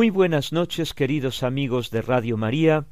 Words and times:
Muy 0.00 0.08
buenas 0.08 0.50
noches, 0.50 0.94
queridos 0.94 1.42
amigos 1.42 1.90
de 1.90 2.00
Radio 2.00 2.38
María. 2.38 2.86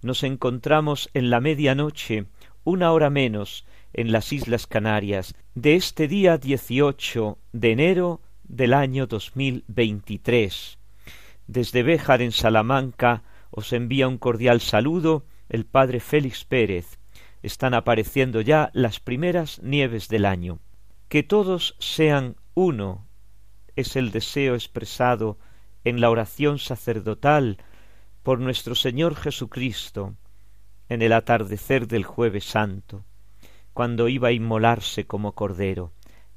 Nos 0.00 0.22
encontramos 0.22 1.10
en 1.12 1.28
la 1.28 1.40
medianoche, 1.40 2.26
una 2.62 2.92
hora 2.92 3.10
menos, 3.10 3.66
en 3.92 4.12
las 4.12 4.32
Islas 4.32 4.68
Canarias, 4.68 5.34
de 5.56 5.74
este 5.74 6.06
día 6.06 6.38
18 6.38 7.36
de 7.50 7.72
enero 7.72 8.20
del 8.44 8.74
año 8.74 9.08
2023. 9.08 10.78
Desde 11.48 11.82
Béjar, 11.82 12.22
en 12.22 12.30
Salamanca, 12.30 13.24
os 13.50 13.72
envía 13.72 14.06
un 14.06 14.18
cordial 14.18 14.60
saludo 14.60 15.26
el 15.48 15.66
Padre 15.66 15.98
Félix 15.98 16.44
Pérez. 16.44 17.00
Están 17.42 17.74
apareciendo 17.74 18.40
ya 18.40 18.70
las 18.72 19.00
primeras 19.00 19.60
nieves 19.64 20.06
del 20.06 20.26
año. 20.26 20.60
Que 21.08 21.24
todos 21.24 21.74
sean 21.80 22.36
uno 22.54 23.08
es 23.74 23.96
el 23.96 24.12
deseo 24.12 24.54
expresado 24.54 25.38
en 25.84 26.00
la 26.00 26.10
oración 26.10 26.58
sacerdotal 26.58 27.58
por 28.22 28.38
nuestro 28.38 28.74
Señor 28.74 29.16
Jesucristo 29.16 30.14
en 30.88 31.02
el 31.02 31.12
atardecer 31.12 31.88
del 31.88 32.04
jueves 32.04 32.44
santo, 32.44 33.04
cuando 33.72 34.08
iba 34.08 34.28
a 34.28 34.32
inmolarse 34.32 35.06
como 35.06 35.32
cordero. 35.32 35.92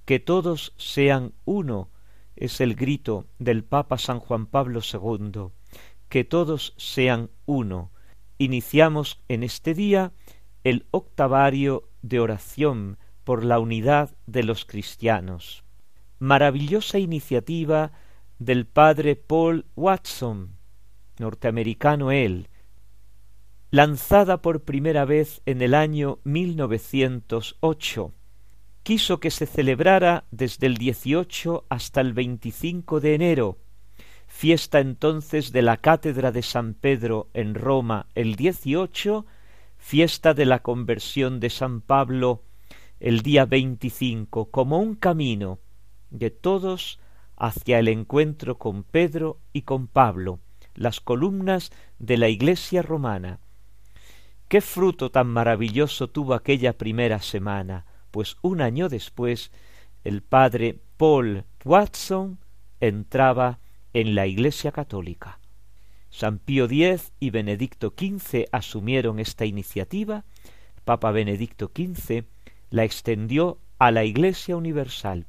Que 0.06 0.20
todos 0.20 0.74
sean 0.78 1.34
uno 1.46 1.90
es 2.36 2.62
el 2.62 2.76
grito 2.76 3.28
del 3.40 3.64
Papa 3.64 3.98
San 3.98 4.20
Juan 4.20 4.46
Pablo 4.46 4.82
II. 4.82 5.50
Que 6.10 6.24
todos 6.24 6.74
sean 6.78 7.30
uno. 7.46 7.92
Iniciamos 8.38 9.22
en 9.28 9.44
este 9.44 9.74
día 9.74 10.12
el 10.64 10.86
octavario 10.92 11.90
de 12.02 12.20
oración 12.20 12.98
por 13.24 13.44
la 13.44 13.60
unidad 13.60 14.16
de 14.26 14.44
los 14.44 14.66
cristianos. 14.66 15.64
Maravillosa 16.20 17.00
iniciativa 17.00 17.92
del 18.40 18.66
padre 18.66 19.16
Paul 19.16 19.66
Watson, 19.76 20.58
norteamericano 21.20 22.12
él, 22.12 22.50
lanzada 23.72 24.42
por 24.42 24.64
primera 24.64 25.06
vez 25.06 25.42
en 25.46 25.62
el 25.62 25.74
año 25.74 26.20
1908. 26.24 28.14
Quiso 28.84 29.20
que 29.20 29.32
se 29.32 29.46
celebrara 29.46 30.26
desde 30.32 30.68
el 30.68 30.78
18 30.78 31.66
hasta 31.70 32.02
el 32.02 32.14
25 32.14 33.00
de 33.00 33.16
enero, 33.16 33.58
fiesta 34.28 34.80
entonces 34.80 35.52
de 35.52 35.62
la 35.62 35.78
Cátedra 35.78 36.32
de 36.32 36.42
San 36.42 36.74
Pedro 36.74 37.30
en 37.34 37.56
Roma 37.56 38.08
el 38.16 38.36
18, 38.36 39.26
fiesta 39.78 40.34
de 40.34 40.46
la 40.46 40.60
conversión 40.60 41.40
de 41.40 41.50
San 41.50 41.82
Pablo 41.82 42.44
el 43.00 43.22
día 43.22 43.46
25, 43.46 44.52
como 44.52 44.80
un 44.80 44.96
camino 44.96 45.60
de 46.12 46.30
todos 46.30 47.00
hacia 47.38 47.80
el 47.80 47.88
encuentro 47.88 48.58
con 48.58 48.84
Pedro 48.84 49.40
y 49.54 49.64
con 49.64 49.88
Pablo, 49.88 50.40
las 50.74 51.02
columnas 51.02 51.72
de 52.00 52.18
la 52.18 52.30
iglesia 52.30 52.82
romana. 52.82 53.40
Qué 54.48 54.62
fruto 54.62 55.10
tan 55.10 55.28
maravilloso 55.28 56.10
tuvo 56.10 56.34
aquella 56.34 56.78
primera 56.78 57.22
semana, 57.22 57.86
pues 58.12 58.38
un 58.42 58.62
año 58.62 58.90
después 58.90 59.52
el 60.04 60.22
padre 60.22 60.80
Paul 60.98 61.46
Watson 61.64 62.40
entraba 62.80 63.60
en 63.94 64.14
la 64.14 64.28
iglesia 64.28 64.72
católica. 64.72 65.40
San 66.10 66.40
Pío 66.40 66.66
X 66.66 67.12
y 67.20 67.30
Benedicto 67.32 67.94
XV 67.98 68.46
asumieron 68.52 69.20
esta 69.20 69.46
iniciativa, 69.46 70.24
Papa 70.86 71.12
Benedicto 71.12 71.72
XV 71.76 72.24
la 72.70 72.84
extendió 72.84 73.60
a 73.80 73.92
la 73.92 74.06
Iglesia 74.06 74.56
Universal 74.56 75.26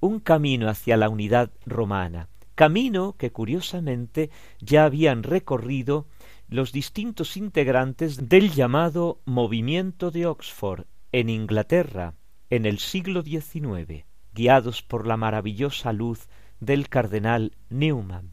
un 0.00 0.20
camino 0.20 0.68
hacia 0.68 0.96
la 0.96 1.08
unidad 1.08 1.50
romana, 1.66 2.28
camino 2.54 3.16
que 3.16 3.32
curiosamente 3.32 4.30
ya 4.60 4.84
habían 4.84 5.22
recorrido 5.22 6.06
los 6.48 6.72
distintos 6.72 7.36
integrantes 7.36 8.28
del 8.28 8.52
llamado 8.52 9.20
movimiento 9.24 10.10
de 10.10 10.26
Oxford 10.26 10.86
en 11.12 11.28
Inglaterra 11.28 12.14
en 12.50 12.64
el 12.64 12.78
siglo 12.78 13.22
XIX, 13.22 14.04
guiados 14.34 14.82
por 14.82 15.06
la 15.06 15.16
maravillosa 15.16 15.92
luz 15.92 16.28
del 16.60 16.88
cardenal 16.88 17.56
Newman. 17.68 18.32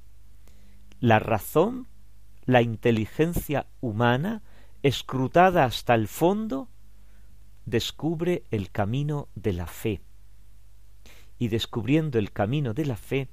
La 0.99 1.19
razón, 1.19 1.87
la 2.45 2.61
inteligencia 2.61 3.67
humana, 3.81 4.43
escrutada 4.81 5.65
hasta 5.65 5.93
el 5.95 6.07
fondo, 6.07 6.69
descubre 7.65 8.43
el 8.51 8.71
camino 8.71 9.27
de 9.35 9.53
la 9.53 9.67
fe 9.67 10.01
y 11.37 11.49
descubriendo 11.49 12.19
el 12.19 12.31
camino 12.31 12.73
de 12.73 12.85
la 12.85 12.97
fe, 12.97 13.29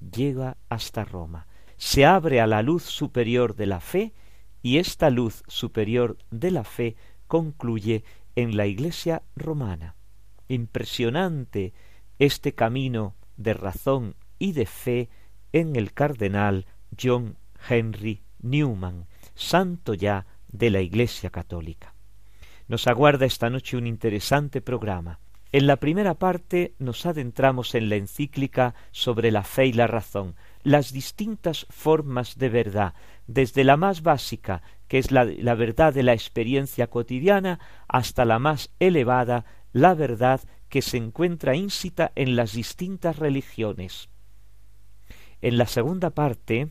llega 0.00 0.56
hasta 0.68 1.04
Roma. 1.04 1.46
Se 1.76 2.04
abre 2.04 2.40
a 2.40 2.46
la 2.46 2.62
luz 2.62 2.84
superior 2.84 3.56
de 3.56 3.66
la 3.66 3.80
fe 3.80 4.12
y 4.62 4.78
esta 4.78 5.10
luz 5.10 5.42
superior 5.48 6.16
de 6.30 6.50
la 6.50 6.64
fe 6.64 6.96
concluye 7.26 8.04
en 8.36 8.56
la 8.56 8.66
iglesia 8.66 9.22
romana. 9.36 9.96
Impresionante 10.48 11.72
este 12.18 12.54
camino 12.54 13.16
de 13.36 13.54
razón 13.54 14.14
y 14.38 14.52
de 14.52 14.66
fe 14.66 15.08
en 15.52 15.76
el 15.76 15.92
cardenal 15.92 16.66
John 17.00 17.36
Henry 17.68 18.22
Newman, 18.40 19.06
santo 19.34 19.94
ya 19.94 20.26
de 20.48 20.70
la 20.70 20.80
Iglesia 20.80 21.30
católica. 21.30 21.94
Nos 22.68 22.86
aguarda 22.86 23.26
esta 23.26 23.50
noche 23.50 23.76
un 23.76 23.86
interesante 23.86 24.60
programa. 24.60 25.18
En 25.52 25.66
la 25.66 25.76
primera 25.76 26.14
parte 26.14 26.74
nos 26.78 27.04
adentramos 27.04 27.74
en 27.74 27.90
la 27.90 27.96
encíclica 27.96 28.74
sobre 28.90 29.30
la 29.30 29.42
fe 29.42 29.66
y 29.66 29.74
la 29.74 29.86
razón, 29.86 30.34
las 30.62 30.94
distintas 30.94 31.66
formas 31.68 32.38
de 32.38 32.48
verdad, 32.48 32.94
desde 33.26 33.62
la 33.62 33.76
más 33.76 34.02
básica, 34.02 34.62
que 34.88 34.96
es 34.96 35.10
la, 35.10 35.24
verdad 35.24 35.92
de 35.92 36.04
la 36.04 36.14
experiencia 36.14 36.86
cotidiana, 36.86 37.60
hasta 37.86 38.24
la 38.24 38.38
más 38.38 38.70
elevada, 38.80 39.44
la 39.74 39.92
verdad 39.92 40.40
que 40.70 40.80
se 40.80 40.96
encuentra 40.96 41.54
íncita 41.54 42.12
en 42.14 42.34
las 42.34 42.54
distintas 42.54 43.18
religiones. 43.18 44.08
En 45.42 45.58
la 45.58 45.66
segunda 45.66 46.08
parte 46.08 46.70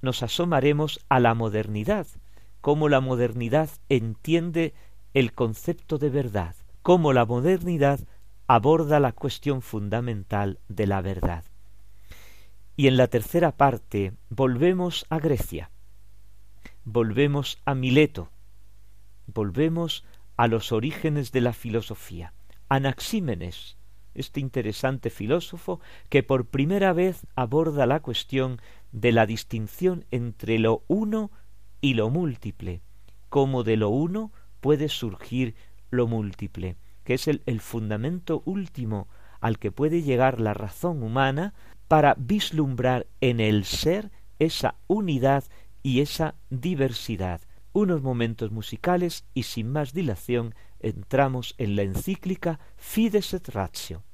nos 0.00 0.22
asomaremos 0.22 1.04
a 1.10 1.20
la 1.20 1.34
modernidad, 1.34 2.06
cómo 2.62 2.88
la 2.88 3.00
modernidad 3.00 3.68
entiende 3.90 4.72
el 5.12 5.34
concepto 5.34 5.98
de 5.98 6.08
verdad 6.08 6.54
cómo 6.88 7.12
la 7.12 7.26
modernidad 7.26 8.00
aborda 8.46 8.98
la 8.98 9.12
cuestión 9.12 9.60
fundamental 9.60 10.58
de 10.68 10.86
la 10.86 11.02
verdad. 11.02 11.44
Y 12.76 12.86
en 12.86 12.96
la 12.96 13.08
tercera 13.08 13.52
parte 13.52 14.14
volvemos 14.30 15.04
a 15.10 15.18
Grecia, 15.18 15.70
volvemos 16.84 17.58
a 17.66 17.74
Mileto, 17.74 18.30
volvemos 19.26 20.06
a 20.38 20.48
los 20.48 20.72
orígenes 20.72 21.30
de 21.30 21.42
la 21.42 21.52
filosofía. 21.52 22.32
Anaxímenes, 22.70 23.76
este 24.14 24.40
interesante 24.40 25.10
filósofo 25.10 25.80
que 26.08 26.22
por 26.22 26.46
primera 26.46 26.94
vez 26.94 27.26
aborda 27.34 27.84
la 27.84 28.00
cuestión 28.00 28.62
de 28.92 29.12
la 29.12 29.26
distinción 29.26 30.06
entre 30.10 30.58
lo 30.58 30.84
uno 30.88 31.30
y 31.82 31.92
lo 31.92 32.08
múltiple, 32.08 32.80
cómo 33.28 33.62
de 33.62 33.76
lo 33.76 33.90
uno 33.90 34.32
puede 34.62 34.88
surgir 34.88 35.54
lo 35.90 36.06
múltiple, 36.06 36.76
que 37.04 37.14
es 37.14 37.28
el, 37.28 37.42
el 37.46 37.60
fundamento 37.60 38.42
último 38.44 39.08
al 39.40 39.58
que 39.58 39.72
puede 39.72 40.02
llegar 40.02 40.40
la 40.40 40.54
razón 40.54 41.02
humana 41.02 41.54
para 41.86 42.14
vislumbrar 42.18 43.06
en 43.20 43.40
el 43.40 43.64
ser 43.64 44.10
esa 44.38 44.76
unidad 44.86 45.44
y 45.82 46.00
esa 46.00 46.34
diversidad. 46.50 47.40
Unos 47.72 48.02
momentos 48.02 48.50
musicales 48.50 49.24
y 49.34 49.44
sin 49.44 49.70
más 49.70 49.92
dilación 49.92 50.54
entramos 50.80 51.54
en 51.58 51.76
la 51.76 51.82
encíclica 51.82 52.60
Fides 52.76 53.34
et 53.34 53.48
Ratio. 53.48 54.04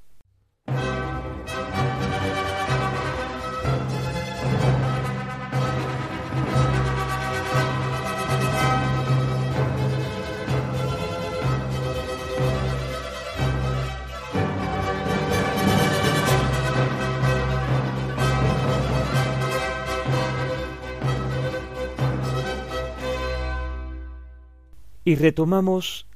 Y 25.07 25.17
retomamos 25.17 26.07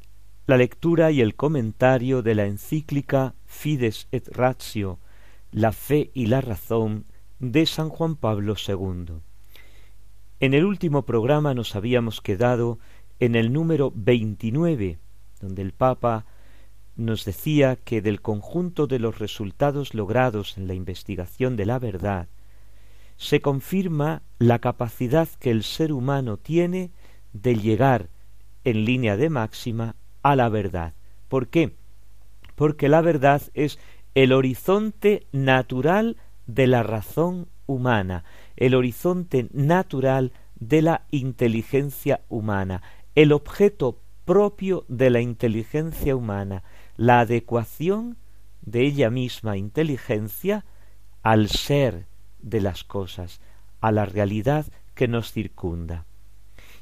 la 0.47 0.57
lectura 0.57 1.11
y 1.11 1.21
el 1.21 1.35
comentario 1.35 2.23
de 2.23 2.35
la 2.35 2.47
encíclica 2.47 3.35
Fides 3.45 4.09
et 4.13 4.27
Ratio, 4.29 4.99
la 5.53 5.73
fe 5.73 6.11
y 6.15 6.25
la 6.25 6.41
razón 6.41 7.05
de 7.39 7.67
San 7.67 7.91
Juan 7.91 8.17
Pablo 8.17 8.55
II. 8.67 9.21
En 10.41 10.55
el 10.55 10.65
último 10.65 11.03
programa 11.03 11.53
nos 11.53 11.77
habíamos 11.77 12.23
quedado 12.23 12.79
en 13.21 13.35
el 13.35 13.53
número 13.53 13.93
29, 13.95 14.99
donde 15.43 15.61
el 15.61 15.73
Papa 15.73 16.25
nos 16.97 17.27
decía 17.27 17.77
que 17.77 18.01
del 18.01 18.23
conjunto 18.23 18.87
de 18.87 19.01
los 19.01 19.19
resultados 19.19 19.93
logrados 19.93 20.57
en 20.57 20.67
la 20.67 20.73
investigación 20.73 21.57
de 21.57 21.67
la 21.67 21.79
verdad, 21.79 22.29
se 23.19 23.43
confirma 23.43 24.23
la 24.39 24.61
capacidad 24.61 25.29
que 25.41 25.51
el 25.51 25.63
ser 25.63 25.93
humano 25.93 26.39
tiene 26.39 26.91
de 27.35 27.55
llegar 27.57 28.09
en 28.71 28.85
línea 28.85 29.17
de 29.17 29.31
máxima 29.31 29.97
a 30.23 30.37
la 30.37 30.49
verdad. 30.49 30.95
¿Por 31.29 31.49
qué? 31.49 31.75
Porque 32.55 32.89
la 32.89 33.01
verdad 33.01 33.43
es 33.55 33.79
el 34.15 34.33
horizonte 34.33 35.27
natural 35.33 36.17
de 36.47 36.67
la 36.67 36.83
razón 36.83 37.49
humana, 37.67 38.25
el 38.57 38.75
horizonte 38.75 39.49
natural 39.53 40.33
de 40.59 40.83
la 40.83 41.03
inteligencia 41.11 42.21
humana, 42.29 42.83
el 43.15 43.33
objeto 43.33 44.01
propio 44.25 44.85
de 44.89 45.11
la 45.11 45.21
inteligencia 45.21 46.17
humana, 46.17 46.63
la 46.97 47.21
adecuación 47.21 48.17
de 48.63 48.83
ella 48.83 49.11
misma 49.11 49.57
inteligencia 49.57 50.65
al 51.23 51.49
ser 51.49 52.07
de 52.41 52.61
las 52.61 52.85
cosas, 52.85 53.41
a 53.81 53.93
la 53.93 54.05
realidad 54.05 54.67
que 54.95 55.09
nos 55.09 55.33
circunda. 55.33 56.07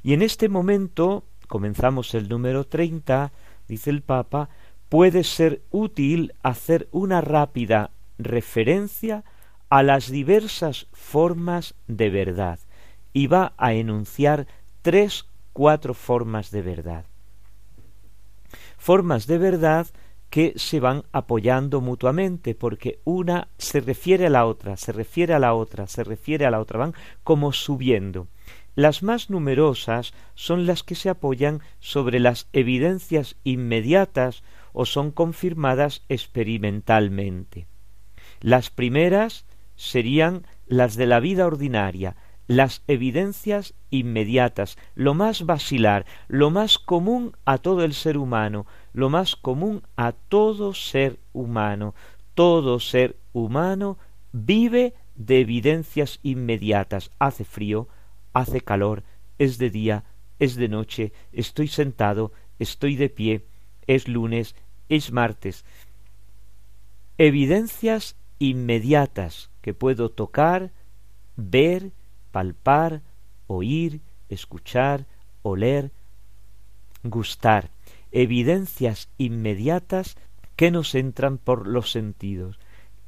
Y 0.03 0.13
en 0.15 0.23
este 0.23 0.49
momento 0.49 1.25
comenzamos 1.47 2.15
el 2.15 2.29
número 2.29 2.65
treinta, 2.65 3.33
dice 3.69 3.91
el 3.91 4.03
Papa, 4.03 4.49
puede 4.89 5.25
ser 5.25 5.63
útil 5.71 6.35
hacer 6.43 6.89
una 6.93 7.21
rápida 7.21 7.91
referencia 8.19 9.25
a 9.69 9.83
las 9.83 10.11
diversas 10.11 10.87
formas 10.93 11.75
de 11.87 12.11
verdad 12.11 12.59
y 13.13 13.27
va 13.27 13.53
a 13.57 13.73
enunciar 13.73 14.47
tres, 14.83 15.27
cuatro 15.53 15.95
formas 15.95 16.51
de 16.51 16.63
verdad. 16.63 17.05
Formas 18.79 19.27
de 19.27 19.39
verdad 19.39 19.87
que 20.31 20.53
se 20.57 20.81
van 20.81 21.05
apoyando 21.13 21.81
mutuamente, 21.81 22.55
porque 22.55 23.01
una 23.05 23.49
se 23.59 23.81
refiere 23.81 24.27
a 24.27 24.31
la 24.31 24.45
otra, 24.45 24.77
se 24.77 24.93
refiere 24.93 25.35
a 25.35 25.39
la 25.39 25.55
otra, 25.55 25.87
se 25.87 26.05
refiere 26.05 26.47
a 26.47 26.51
la 26.51 26.61
otra, 26.61 26.79
van 26.79 26.95
como 27.25 27.53
subiendo. 27.53 28.27
Las 28.77 29.03
más 29.03 29.31
numerosas 29.31 30.13
son 30.35 30.67
las 30.67 30.83
que 30.83 30.95
se 30.95 31.09
apoyan 31.09 31.63
sobre 31.81 32.21
las 32.21 32.47
evidencias 32.53 33.37
inmediatas 33.43 34.45
o 34.75 34.85
son 34.85 35.11
confirmadas 35.11 36.03
experimentalmente. 36.11 37.67
Las 38.41 38.69
primeras 38.69 39.47
serían 39.77 40.47
las 40.67 40.95
de 40.97 41.07
la 41.07 41.21
vida 41.21 41.47
ordinaria, 41.47 42.17
las 42.49 42.83
evidencias 42.87 43.73
inmediatas, 43.91 44.77
lo 44.95 45.15
más 45.15 45.47
basilar, 45.47 46.05
lo 46.29 46.51
más 46.51 46.79
común 46.79 47.35
a 47.47 47.57
todo 47.57 47.83
el 47.83 47.95
ser 47.95 48.19
humano, 48.19 48.67
lo 48.93 49.09
más 49.09 49.37
común 49.37 49.85
a 49.97 50.13
todo 50.13 50.75
ser 50.75 51.19
humano. 51.33 51.95
Todo 52.35 52.79
ser 52.79 53.17
humano 53.33 53.97
vive 54.33 54.93
de 55.15 55.41
evidencias 55.41 56.21
inmediatas. 56.23 57.11
Hace 57.19 57.45
frío, 57.45 57.89
hace 58.37 58.61
calor, 58.61 59.03
es 59.39 59.57
de 59.57 59.71
día, 59.71 60.05
es 60.39 60.57
de 60.57 60.69
noche, 60.69 61.13
estoy 61.33 61.69
sentado, 61.69 62.33
estoy 62.59 62.97
de 62.97 63.09
pie, 63.09 63.47
es 63.87 64.09
lunes, 64.09 64.55
es 64.91 65.11
martes. 65.11 65.65
Evidencias 67.17 68.17
inmediatas 68.39 69.49
que 69.63 69.73
puedo 69.73 70.11
tocar, 70.11 70.71
ver, 71.37 71.93
palpar, 72.31 73.01
oír, 73.47 74.03
escuchar, 74.29 75.07
oler, 75.43 75.91
gustar. 77.05 77.71
Evidencias 78.13 79.09
inmediatas 79.17 80.19
que 80.57 80.71
nos 80.71 80.95
entran 80.95 81.39
por 81.39 81.67
los 81.67 81.91
sentidos. 81.91 82.59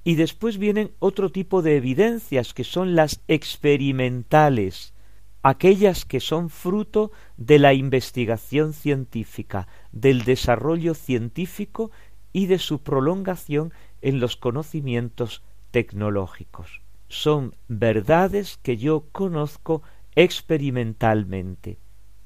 Y 0.04 0.14
después 0.14 0.56
vienen 0.56 0.92
otro 1.00 1.30
tipo 1.30 1.60
de 1.60 1.76
evidencias 1.76 2.54
que 2.54 2.64
son 2.64 2.94
las 2.94 3.20
experimentales, 3.28 4.94
aquellas 5.42 6.04
que 6.04 6.20
son 6.20 6.50
fruto 6.50 7.12
de 7.36 7.58
la 7.58 7.72
investigación 7.74 8.72
científica, 8.72 9.68
del 9.92 10.24
desarrollo 10.24 10.94
científico 10.94 11.90
y 12.32 12.46
de 12.46 12.58
su 12.58 12.82
prolongación 12.82 13.72
en 14.02 14.20
los 14.20 14.36
conocimientos 14.36 15.42
tecnológicos. 15.70 16.82
Son 17.08 17.54
verdades 17.68 18.58
que 18.62 18.76
yo 18.76 19.06
conozco 19.12 19.82
experimentalmente 20.14 21.78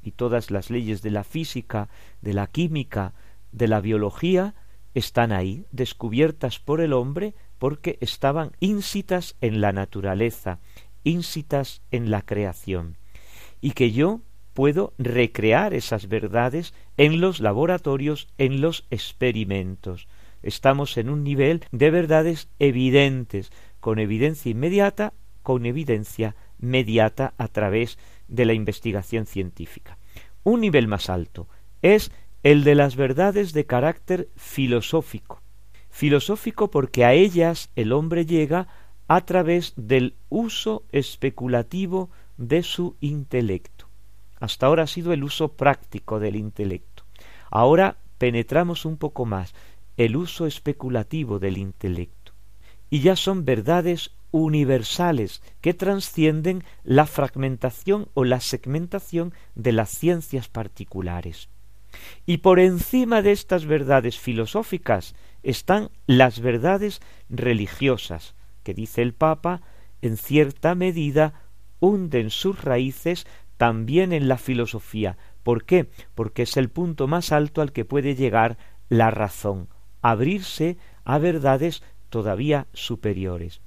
y 0.02 0.12
todas 0.12 0.50
las 0.50 0.70
leyes 0.70 1.02
de 1.02 1.10
la 1.10 1.22
física, 1.22 1.88
de 2.22 2.34
la 2.34 2.46
química, 2.46 3.12
de 3.52 3.68
la 3.68 3.80
biología 3.80 4.54
están 4.94 5.32
ahí, 5.32 5.64
descubiertas 5.70 6.58
por 6.58 6.80
el 6.80 6.92
hombre 6.92 7.34
porque 7.58 7.98
estaban 8.00 8.52
ínsitas 8.58 9.36
en 9.40 9.60
la 9.60 9.72
naturaleza, 9.72 10.58
ínsitas 11.04 11.82
en 11.90 12.10
la 12.10 12.22
creación 12.22 12.96
y 13.62 13.70
que 13.70 13.92
yo 13.92 14.20
puedo 14.52 14.92
recrear 14.98 15.72
esas 15.72 16.08
verdades 16.08 16.74
en 16.98 17.22
los 17.22 17.40
laboratorios, 17.40 18.28
en 18.36 18.60
los 18.60 18.84
experimentos. 18.90 20.08
Estamos 20.42 20.98
en 20.98 21.08
un 21.08 21.24
nivel 21.24 21.64
de 21.70 21.90
verdades 21.90 22.48
evidentes, 22.58 23.50
con 23.80 23.98
evidencia 23.98 24.50
inmediata, 24.50 25.14
con 25.42 25.64
evidencia 25.64 26.36
mediata 26.58 27.32
a 27.38 27.48
través 27.48 27.98
de 28.28 28.44
la 28.44 28.52
investigación 28.52 29.26
científica. 29.26 29.96
Un 30.44 30.60
nivel 30.60 30.88
más 30.88 31.08
alto 31.08 31.48
es 31.80 32.10
el 32.42 32.64
de 32.64 32.74
las 32.74 32.96
verdades 32.96 33.52
de 33.52 33.66
carácter 33.66 34.28
filosófico. 34.36 35.40
Filosófico 35.90 36.70
porque 36.70 37.04
a 37.04 37.12
ellas 37.12 37.70
el 37.76 37.92
hombre 37.92 38.26
llega 38.26 38.66
a 39.06 39.24
través 39.24 39.74
del 39.76 40.14
uso 40.28 40.84
especulativo 40.90 42.10
de 42.48 42.62
su 42.62 42.96
intelecto. 43.00 43.88
Hasta 44.40 44.66
ahora 44.66 44.82
ha 44.82 44.88
sido 44.88 45.12
el 45.12 45.22
uso 45.22 45.52
práctico 45.52 46.18
del 46.18 46.34
intelecto. 46.34 47.04
Ahora 47.50 47.98
penetramos 48.18 48.84
un 48.84 48.96
poco 48.96 49.24
más 49.24 49.54
el 49.96 50.16
uso 50.16 50.46
especulativo 50.46 51.38
del 51.38 51.58
intelecto. 51.58 52.32
Y 52.90 53.00
ya 53.00 53.14
son 53.14 53.44
verdades 53.44 54.10
universales 54.32 55.42
que 55.60 55.74
trascienden 55.74 56.64
la 56.82 57.06
fragmentación 57.06 58.08
o 58.14 58.24
la 58.24 58.40
segmentación 58.40 59.32
de 59.54 59.72
las 59.72 59.90
ciencias 59.90 60.48
particulares. 60.48 61.48
Y 62.26 62.38
por 62.38 62.58
encima 62.58 63.22
de 63.22 63.32
estas 63.32 63.66
verdades 63.66 64.18
filosóficas 64.18 65.14
están 65.42 65.90
las 66.06 66.40
verdades 66.40 67.00
religiosas, 67.28 68.34
que 68.64 68.74
dice 68.74 69.02
el 69.02 69.12
Papa, 69.12 69.60
en 70.00 70.16
cierta 70.16 70.74
medida 70.74 71.34
hunden 71.82 72.30
sus 72.30 72.62
raíces 72.62 73.26
también 73.56 74.12
en 74.12 74.28
la 74.28 74.38
filosofía. 74.38 75.18
¿Por 75.42 75.64
qué? 75.64 75.90
Porque 76.14 76.42
es 76.42 76.56
el 76.56 76.70
punto 76.70 77.08
más 77.08 77.32
alto 77.32 77.60
al 77.60 77.72
que 77.72 77.84
puede 77.84 78.14
llegar 78.14 78.56
la 78.88 79.10
razón, 79.10 79.68
abrirse 80.00 80.78
a 81.04 81.18
verdades 81.18 81.82
todavía 82.08 82.68
superiores. 82.72 83.60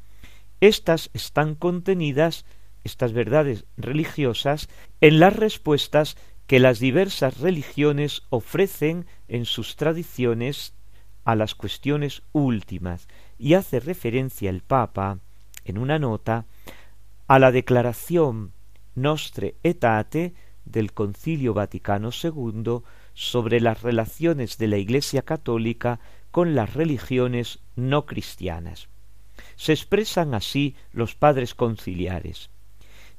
Estas 0.62 1.10
están 1.14 1.56
contenidas, 1.56 2.46
estas 2.86 3.12
verdades 3.12 3.66
religiosas, 3.76 4.70
en 5.02 5.20
las 5.20 5.36
respuestas 5.36 6.16
que 6.48 6.60
las 6.60 6.80
diversas 6.80 7.42
religiones 7.42 8.24
ofrecen 8.30 9.08
en 9.28 9.44
sus 9.44 9.76
tradiciones 9.76 10.74
a 11.26 11.36
las 11.36 11.54
cuestiones 11.54 12.22
últimas, 12.32 13.10
y 13.38 13.56
hace 13.56 13.82
referencia 13.82 14.50
el 14.50 14.62
Papa, 14.62 15.20
en 15.66 15.78
una 15.78 16.00
nota, 16.00 16.46
a 17.28 17.40
la 17.40 17.52
declaración 17.52 18.54
Nostre 18.94 19.56
Etate 19.64 20.36
del 20.64 20.94
Concilio 20.94 21.54
Vaticano 21.54 22.12
II 22.12 22.82
sobre 23.14 23.60
las 23.60 23.82
relaciones 23.82 24.58
de 24.58 24.68
la 24.68 24.78
Iglesia 24.78 25.24
católica 25.24 26.00
con 26.32 26.54
las 26.54 26.74
religiones 26.74 27.60
no 27.76 28.06
cristianas. 28.06 28.90
Se 29.56 29.74
expresan 29.74 30.34
así 30.34 30.76
los 30.92 31.16
padres 31.16 31.56
conciliares. 31.56 32.50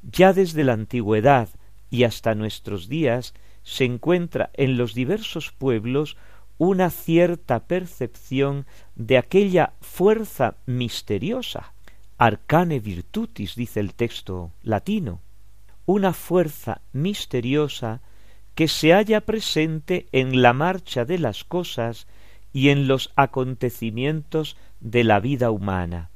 Ya 0.02 0.32
desde 0.32 0.62
la 0.64 0.75
antigüedad 0.75 1.48
y 1.90 2.04
hasta 2.04 2.34
nuestros 2.34 2.88
días 2.88 3.34
se 3.62 3.84
encuentra 3.84 4.50
en 4.54 4.76
los 4.76 4.94
diversos 4.94 5.50
pueblos 5.50 6.16
una 6.58 6.90
cierta 6.90 7.66
percepción 7.66 8.66
de 8.94 9.18
aquella 9.18 9.75
fuerza 9.80 10.56
misteriosa 10.64 11.75
arcane 12.18 12.80
virtutis, 12.80 13.54
dice 13.54 13.80
el 13.80 13.94
texto 13.94 14.52
latino, 14.62 15.20
una 15.85 16.12
fuerza 16.12 16.80
misteriosa 16.92 18.00
que 18.54 18.68
se 18.68 18.92
halla 18.92 19.20
presente 19.20 20.06
en 20.12 20.40
la 20.40 20.52
marcha 20.52 21.04
de 21.04 21.18
las 21.18 21.44
cosas 21.44 22.06
y 22.52 22.70
en 22.70 22.88
los 22.88 23.12
acontecimientos 23.16 24.56
de 24.80 25.04
la 25.04 25.20
vida 25.20 25.50
humana, 25.50 26.11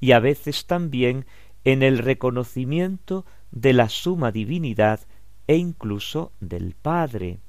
y 0.00 0.12
a 0.12 0.20
veces 0.20 0.64
también 0.64 1.26
en 1.64 1.82
el 1.82 1.98
reconocimiento 1.98 3.26
de 3.50 3.74
la 3.74 3.88
suma 3.90 4.32
divinidad 4.32 5.00
e 5.46 5.56
incluso 5.56 6.32
del 6.40 6.74
Padre, 6.74 7.40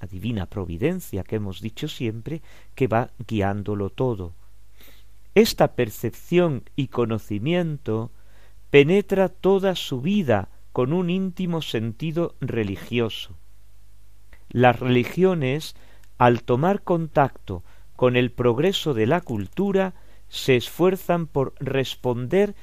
la 0.00 0.06
divina 0.06 0.46
providencia 0.46 1.24
que 1.24 1.36
hemos 1.36 1.60
dicho 1.60 1.88
siempre 1.88 2.42
que 2.74 2.88
va 2.88 3.10
guiándolo 3.26 3.88
todo. 3.88 4.34
Esta 5.34 5.74
percepción 5.74 6.64
y 6.76 6.88
conocimiento 6.88 8.10
penetra 8.70 9.28
toda 9.28 9.76
su 9.76 10.00
vida 10.02 10.50
con 10.72 10.92
un 10.92 11.08
íntimo 11.08 11.62
sentido 11.62 12.34
religioso. 12.40 13.38
Las 14.50 14.78
religiones, 14.78 15.74
al 16.18 16.42
tomar 16.42 16.82
contacto 16.82 17.64
con 17.96 18.16
el 18.16 18.30
progreso 18.30 18.92
de 18.92 19.06
la 19.06 19.20
cultura, 19.22 19.94
se 20.28 20.56
esfuerzan 20.56 21.26
por 21.26 21.54
responder 21.58 22.54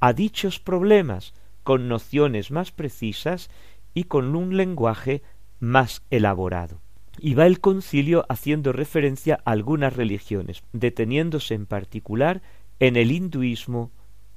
a 0.00 0.12
dichos 0.12 0.58
problemas 0.58 1.32
con 1.62 1.88
nociones 1.88 2.50
más 2.50 2.72
precisas 2.72 3.50
y 3.94 4.04
con 4.04 4.34
un 4.34 4.56
lenguaje 4.56 5.22
más 5.58 6.02
elaborado. 6.10 6.80
Y 7.18 7.34
va 7.34 7.46
el 7.46 7.60
concilio 7.60 8.26
haciendo 8.28 8.72
referencia 8.72 9.40
a 9.44 9.52
algunas 9.52 9.96
religiones, 9.96 10.62
deteniéndose 10.72 11.54
en 11.54 11.66
particular 11.66 12.42
en 12.78 12.96
el 12.96 13.10
hinduismo 13.10 13.90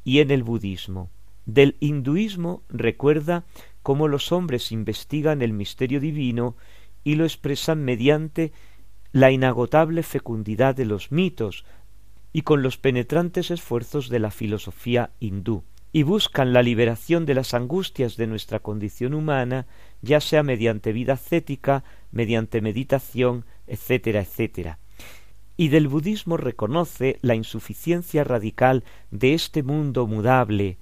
y 0.04 0.20
en 0.20 0.32
el 0.32 0.44
budismo. 0.44 1.10
Del 1.46 1.76
hinduismo 1.80 2.64
recuerda 2.70 3.44
cómo 3.82 4.08
los 4.08 4.32
hombres 4.32 4.72
investigan 4.72 5.42
el 5.42 5.54
misterio 5.54 6.00
divino 6.00 6.56
y 7.04 7.16
lo 7.16 7.26
expresan 7.26 7.84
mediante 7.84 8.52
la 9.12 9.32
inagotable 9.32 10.04
fecundidad 10.04 10.76
de 10.76 10.86
los 10.86 11.12
mitos 11.12 11.66
y 12.32 12.44
con 12.44 12.62
los 12.62 12.78
penetrantes 12.78 13.50
esfuerzos 13.50 14.10
de 14.10 14.20
la 14.20 14.32
filosofía 14.32 15.12
hindú 15.20 15.64
y 15.92 16.04
buscan 16.04 16.54
la 16.54 16.62
liberación 16.62 17.26
de 17.26 17.34
las 17.34 17.54
angustias 17.54 18.16
de 18.16 18.28
nuestra 18.28 18.60
condición 18.60 19.14
humana, 19.14 19.66
ya 20.02 20.22
sea 20.22 20.44
mediante 20.44 20.94
vida 20.94 21.14
ascética, 21.14 21.84
mediante 22.12 22.62
meditación, 22.62 23.46
etcétera, 23.68 24.22
etcétera. 24.22 24.80
Y 25.58 25.68
del 25.68 25.88
budismo 25.88 26.38
reconoce 26.38 27.20
la 27.22 27.36
insuficiencia 27.36 28.24
radical 28.24 28.84
de 29.12 29.34
este 29.34 29.64
mundo 29.64 30.08
mudable, 30.08 30.78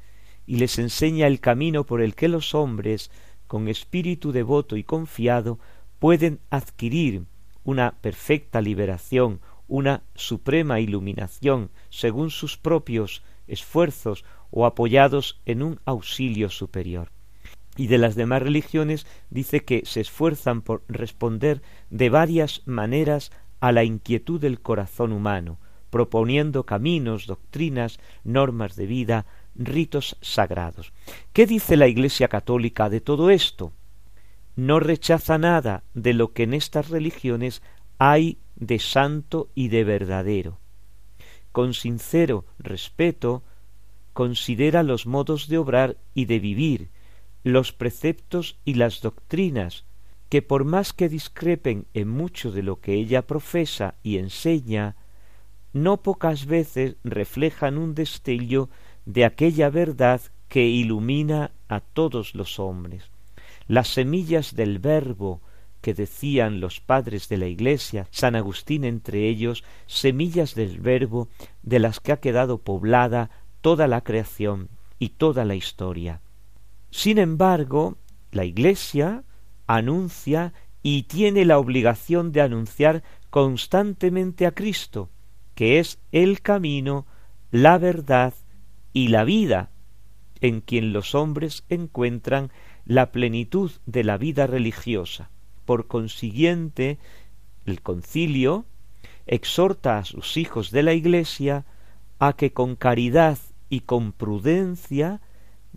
y 0.45 0.57
les 0.57 0.79
enseña 0.79 1.27
el 1.27 1.39
camino 1.39 1.85
por 1.85 2.01
el 2.01 2.15
que 2.15 2.27
los 2.27 2.55
hombres, 2.55 3.11
con 3.47 3.67
espíritu 3.67 4.31
devoto 4.31 4.77
y 4.77 4.83
confiado, 4.83 5.59
pueden 5.99 6.39
adquirir 6.49 7.25
una 7.63 7.91
perfecta 7.99 8.61
liberación, 8.61 9.41
una 9.67 10.03
suprema 10.15 10.79
iluminación, 10.79 11.69
según 11.89 12.29
sus 12.29 12.57
propios 12.57 13.23
esfuerzos 13.47 14.23
o 14.51 14.65
apoyados 14.65 15.41
en 15.45 15.63
un 15.63 15.79
auxilio 15.85 16.49
superior. 16.49 17.16
Y 17.77 17.87
de 17.87 17.99
las 17.99 18.15
demás 18.15 18.41
religiones 18.41 19.05
dice 19.29 19.63
que 19.63 19.83
se 19.85 20.01
esfuerzan 20.01 20.61
por 20.61 20.83
responder 20.89 21.61
de 21.89 22.09
varias 22.09 22.63
maneras 22.65 23.31
a 23.59 23.71
la 23.71 23.83
inquietud 23.83 24.41
del 24.41 24.59
corazón 24.59 25.13
humano, 25.13 25.59
proponiendo 25.89 26.65
caminos, 26.65 27.27
doctrinas, 27.27 27.99
normas 28.23 28.75
de 28.75 28.87
vida, 28.87 29.25
ritos 29.55 30.17
sagrados. 30.21 30.91
¿Qué 31.33 31.45
dice 31.45 31.77
la 31.77 31.87
Iglesia 31.87 32.27
católica 32.27 32.89
de 32.89 32.99
todo 32.99 33.29
esto? 33.29 33.71
No 34.55 34.79
rechaza 34.79 35.37
nada 35.37 35.83
de 35.93 36.13
lo 36.13 36.33
que 36.33 36.43
en 36.43 36.53
estas 36.53 36.89
religiones 36.89 37.61
hay 37.99 38.39
de 38.55 38.79
santo 38.79 39.49
y 39.53 39.69
de 39.69 39.83
verdadero. 39.83 40.59
Con 41.51 41.73
sincero 41.73 42.45
respeto 42.59 43.43
considera 44.13 44.81
los 44.83 45.05
modos 45.05 45.47
de 45.47 45.59
obrar 45.59 45.97
y 46.13 46.25
de 46.25 46.39
vivir, 46.39 46.89
los 47.47 47.71
preceptos 47.71 48.57
y 48.65 48.75
las 48.75 49.01
doctrinas, 49.01 49.85
que 50.29 50.41
por 50.41 50.65
más 50.65 50.93
que 50.93 51.09
discrepen 51.09 51.85
en 51.93 52.09
mucho 52.09 52.51
de 52.51 52.63
lo 52.63 52.81
que 52.81 52.93
ella 52.93 53.21
profesa 53.25 53.95
y 54.03 54.17
enseña, 54.17 54.95
no 55.73 56.01
pocas 56.01 56.45
veces 56.45 56.95
reflejan 57.03 57.77
un 57.77 57.95
destello 57.95 58.69
de 59.05 59.25
aquella 59.25 59.69
verdad 59.69 60.21
que 60.49 60.65
ilumina 60.65 61.51
a 61.67 61.79
todos 61.79 62.35
los 62.35 62.59
hombres. 62.59 63.09
Las 63.67 63.89
semillas 63.89 64.55
del 64.55 64.79
verbo 64.79 65.41
que 65.81 65.93
decían 65.93 66.59
los 66.59 66.81
padres 66.81 67.29
de 67.29 67.37
la 67.37 67.47
Iglesia, 67.47 68.07
San 68.11 68.35
Agustín 68.35 68.83
entre 68.83 69.29
ellos, 69.29 69.63
semillas 69.85 70.55
del 70.55 70.79
verbo 70.79 71.29
de 71.63 71.79
las 71.79 71.99
que 71.99 72.11
ha 72.11 72.19
quedado 72.19 72.57
poblada 72.57 73.29
toda 73.61 73.87
la 73.87 74.01
creación 74.01 74.69
y 74.99 75.09
toda 75.09 75.45
la 75.45 75.55
historia. 75.55 76.21
Sin 76.97 77.19
embargo, 77.19 77.99
la 78.31 78.43
Iglesia 78.43 79.23
anuncia 79.67 80.53
y 80.81 81.03
tiene 81.03 81.45
la 81.45 81.59
obligación 81.59 82.31
de 82.31 82.41
anunciar 82.41 83.03
constantemente 83.29 84.47
a 84.47 84.51
Cristo, 84.51 85.11
que 85.53 85.77
es 85.77 85.99
el 86.11 86.41
camino, 86.41 87.05
la 87.51 87.77
verdad 87.77 88.33
y 88.93 89.09
la 89.09 89.25
vida, 89.25 89.69
en 90.41 90.59
quien 90.59 90.91
los 90.91 91.13
hombres 91.13 91.65
encuentran 91.69 92.51
la 92.83 93.11
plenitud 93.11 93.69
de 93.85 94.03
la 94.03 94.17
vida 94.17 94.47
religiosa. 94.47 95.29
Por 95.65 95.85
consiguiente, 95.85 96.97
el 97.67 97.83
concilio 97.83 98.65
exhorta 99.27 99.99
a 99.99 100.03
sus 100.03 100.35
hijos 100.35 100.71
de 100.71 100.81
la 100.81 100.93
Iglesia 100.93 101.63
a 102.17 102.33
que 102.33 102.53
con 102.53 102.75
caridad 102.75 103.37
y 103.69 103.81
con 103.81 104.13
prudencia, 104.13 105.21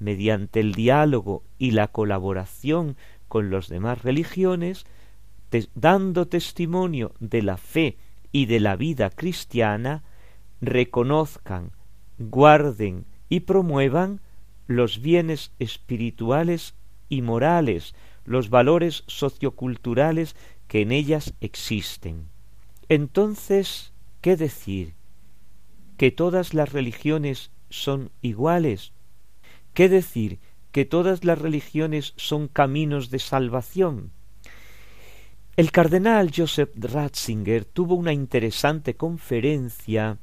mediante 0.01 0.61
el 0.61 0.75
diálogo 0.75 1.45
y 1.59 1.71
la 1.71 1.89
colaboración 1.89 2.97
con 3.29 3.51
las 3.51 3.69
demás 3.69 4.03
religiones, 4.03 4.87
dando 5.75 6.27
testimonio 6.27 7.13
de 7.21 7.43
la 7.43 7.57
fe 7.57 7.97
y 8.33 8.47
de 8.47 8.61
la 8.61 8.77
vida 8.77 9.11
cristiana, 9.11 10.03
reconozcan, 10.61 11.73
guarden 12.19 13.07
y 13.29 13.41
promuevan 13.41 14.21
los 14.67 15.01
bienes 15.01 15.53
espirituales 15.59 16.75
y 17.09 17.23
morales, 17.23 17.95
los 18.25 18.51
valores 18.51 19.05
socioculturales 19.07 20.37
que 20.69 20.83
en 20.83 20.93
ellas 20.93 21.35
existen. 21.41 22.29
Entonces, 22.89 23.93
¿qué 24.21 24.37
decir? 24.37 24.95
¿Que 25.97 26.11
todas 26.11 26.55
las 26.55 26.73
religiones 26.73 27.51
son 27.71 28.11
iguales. 28.21 28.93
¿Qué 29.81 29.89
decir? 29.89 30.41
Que 30.73 30.85
todas 30.85 31.25
las 31.25 31.39
religiones 31.39 32.13
son 32.17 32.49
caminos 32.49 33.09
de 33.09 33.19
salvación. 33.19 34.11
El 35.57 35.73
cardenal 35.73 36.31
Joseph 36.37 36.69
Ratzinger 36.77 37.65
tuvo 37.65 37.95
una 37.95 38.13
interesante 38.13 38.95
conferencia 38.95 40.19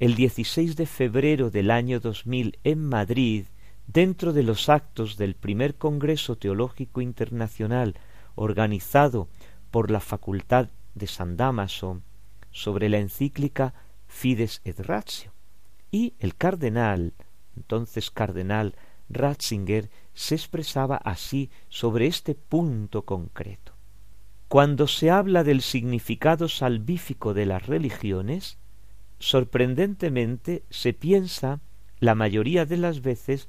el 0.00 0.16
16 0.16 0.74
de 0.74 0.86
febrero 0.86 1.50
del 1.50 1.70
año 1.70 2.00
2000 2.00 2.58
en 2.64 2.84
Madrid, 2.84 3.44
dentro 3.86 4.32
de 4.32 4.42
los 4.42 4.68
actos 4.68 5.16
del 5.16 5.36
primer 5.36 5.76
Congreso 5.76 6.34
Teológico 6.34 7.00
Internacional 7.00 7.94
organizado 8.34 9.28
por 9.70 9.92
la 9.92 10.00
Facultad 10.00 10.70
de 10.96 11.06
San 11.06 11.36
Damaso 11.36 12.02
sobre 12.50 12.88
la 12.88 12.98
encíclica 12.98 13.72
Fides 14.08 14.62
et 14.64 14.80
Ratio. 14.80 15.30
Y 15.92 16.14
el 16.18 16.34
cardenal, 16.34 17.14
entonces 17.54 18.10
cardenal 18.10 18.74
Ratzinger, 19.08 19.90
se 20.14 20.34
expresaba 20.34 20.96
así 20.96 21.50
sobre 21.68 22.06
este 22.06 22.34
punto 22.34 23.02
concreto. 23.02 23.72
Cuando 24.48 24.86
se 24.86 25.10
habla 25.10 25.44
del 25.44 25.60
significado 25.60 26.48
salvífico 26.48 27.34
de 27.34 27.46
las 27.46 27.66
religiones, 27.66 28.58
sorprendentemente 29.18 30.62
se 30.70 30.92
piensa 30.92 31.60
la 31.98 32.14
mayoría 32.14 32.64
de 32.66 32.76
las 32.76 33.02
veces 33.02 33.48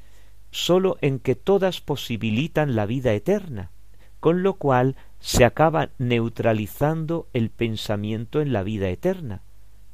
sólo 0.51 0.97
en 1.01 1.19
que 1.19 1.35
todas 1.35 1.81
posibilitan 1.81 2.75
la 2.75 2.85
vida 2.85 3.13
eterna, 3.13 3.71
con 4.19 4.43
lo 4.43 4.55
cual 4.55 4.95
se 5.19 5.45
acaba 5.45 5.89
neutralizando 5.97 7.27
el 7.33 7.49
pensamiento 7.49 8.41
en 8.41 8.53
la 8.53 8.63
vida 8.63 8.89
eterna, 8.89 9.41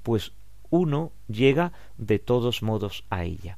pues 0.04 0.34
uno 0.70 1.12
llega 1.28 1.74
de 1.98 2.20
todos 2.20 2.64
modos 2.64 3.04
a 3.10 3.24
ella. 3.24 3.58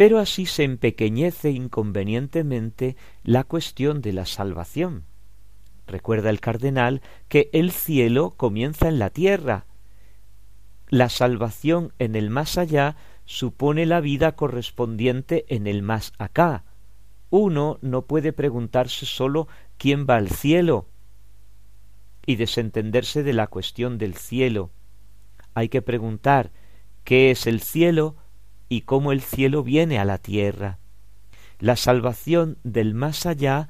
Pero 0.00 0.18
así 0.18 0.46
se 0.46 0.64
empequeñece 0.64 1.50
inconvenientemente 1.50 2.96
la 3.22 3.44
cuestión 3.44 4.00
de 4.00 4.14
la 4.14 4.24
salvación. 4.24 5.04
Recuerda 5.86 6.30
el 6.30 6.40
cardenal 6.40 7.02
que 7.28 7.50
el 7.52 7.70
cielo 7.70 8.30
comienza 8.38 8.88
en 8.88 8.98
la 8.98 9.10
tierra. 9.10 9.66
La 10.88 11.10
salvación 11.10 11.92
en 11.98 12.16
el 12.16 12.30
más 12.30 12.56
allá 12.56 12.96
supone 13.26 13.84
la 13.84 14.00
vida 14.00 14.36
correspondiente 14.36 15.44
en 15.54 15.66
el 15.66 15.82
más 15.82 16.14
acá. 16.16 16.64
Uno 17.28 17.78
no 17.82 18.06
puede 18.06 18.32
preguntarse 18.32 19.04
sólo 19.04 19.48
quién 19.76 20.06
va 20.08 20.16
al 20.16 20.30
cielo, 20.30 20.88
y 22.24 22.36
desentenderse 22.36 23.22
de 23.22 23.34
la 23.34 23.48
cuestión 23.48 23.98
del 23.98 24.14
cielo. 24.14 24.70
Hay 25.52 25.68
que 25.68 25.82
preguntar 25.82 26.52
qué 27.04 27.30
es 27.30 27.46
el 27.46 27.60
cielo 27.60 28.16
y 28.70 28.82
cómo 28.82 29.12
el 29.12 29.20
cielo 29.20 29.62
viene 29.62 29.98
a 29.98 30.06
la 30.06 30.16
tierra. 30.16 30.78
La 31.58 31.76
salvación 31.76 32.56
del 32.64 32.94
más 32.94 33.26
allá 33.26 33.68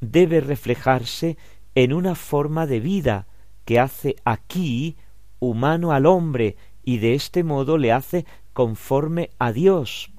debe 0.00 0.40
reflejarse 0.40 1.36
en 1.76 1.92
una 1.92 2.16
forma 2.16 2.66
de 2.66 2.80
vida 2.80 3.28
que 3.64 3.78
hace 3.78 4.16
aquí 4.24 4.96
humano 5.38 5.92
al 5.92 6.06
hombre 6.06 6.56
y 6.82 6.98
de 6.98 7.14
este 7.14 7.44
modo 7.44 7.76
le 7.76 7.92
hace 7.92 8.24
conforme 8.54 9.30
a 9.38 9.52
Dios. 9.52 10.10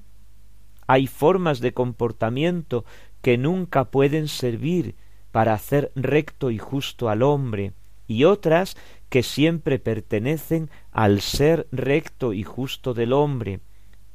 Hay 0.86 1.08
formas 1.08 1.60
de 1.60 1.74
comportamiento 1.74 2.84
que 3.22 3.36
nunca 3.36 3.90
pueden 3.90 4.28
servir 4.28 4.94
para 5.32 5.54
hacer 5.54 5.90
recto 5.96 6.50
y 6.50 6.58
justo 6.58 7.08
al 7.08 7.22
hombre, 7.22 7.72
y 8.06 8.24
otras 8.24 8.76
que 9.08 9.22
siempre 9.24 9.78
pertenecen 9.80 10.70
al 10.92 11.20
ser 11.20 11.68
recto 11.72 12.32
y 12.32 12.44
justo 12.44 12.94
del 12.94 13.12
hombre. 13.12 13.60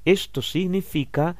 Esto 0.06 0.42
significa 0.42 1.36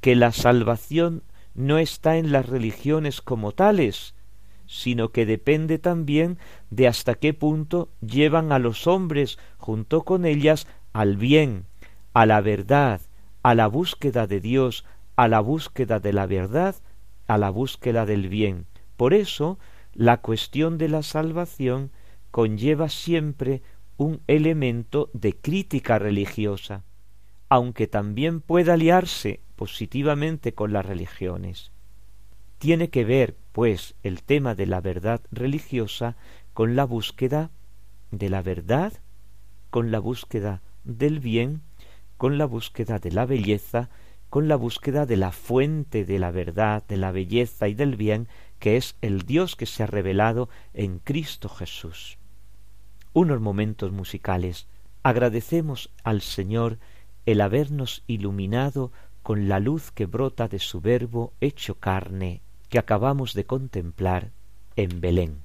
que 0.00 0.14
la 0.14 0.32
salvación 0.32 1.22
no 1.54 1.78
está 1.78 2.16
en 2.16 2.30
las 2.30 2.46
religiones 2.46 3.20
como 3.20 3.52
tales, 3.52 4.14
sino 4.66 5.10
que 5.10 5.24
depende 5.24 5.78
también 5.78 6.38
de 6.70 6.88
hasta 6.88 7.14
qué 7.14 7.32
punto 7.32 7.90
llevan 8.00 8.52
a 8.52 8.58
los 8.58 8.86
hombres 8.86 9.38
junto 9.56 10.02
con 10.02 10.26
ellas 10.26 10.66
al 10.92 11.16
bien, 11.16 11.64
a 12.12 12.26
la 12.26 12.40
verdad, 12.40 13.00
a 13.42 13.54
la 13.54 13.66
búsqueda 13.66 14.26
de 14.26 14.40
Dios, 14.40 14.84
a 15.16 15.26
la 15.26 15.40
búsqueda 15.40 16.00
de 16.00 16.12
la 16.12 16.26
verdad, 16.26 16.76
a 17.26 17.38
la 17.38 17.50
búsqueda 17.50 18.04
del 18.04 18.28
bien. 18.28 18.66
Por 18.96 19.14
eso, 19.14 19.58
la 19.94 20.20
cuestión 20.20 20.76
de 20.78 20.88
la 20.88 21.02
salvación 21.02 21.90
conlleva 22.30 22.88
siempre 22.88 23.62
un 23.96 24.20
elemento 24.26 25.10
de 25.12 25.34
crítica 25.34 25.98
religiosa, 25.98 26.84
aunque 27.48 27.86
también 27.86 28.40
pueda 28.40 28.74
aliarse 28.74 29.40
positivamente 29.56 30.54
con 30.54 30.72
las 30.72 30.84
religiones. 30.84 31.72
Tiene 32.58 32.90
que 32.90 33.04
ver, 33.04 33.36
pues, 33.52 33.94
el 34.02 34.22
tema 34.22 34.54
de 34.54 34.66
la 34.66 34.80
verdad 34.80 35.20
religiosa 35.30 36.16
con 36.52 36.76
la 36.76 36.84
búsqueda 36.84 37.50
de 38.10 38.28
la 38.28 38.42
verdad, 38.42 38.92
con 39.70 39.90
la 39.90 39.98
búsqueda 39.98 40.62
del 40.84 41.20
bien, 41.20 41.62
con 42.16 42.38
la 42.38 42.46
búsqueda 42.46 42.98
de 42.98 43.12
la 43.12 43.26
belleza, 43.26 43.90
con 44.28 44.48
la 44.48 44.56
búsqueda 44.56 45.06
de 45.06 45.16
la 45.16 45.32
fuente 45.32 46.04
de 46.04 46.18
la 46.18 46.30
verdad, 46.30 46.84
de 46.86 46.96
la 46.96 47.12
belleza 47.12 47.68
y 47.68 47.74
del 47.74 47.96
bien, 47.96 48.28
que 48.58 48.76
es 48.76 48.96
el 49.00 49.22
Dios 49.22 49.56
que 49.56 49.66
se 49.66 49.82
ha 49.82 49.86
revelado 49.86 50.48
en 50.74 50.98
Cristo 50.98 51.48
Jesús. 51.48 52.18
Unos 53.12 53.40
momentos 53.40 53.92
musicales. 53.92 54.66
Agradecemos 55.02 55.90
al 56.02 56.20
Señor 56.20 56.78
el 57.28 57.42
habernos 57.42 58.04
iluminado 58.06 58.90
con 59.22 59.48
la 59.48 59.60
luz 59.60 59.90
que 59.90 60.06
brota 60.06 60.48
de 60.48 60.58
su 60.58 60.80
verbo 60.80 61.34
hecho 61.42 61.74
carne 61.74 62.40
que 62.70 62.78
acabamos 62.78 63.34
de 63.34 63.44
contemplar 63.44 64.30
en 64.76 65.02
Belén. 65.02 65.42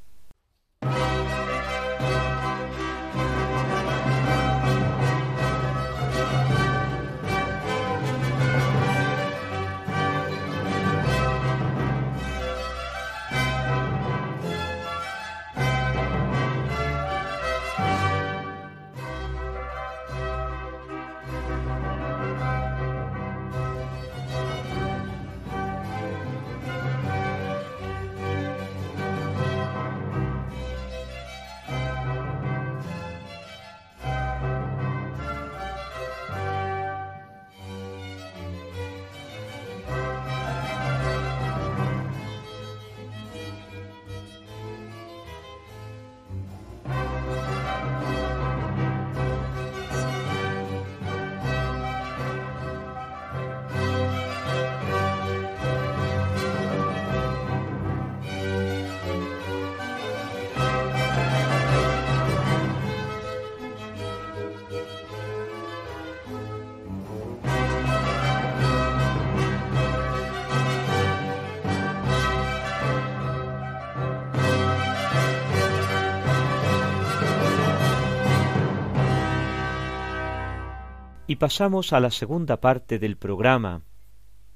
Pasamos 81.44 81.92
a 81.92 82.00
la 82.00 82.10
segunda 82.10 82.62
parte 82.62 83.00
del 83.00 83.18
programa, 83.18 83.82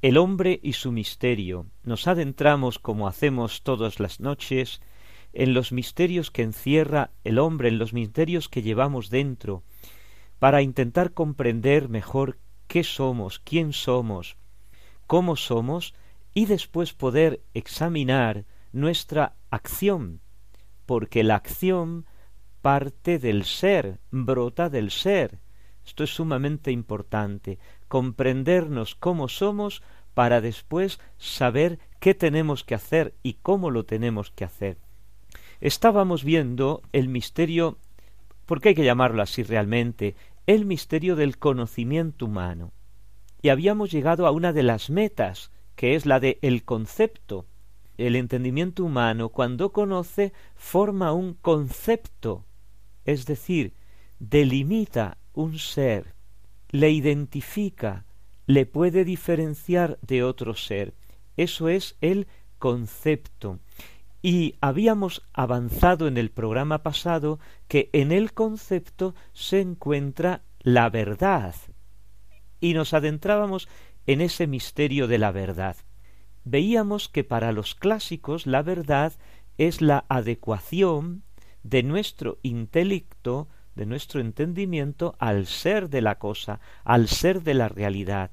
El 0.02 0.18
hombre 0.18 0.58
y 0.64 0.72
su 0.72 0.94
misterio. 0.94 1.66
Nos 1.84 2.08
adentramos, 2.08 2.80
como 2.80 3.10
hacemos 3.10 3.62
todas 3.62 4.00
las 4.00 4.22
noches, 4.22 4.80
en 5.34 5.54
los 5.54 5.74
misterios 5.74 6.32
que 6.32 6.44
encierra 6.44 7.12
el 7.26 7.40
hombre, 7.40 7.68
en 7.68 7.78
los 7.78 7.92
misterios 7.92 8.48
que 8.48 8.62
llevamos 8.62 9.10
dentro, 9.10 9.64
para 10.40 10.62
intentar 10.62 11.12
comprender 11.12 11.90
mejor 11.90 12.40
qué 12.68 12.86
somos, 12.86 13.40
quién 13.40 13.74
somos, 13.74 14.38
cómo 15.08 15.36
somos, 15.36 15.94
y 16.34 16.46
después 16.46 16.94
poder 16.94 17.42
examinar 17.54 18.46
nuestra 18.72 19.36
acción, 19.50 20.22
porque 20.86 21.26
la 21.26 21.36
acción 21.36 22.06
parte 22.62 23.20
del 23.20 23.44
ser, 23.44 24.00
brota 24.10 24.70
del 24.70 24.90
ser, 24.90 25.42
esto 25.88 26.04
es 26.04 26.14
sumamente 26.14 26.72
importante, 26.72 27.60
comprendernos 27.88 28.94
cómo 28.94 29.30
somos 29.30 29.82
para 30.14 30.42
después 30.42 31.00
saber 31.18 31.80
qué 32.02 32.14
tenemos 32.14 32.66
que 32.66 32.76
hacer 32.76 33.16
y 33.24 33.36
cómo 33.36 33.72
lo 33.72 33.86
tenemos 33.86 34.30
que 34.30 34.44
hacer. 34.44 34.78
Estábamos 35.62 36.26
viendo 36.26 36.82
el 36.92 37.08
misterio, 37.08 37.78
¿por 38.46 38.60
qué 38.60 38.70
hay 38.70 38.76
que 38.76 38.84
llamarlo 38.84 39.22
así 39.22 39.44
realmente? 39.44 40.16
El 40.46 40.66
misterio 40.66 41.16
del 41.16 41.38
conocimiento 41.38 42.26
humano. 42.26 42.74
Y 43.42 43.48
habíamos 43.48 43.90
llegado 43.90 44.28
a 44.28 44.32
una 44.32 44.52
de 44.52 44.64
las 44.64 44.90
metas, 44.90 45.52
que 45.78 45.96
es 45.96 46.06
la 46.06 46.20
de 46.20 46.38
el 46.42 46.66
concepto. 46.66 47.46
El 47.98 48.18
entendimiento 48.18 48.84
humano, 48.84 49.30
cuando 49.30 49.72
conoce, 49.72 50.34
forma 50.54 51.14
un 51.14 51.34
concepto, 51.34 52.46
es 53.06 53.26
decir, 53.26 53.74
delimita 54.20 55.18
un 55.38 55.60
ser, 55.60 56.16
le 56.70 56.90
identifica, 56.90 58.06
le 58.48 58.66
puede 58.66 59.06
diferenciar 59.06 60.00
de 60.02 60.24
otro 60.24 60.56
ser. 60.56 60.96
Eso 61.38 61.70
es 61.70 61.96
el 62.02 62.28
concepto. 62.58 63.60
Y 64.24 64.56
habíamos 64.62 65.28
avanzado 65.34 66.08
en 66.08 66.18
el 66.18 66.32
programa 66.32 66.82
pasado 66.82 67.40
que 67.68 67.92
en 67.94 68.12
el 68.12 68.34
concepto 68.34 69.14
se 69.32 69.62
encuentra 69.62 70.42
la 70.60 70.90
verdad. 70.90 71.54
Y 72.60 72.74
nos 72.74 72.96
adentrábamos 72.96 73.70
en 74.08 74.22
ese 74.22 74.48
misterio 74.48 75.08
de 75.08 75.20
la 75.20 75.32
verdad. 75.32 75.78
Veíamos 76.46 77.10
que 77.10 77.24
para 77.24 77.52
los 77.52 77.76
clásicos 77.76 78.48
la 78.48 78.64
verdad 78.64 79.14
es 79.60 79.82
la 79.82 80.06
adecuación 80.10 81.22
de 81.62 81.84
nuestro 81.84 82.40
intelecto 82.42 83.48
de 83.78 83.86
nuestro 83.86 84.20
entendimiento 84.20 85.16
al 85.20 85.46
ser 85.46 85.90
de 85.90 86.02
la 86.02 86.16
cosa, 86.16 86.60
al 86.84 87.08
ser 87.08 87.44
de 87.44 87.54
la 87.54 87.70
realidad. 87.70 88.32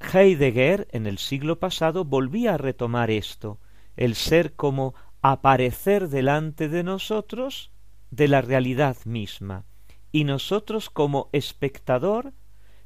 Heidegger 0.00 0.88
en 0.90 1.06
el 1.06 1.18
siglo 1.18 1.60
pasado 1.60 2.04
volvía 2.04 2.54
a 2.54 2.58
retomar 2.58 3.10
esto, 3.10 3.60
el 3.96 4.14
ser 4.14 4.54
como 4.54 4.94
aparecer 5.22 6.08
delante 6.08 6.68
de 6.68 6.82
nosotros 6.82 7.70
de 8.10 8.28
la 8.28 8.40
realidad 8.40 8.96
misma, 9.04 9.64
y 10.10 10.24
nosotros 10.24 10.88
como 10.88 11.28
espectador, 11.32 12.32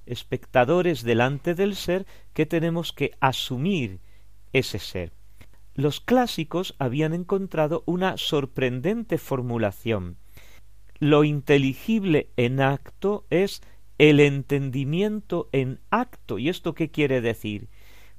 espectadores 0.04 1.04
delante 1.04 1.54
del 1.54 1.76
ser, 1.76 2.06
que 2.32 2.46
tenemos 2.46 2.92
que 2.92 3.12
asumir 3.20 4.00
ese 4.52 4.78
ser. 4.78 5.12
los 5.74 6.00
clásicos 6.00 6.74
habían 6.78 7.14
encontrado 7.14 7.82
una 7.86 8.18
sorprendente 8.18 9.16
formulación. 9.16 10.18
Lo 11.02 11.24
inteligible 11.24 12.30
en 12.36 12.60
acto 12.60 13.26
es 13.28 13.60
el 13.98 14.20
entendimiento 14.20 15.48
en 15.50 15.80
acto. 15.90 16.38
¿Y 16.38 16.48
esto 16.48 16.76
qué 16.76 16.92
quiere 16.92 17.20
decir? 17.20 17.68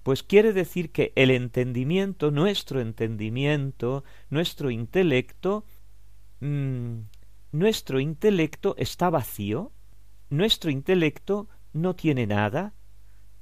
Pues 0.03 0.21
quiere 0.21 0.51
decir 0.51 0.91
que 0.91 1.13
el 1.15 1.31
entendimiento, 1.31 2.29
nuestro 2.29 2.81
entendimiento, 2.81 4.03
nuestro 4.29 4.69
intelecto, 4.69 5.63
mm, 6.41 7.03
nuestro 7.53 8.01
intelecto 8.01 8.75
está 8.77 9.09
vacío, 9.09 9.71
nuestro 10.29 10.69
intelecto 10.69 11.47
no 11.71 11.95
tiene 11.95 12.27
nada, 12.27 12.73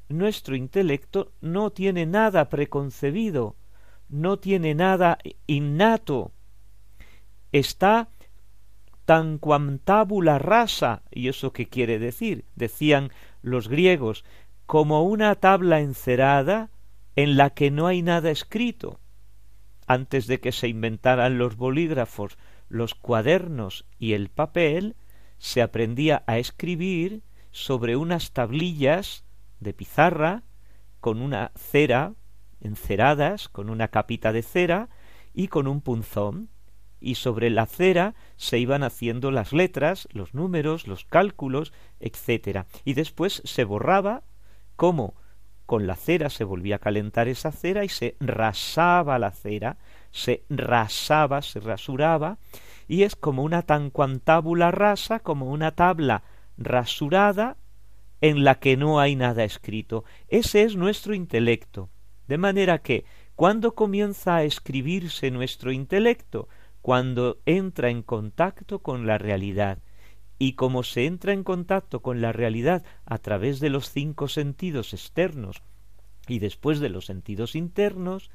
nuestro 0.07 0.55
intelecto 0.55 1.31
no 1.41 1.71
tiene 1.71 2.05
nada 2.05 2.47
preconcebido, 2.47 3.55
no 4.07 4.37
tiene 4.37 4.75
nada 4.75 5.17
innato, 5.47 6.31
está 7.51 8.11
tan 9.05 9.37
quantabula 9.37 10.39
rasa, 10.39 11.03
y 11.11 11.27
eso 11.27 11.53
qué 11.53 11.67
quiere 11.67 11.99
decir, 11.99 12.45
decían 12.55 13.11
los 13.41 13.67
griegos, 13.67 14.23
como 14.65 15.03
una 15.03 15.35
tabla 15.35 15.81
encerada 15.81 16.69
en 17.15 17.37
la 17.37 17.49
que 17.49 17.71
no 17.71 17.87
hay 17.87 18.01
nada 18.01 18.31
escrito. 18.31 18.99
Antes 19.87 20.27
de 20.27 20.39
que 20.39 20.51
se 20.51 20.67
inventaran 20.67 21.37
los 21.37 21.57
bolígrafos, 21.57 22.37
los 22.69 22.95
cuadernos 22.95 23.85
y 23.99 24.13
el 24.13 24.29
papel, 24.29 24.95
se 25.37 25.61
aprendía 25.61 26.23
a 26.27 26.37
escribir 26.37 27.23
sobre 27.51 27.97
unas 27.97 28.31
tablillas 28.31 29.25
de 29.59 29.73
pizarra 29.73 30.43
con 31.01 31.21
una 31.21 31.51
cera 31.55 32.13
enceradas, 32.61 33.49
con 33.49 33.69
una 33.69 33.89
capita 33.89 34.31
de 34.31 34.43
cera 34.43 34.89
y 35.33 35.47
con 35.47 35.67
un 35.67 35.81
punzón, 35.81 36.49
y 37.01 37.15
sobre 37.15 37.49
la 37.49 37.65
cera 37.65 38.15
se 38.37 38.59
iban 38.59 38.83
haciendo 38.83 39.31
las 39.31 39.51
letras, 39.51 40.07
los 40.11 40.33
números, 40.33 40.87
los 40.87 41.03
cálculos, 41.03 41.73
etc. 41.99 42.65
Y 42.85 42.93
después 42.93 43.41
se 43.43 43.63
borraba 43.65 44.23
como 44.75 45.15
con 45.71 45.87
la 45.87 45.95
cera 45.95 46.29
se 46.29 46.43
volvía 46.43 46.75
a 46.75 46.79
calentar 46.79 47.29
esa 47.29 47.53
cera 47.53 47.85
y 47.85 47.87
se 47.87 48.17
rasaba 48.19 49.17
la 49.17 49.31
cera, 49.31 49.77
se 50.11 50.43
rasaba, 50.49 51.41
se 51.41 51.61
rasuraba, 51.61 52.39
y 52.89 53.03
es 53.03 53.15
como 53.15 53.41
una 53.41 53.61
tan 53.61 53.89
cuantábula 53.89 54.71
rasa, 54.71 55.19
como 55.19 55.49
una 55.49 55.71
tabla 55.71 56.23
rasurada 56.57 57.55
en 58.19 58.43
la 58.43 58.55
que 58.55 58.75
no 58.75 58.99
hay 58.99 59.15
nada 59.15 59.45
escrito. 59.45 60.03
Ese 60.27 60.63
es 60.63 60.75
nuestro 60.75 61.13
intelecto. 61.13 61.89
De 62.27 62.37
manera 62.37 62.79
que, 62.79 63.05
cuando 63.35 63.73
comienza 63.73 64.35
a 64.35 64.43
escribirse 64.43 65.31
nuestro 65.31 65.71
intelecto? 65.71 66.49
Cuando 66.81 67.39
entra 67.45 67.89
en 67.89 68.01
contacto 68.01 68.79
con 68.79 69.05
la 69.07 69.17
realidad. 69.17 69.79
Y 70.39 70.53
como 70.53 70.83
se 70.83 71.05
entra 71.05 71.33
en 71.33 71.43
contacto 71.43 72.01
con 72.01 72.21
la 72.21 72.31
realidad 72.31 72.83
a 73.05 73.19
través 73.19 73.59
de 73.59 73.69
los 73.69 73.91
cinco 73.91 74.27
sentidos 74.27 74.93
externos 74.93 75.61
y 76.27 76.39
después 76.39 76.79
de 76.79 76.89
los 76.89 77.05
sentidos 77.05 77.55
internos, 77.55 78.31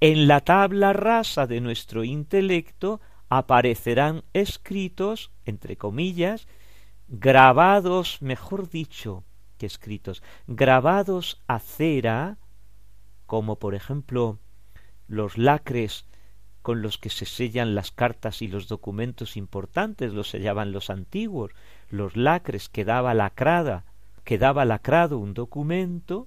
en 0.00 0.26
la 0.26 0.40
tabla 0.40 0.92
rasa 0.92 1.46
de 1.46 1.60
nuestro 1.60 2.04
intelecto 2.04 3.00
aparecerán 3.28 4.24
escritos, 4.32 5.30
entre 5.44 5.76
comillas, 5.76 6.46
grabados, 7.08 8.20
mejor 8.20 8.68
dicho 8.68 9.24
que 9.58 9.66
escritos, 9.66 10.22
grabados 10.46 11.42
a 11.46 11.58
cera, 11.58 12.38
como 13.26 13.58
por 13.58 13.74
ejemplo 13.74 14.38
los 15.06 15.38
lacres 15.38 16.06
con 16.64 16.80
los 16.80 16.96
que 16.96 17.10
se 17.10 17.26
sellan 17.26 17.74
las 17.74 17.90
cartas 17.90 18.40
y 18.40 18.48
los 18.48 18.68
documentos 18.68 19.36
importantes, 19.36 20.14
los 20.14 20.30
sellaban 20.30 20.72
los 20.72 20.88
antiguos, 20.88 21.50
los 21.90 22.16
lacres 22.16 22.70
que 22.70 22.86
daba 22.86 23.12
lacrada, 23.12 23.84
quedaba 24.24 24.64
lacrado 24.64 25.18
un 25.18 25.34
documento, 25.34 26.26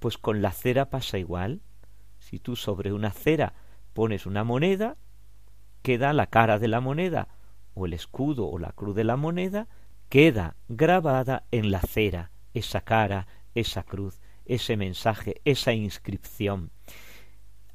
pues 0.00 0.18
con 0.18 0.42
la 0.42 0.50
cera 0.50 0.90
pasa 0.90 1.16
igual. 1.16 1.60
Si 2.18 2.40
tú 2.40 2.56
sobre 2.56 2.92
una 2.92 3.12
cera 3.12 3.54
pones 3.92 4.26
una 4.26 4.42
moneda, 4.42 4.96
queda 5.82 6.12
la 6.12 6.26
cara 6.26 6.58
de 6.58 6.66
la 6.66 6.80
moneda, 6.80 7.28
o 7.74 7.86
el 7.86 7.92
escudo 7.92 8.48
o 8.48 8.58
la 8.58 8.72
cruz 8.72 8.96
de 8.96 9.04
la 9.04 9.14
moneda, 9.14 9.68
queda 10.08 10.56
grabada 10.66 11.44
en 11.52 11.70
la 11.70 11.82
cera, 11.82 12.32
esa 12.52 12.80
cara, 12.80 13.28
esa 13.54 13.84
cruz, 13.84 14.20
ese 14.44 14.76
mensaje, 14.76 15.40
esa 15.44 15.72
inscripción. 15.72 16.72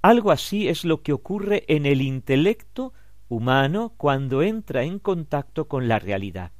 Algo 0.04 0.32
así 0.32 0.68
es 0.68 0.84
lo 0.84 1.02
que 1.02 1.14
ocurre 1.14 1.64
en 1.70 1.86
el 1.86 2.02
intelecto 2.02 2.94
humano 3.30 3.94
cuando 3.96 4.44
entra 4.44 4.84
en 4.84 5.00
contacto 5.00 5.70
con 5.70 5.88
la 5.88 5.98
realidad. 5.98 6.52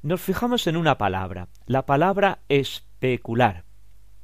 Nos 0.00 0.22
fijamos 0.22 0.66
en 0.66 0.78
una 0.78 0.96
palabra, 0.96 1.48
la 1.66 1.84
palabra 1.84 2.40
especular. 2.48 3.66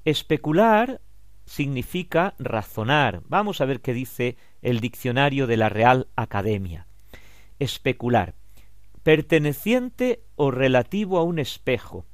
Especular 0.06 1.02
significa 1.44 2.34
razonar. 2.38 3.20
Vamos 3.26 3.60
a 3.60 3.66
ver 3.66 3.82
qué 3.82 3.92
dice 3.92 4.38
el 4.62 4.80
diccionario 4.80 5.46
de 5.46 5.58
la 5.58 5.68
Real 5.68 6.08
Academia. 6.16 6.86
Especular. 7.58 8.34
Perteneciente 9.02 10.24
o 10.36 10.50
relativo 10.50 11.18
a 11.18 11.22
un 11.22 11.38
espejo, 11.38 12.06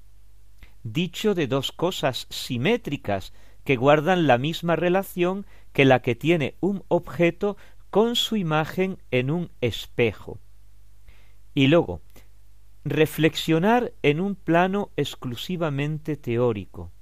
dicho 0.82 1.36
de 1.36 1.46
dos 1.46 1.70
cosas 1.70 2.26
simétricas 2.28 3.32
que 3.64 3.76
guardan 3.76 4.26
la 4.26 4.38
misma 4.38 4.76
relación 4.76 5.46
que 5.72 5.84
la 5.84 6.00
que 6.00 6.14
tiene 6.14 6.54
un 6.60 6.84
objeto 6.88 7.56
con 7.90 8.16
su 8.16 8.36
imagen 8.36 8.98
en 9.10 9.30
un 9.30 9.50
espejo. 9.60 10.38
Y 11.54 11.68
luego, 11.68 12.02
reflexionar 12.84 13.92
en 14.02 14.20
un 14.20 14.34
plano 14.34 14.90
exclusivamente 14.96 16.16
teórico. 16.16 16.92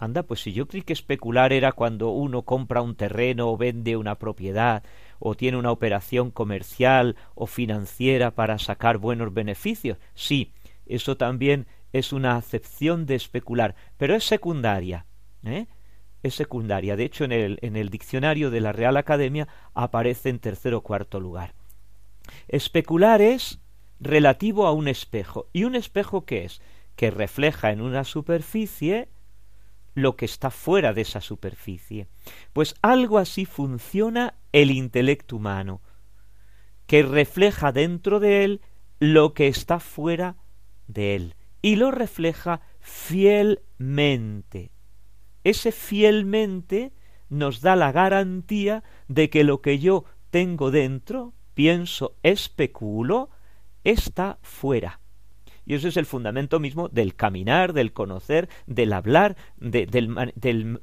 Anda, 0.00 0.22
pues 0.22 0.42
si 0.42 0.52
yo 0.52 0.68
creí 0.68 0.82
que 0.82 0.92
especular 0.92 1.52
era 1.52 1.72
cuando 1.72 2.10
uno 2.10 2.42
compra 2.42 2.82
un 2.82 2.94
terreno 2.94 3.50
o 3.50 3.56
vende 3.56 3.96
una 3.96 4.14
propiedad 4.14 4.84
o 5.18 5.34
tiene 5.34 5.56
una 5.56 5.72
operación 5.72 6.30
comercial 6.30 7.16
o 7.34 7.46
financiera 7.46 8.30
para 8.30 8.58
sacar 8.58 8.98
buenos 8.98 9.34
beneficios. 9.34 9.98
Sí, 10.14 10.52
eso 10.86 11.16
también 11.16 11.66
es 11.92 12.12
una 12.12 12.36
acepción 12.36 13.06
de 13.06 13.16
especular, 13.16 13.74
pero 13.96 14.14
es 14.14 14.24
secundaria. 14.24 15.06
¿eh? 15.44 15.66
Es 16.22 16.34
secundaria. 16.34 16.96
De 16.96 17.04
hecho, 17.04 17.24
en 17.24 17.32
el, 17.32 17.58
en 17.62 17.76
el 17.76 17.90
diccionario 17.90 18.50
de 18.50 18.60
la 18.60 18.72
Real 18.72 18.96
Academia 18.96 19.48
aparece 19.74 20.28
en 20.28 20.38
tercer 20.38 20.74
o 20.74 20.82
cuarto 20.82 21.20
lugar. 21.20 21.54
Especular 22.48 23.22
es 23.22 23.60
relativo 24.00 24.66
a 24.66 24.72
un 24.72 24.88
espejo. 24.88 25.48
¿Y 25.52 25.64
un 25.64 25.74
espejo 25.74 26.24
qué 26.24 26.44
es? 26.44 26.60
Que 26.96 27.10
refleja 27.10 27.70
en 27.70 27.80
una 27.80 28.04
superficie 28.04 29.08
lo 29.94 30.16
que 30.16 30.24
está 30.24 30.50
fuera 30.50 30.92
de 30.92 31.02
esa 31.02 31.20
superficie. 31.20 32.06
Pues 32.52 32.74
algo 32.82 33.18
así 33.18 33.44
funciona 33.44 34.34
el 34.52 34.70
intelecto 34.70 35.36
humano, 35.36 35.80
que 36.86 37.02
refleja 37.02 37.72
dentro 37.72 38.20
de 38.20 38.44
él 38.44 38.60
lo 39.00 39.34
que 39.34 39.48
está 39.48 39.80
fuera 39.80 40.36
de 40.86 41.16
él 41.16 41.34
y 41.62 41.76
lo 41.76 41.90
refleja 41.90 42.60
fielmente. 42.80 44.70
Ese 45.48 45.72
fielmente 45.72 46.92
nos 47.30 47.62
da 47.62 47.74
la 47.74 47.90
garantía 47.90 48.84
de 49.08 49.30
que 49.30 49.44
lo 49.44 49.62
que 49.62 49.78
yo 49.78 50.04
tengo 50.28 50.70
dentro, 50.70 51.32
pienso, 51.54 52.16
especulo, 52.22 53.30
está 53.82 54.38
fuera. 54.42 55.00
Y 55.64 55.72
eso 55.72 55.88
es 55.88 55.96
el 55.96 56.04
fundamento 56.04 56.60
mismo 56.60 56.90
del 56.90 57.14
caminar, 57.14 57.72
del 57.72 57.94
conocer, 57.94 58.50
del 58.66 58.92
hablar, 58.92 59.38
del, 59.56 60.80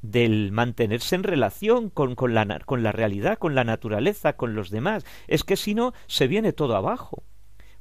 del, 0.00 0.52
mantenerse 0.52 1.16
en 1.16 1.24
relación 1.24 1.90
con, 1.90 2.14
con, 2.14 2.34
la, 2.34 2.60
con 2.60 2.84
la 2.84 2.92
realidad, 2.92 3.36
con 3.36 3.56
la 3.56 3.64
naturaleza, 3.64 4.34
con 4.34 4.54
los 4.54 4.70
demás. 4.70 5.04
Es 5.26 5.42
que 5.42 5.56
si 5.56 5.74
no, 5.74 5.92
se 6.06 6.28
viene 6.28 6.52
todo 6.52 6.76
abajo. 6.76 7.24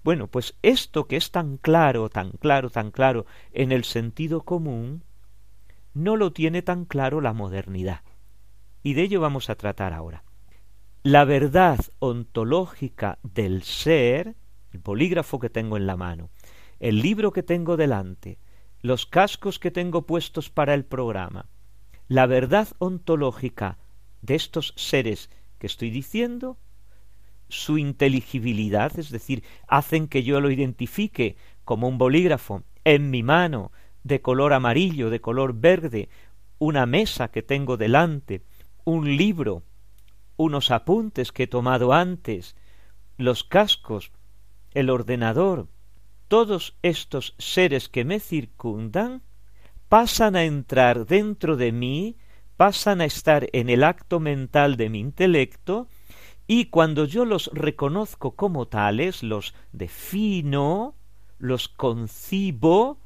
Bueno, 0.03 0.25
pues 0.25 0.55
esto 0.63 1.05
que 1.05 1.15
es 1.15 1.29
tan 1.29 1.57
claro, 1.57 2.09
tan 2.09 2.31
claro, 2.31 2.71
tan 2.71 2.89
claro 2.89 3.27
en 3.51 3.71
el 3.71 3.83
sentido 3.83 4.41
común, 4.41 5.03
no 5.93 6.15
lo 6.17 6.33
tiene 6.33 6.61
tan 6.61 6.85
claro 6.85 7.21
la 7.21 7.33
modernidad. 7.33 8.01
Y 8.81 8.93
de 8.93 9.03
ello 9.03 9.21
vamos 9.21 9.49
a 9.49 9.55
tratar 9.55 9.93
ahora. 9.93 10.23
La 11.03 11.25
verdad 11.25 11.79
ontológica 11.99 13.19
del 13.23 13.63
ser, 13.63 14.35
el 14.71 14.79
polígrafo 14.79 15.39
que 15.39 15.49
tengo 15.49 15.77
en 15.77 15.85
la 15.85 15.97
mano, 15.97 16.29
el 16.79 17.01
libro 17.01 17.31
que 17.31 17.43
tengo 17.43 17.77
delante, 17.77 18.39
los 18.81 19.05
cascos 19.05 19.59
que 19.59 19.71
tengo 19.71 20.05
puestos 20.05 20.49
para 20.49 20.73
el 20.73 20.85
programa, 20.85 21.47
la 22.07 22.25
verdad 22.25 22.67
ontológica 22.79 23.77
de 24.21 24.35
estos 24.35 24.73
seres 24.75 25.29
que 25.57 25.67
estoy 25.67 25.89
diciendo, 25.89 26.57
su 27.49 27.77
inteligibilidad, 27.77 28.97
es 28.97 29.09
decir, 29.09 29.43
hacen 29.67 30.07
que 30.07 30.23
yo 30.23 30.41
lo 30.41 30.51
identifique 30.51 31.37
como 31.63 31.87
un 31.87 31.97
bolígrafo 31.97 32.63
en 32.83 33.09
mi 33.11 33.23
mano, 33.23 33.71
de 34.03 34.21
color 34.21 34.53
amarillo, 34.53 35.09
de 35.09 35.21
color 35.21 35.53
verde, 35.53 36.09
una 36.59 36.85
mesa 36.85 37.29
que 37.29 37.41
tengo 37.41 37.77
delante, 37.77 38.43
un 38.83 39.17
libro 39.17 39.63
unos 40.37 40.71
apuntes 40.71 41.31
que 41.31 41.43
he 41.43 41.47
tomado 41.47 41.93
antes, 41.93 42.55
los 43.17 43.43
cascos, 43.43 44.11
el 44.73 44.89
ordenador, 44.89 45.67
todos 46.27 46.75
estos 46.81 47.35
seres 47.37 47.89
que 47.89 48.05
me 48.05 48.19
circundan, 48.19 49.21
pasan 49.89 50.35
a 50.35 50.43
entrar 50.43 51.05
dentro 51.05 51.55
de 51.55 51.71
mí, 51.71 52.17
pasan 52.57 53.01
a 53.01 53.05
estar 53.05 53.47
en 53.53 53.69
el 53.69 53.83
acto 53.83 54.19
mental 54.19 54.75
de 54.75 54.89
mi 54.89 54.99
intelecto, 54.99 55.87
y 56.47 56.65
cuando 56.65 57.05
yo 57.05 57.25
los 57.25 57.49
reconozco 57.53 58.35
como 58.35 58.67
tales, 58.67 59.23
los 59.23 59.53
defino, 59.71 60.95
los 61.37 61.69
concibo, 61.69 62.99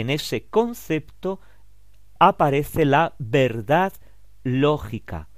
en 0.00 0.10
ese 0.10 0.44
concepto 0.44 1.40
aparece 2.18 2.84
la 2.84 3.14
verdad 3.18 3.94
lógica, 4.44 5.28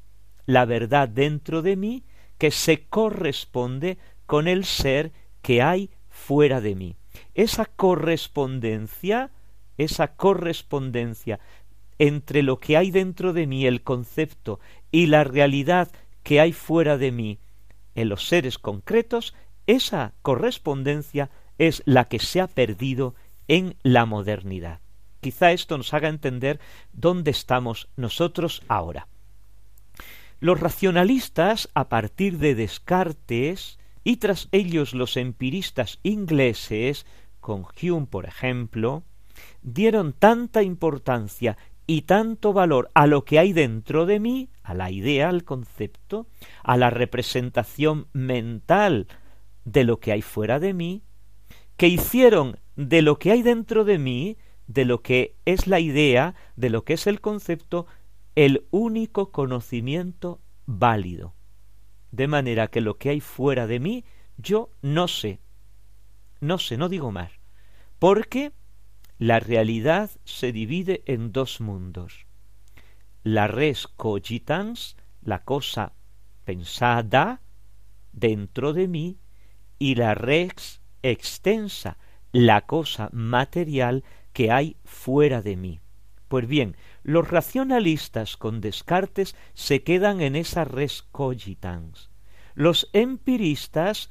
la 0.46 0.64
verdad 0.64 1.08
dentro 1.08 1.62
de 1.62 1.76
mí 1.76 2.04
que 2.38 2.50
se 2.50 2.86
corresponde 2.86 3.98
con 4.26 4.48
el 4.48 4.64
ser 4.64 5.12
que 5.42 5.62
hay 5.62 5.90
fuera 6.08 6.60
de 6.60 6.74
mí. 6.74 6.96
Esa 7.34 7.66
correspondencia, 7.66 9.30
esa 9.76 10.16
correspondencia 10.16 11.38
entre 11.98 12.42
lo 12.42 12.58
que 12.58 12.76
hay 12.76 12.90
dentro 12.90 13.32
de 13.32 13.46
mí, 13.46 13.64
el 13.64 13.82
concepto, 13.82 14.58
y 14.90 15.06
la 15.06 15.22
realidad 15.22 15.88
que 16.24 16.40
hay 16.40 16.52
fuera 16.52 16.98
de 16.98 17.12
mí 17.12 17.38
en 17.94 18.08
los 18.08 18.26
seres 18.26 18.58
concretos, 18.58 19.34
esa 19.66 20.14
correspondencia 20.22 21.30
es 21.58 21.82
la 21.86 22.06
que 22.06 22.18
se 22.18 22.40
ha 22.40 22.48
perdido 22.48 23.14
en 23.48 23.76
la 23.82 24.06
modernidad. 24.06 24.80
Quizá 25.20 25.52
esto 25.52 25.76
nos 25.76 25.92
haga 25.94 26.08
entender 26.08 26.60
dónde 26.92 27.30
estamos 27.30 27.88
nosotros 27.96 28.62
ahora. 28.68 29.08
Los 30.40 30.60
racionalistas, 30.60 31.68
a 31.74 31.88
partir 31.88 32.38
de 32.38 32.54
Descartes, 32.54 33.78
y 34.04 34.18
tras 34.18 34.48
ellos 34.52 34.94
los 34.94 35.16
empiristas 35.16 35.98
ingleses, 36.04 37.06
con 37.40 37.66
Hume 37.82 38.06
por 38.06 38.26
ejemplo, 38.26 39.02
dieron 39.62 40.12
tanta 40.12 40.62
importancia 40.62 41.58
y 41.86 42.02
tanto 42.02 42.52
valor 42.52 42.90
a 42.94 43.06
lo 43.06 43.24
que 43.24 43.38
hay 43.38 43.52
dentro 43.52 44.06
de 44.06 44.20
mí, 44.20 44.50
a 44.62 44.74
la 44.74 44.90
idea, 44.90 45.30
al 45.30 45.44
concepto, 45.44 46.26
a 46.62 46.76
la 46.76 46.90
representación 46.90 48.06
mental 48.12 49.08
de 49.64 49.84
lo 49.84 49.98
que 49.98 50.12
hay 50.12 50.22
fuera 50.22 50.60
de 50.60 50.74
mí, 50.74 51.02
que 51.76 51.88
hicieron 51.88 52.58
de 52.78 53.02
lo 53.02 53.18
que 53.18 53.32
hay 53.32 53.42
dentro 53.42 53.84
de 53.84 53.98
mí, 53.98 54.38
de 54.68 54.84
lo 54.84 55.02
que 55.02 55.34
es 55.44 55.66
la 55.66 55.80
idea, 55.80 56.36
de 56.54 56.70
lo 56.70 56.84
que 56.84 56.92
es 56.92 57.08
el 57.08 57.20
concepto, 57.20 57.86
el 58.36 58.68
único 58.70 59.32
conocimiento 59.32 60.40
válido. 60.64 61.34
De 62.12 62.28
manera 62.28 62.68
que 62.68 62.80
lo 62.80 62.96
que 62.96 63.10
hay 63.10 63.20
fuera 63.20 63.66
de 63.66 63.80
mí, 63.80 64.04
yo 64.36 64.70
no 64.80 65.08
sé. 65.08 65.40
No 66.40 66.58
sé, 66.58 66.76
no 66.76 66.88
digo 66.88 67.10
más. 67.10 67.32
Porque 67.98 68.52
la 69.18 69.40
realidad 69.40 70.10
se 70.22 70.52
divide 70.52 71.02
en 71.06 71.32
dos 71.32 71.60
mundos. 71.60 72.26
La 73.24 73.48
res 73.48 73.88
cogitans, 73.88 74.96
la 75.20 75.42
cosa 75.42 75.94
pensada 76.44 77.42
dentro 78.12 78.72
de 78.72 78.86
mí, 78.86 79.18
y 79.80 79.96
la 79.96 80.14
res 80.14 80.80
extensa, 81.02 81.98
la 82.38 82.62
cosa 82.66 83.08
material 83.12 84.04
que 84.32 84.52
hay 84.52 84.76
fuera 84.84 85.42
de 85.42 85.56
mí. 85.56 85.80
Pues 86.28 86.46
bien, 86.46 86.76
los 87.02 87.28
racionalistas 87.28 88.36
con 88.36 88.60
Descartes 88.60 89.34
se 89.54 89.82
quedan 89.82 90.20
en 90.20 90.36
esa 90.36 90.64
res 90.64 91.02
cogitans. 91.10 92.10
Los 92.54 92.90
empiristas 92.92 94.10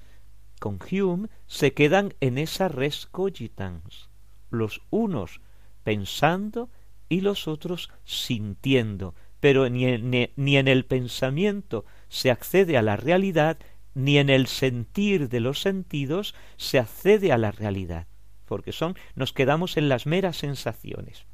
con 0.59 0.79
Hume 0.91 1.29
se 1.45 1.73
quedan 1.73 2.15
en 2.19 2.37
esa 2.37 2.67
res 2.67 3.05
cogitans 3.05 4.09
los 4.49 4.81
unos 4.89 5.41
pensando 5.83 6.69
y 7.09 7.21
los 7.21 7.47
otros 7.47 7.89
sintiendo, 8.03 9.15
pero 9.39 9.69
ni 9.69 9.85
en, 9.85 10.31
ni 10.35 10.57
en 10.57 10.67
el 10.67 10.85
pensamiento 10.85 11.85
se 12.09 12.31
accede 12.31 12.77
a 12.77 12.81
la 12.81 12.97
realidad, 12.97 13.57
ni 13.93 14.17
en 14.17 14.29
el 14.29 14.47
sentir 14.47 15.29
de 15.29 15.39
los 15.39 15.61
sentidos 15.61 16.35
se 16.57 16.79
accede 16.79 17.31
a 17.31 17.37
la 17.37 17.51
realidad, 17.51 18.07
porque 18.47 18.71
son 18.71 18.95
nos 19.13 19.33
quedamos 19.33 19.77
en 19.77 19.89
las 19.89 20.07
meras 20.07 20.37
sensaciones. 20.37 21.27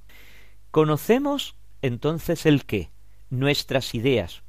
Conocemos 0.71 1.55
entonces 1.81 2.45
el 2.45 2.65
qué, 2.65 2.91
nuestras 3.29 3.95
ideas, 3.95 4.43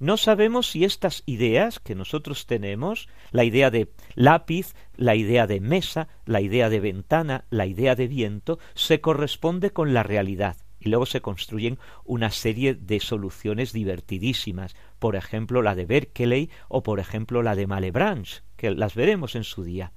no 0.00 0.16
sabemos 0.16 0.70
si 0.70 0.84
estas 0.84 1.24
ideas 1.26 1.80
que 1.80 1.96
nosotros 1.96 2.46
tenemos, 2.46 3.08
la 3.32 3.44
idea 3.44 3.70
de 3.70 3.90
lápiz, 4.14 4.74
la 4.96 5.16
idea 5.16 5.48
de 5.48 5.60
mesa, 5.60 6.08
la 6.24 6.40
idea 6.40 6.70
de 6.70 6.78
ventana, 6.78 7.46
la 7.50 7.66
idea 7.66 7.96
de 7.96 8.06
viento, 8.06 8.60
se 8.74 9.00
corresponde 9.00 9.70
con 9.70 9.94
la 9.94 10.04
realidad. 10.04 10.56
Y 10.80 10.90
luego 10.90 11.06
se 11.06 11.20
construyen 11.20 11.78
una 12.04 12.30
serie 12.30 12.74
de 12.74 13.00
soluciones 13.00 13.72
divertidísimas, 13.72 14.76
por 15.00 15.16
ejemplo 15.16 15.62
la 15.62 15.74
de 15.74 15.86
Berkeley 15.86 16.50
o 16.68 16.84
por 16.84 17.00
ejemplo 17.00 17.42
la 17.42 17.56
de 17.56 17.66
Malebranche, 17.66 18.42
que 18.56 18.70
las 18.70 18.94
veremos 18.94 19.34
en 19.34 19.42
su 19.42 19.64
día. 19.64 19.92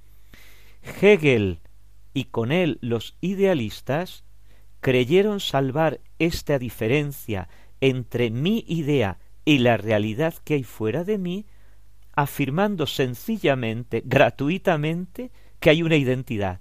Hegel 0.82 1.60
y 2.14 2.24
con 2.24 2.52
él 2.52 2.78
los 2.80 3.16
idealistas 3.20 4.24
creyeron 4.80 5.40
salvar 5.40 6.00
esta 6.18 6.58
diferencia 6.58 7.48
entre 7.80 8.30
mi 8.30 8.64
idea 8.66 9.18
y 9.44 9.58
la 9.58 9.76
realidad 9.76 10.34
que 10.44 10.54
hay 10.54 10.64
fuera 10.64 11.04
de 11.04 11.18
mí, 11.18 11.46
afirmando 12.14 12.86
sencillamente, 12.86 14.02
gratuitamente, 14.04 15.30
que 15.60 15.70
hay 15.70 15.82
una 15.82 15.96
identidad. 15.96 16.60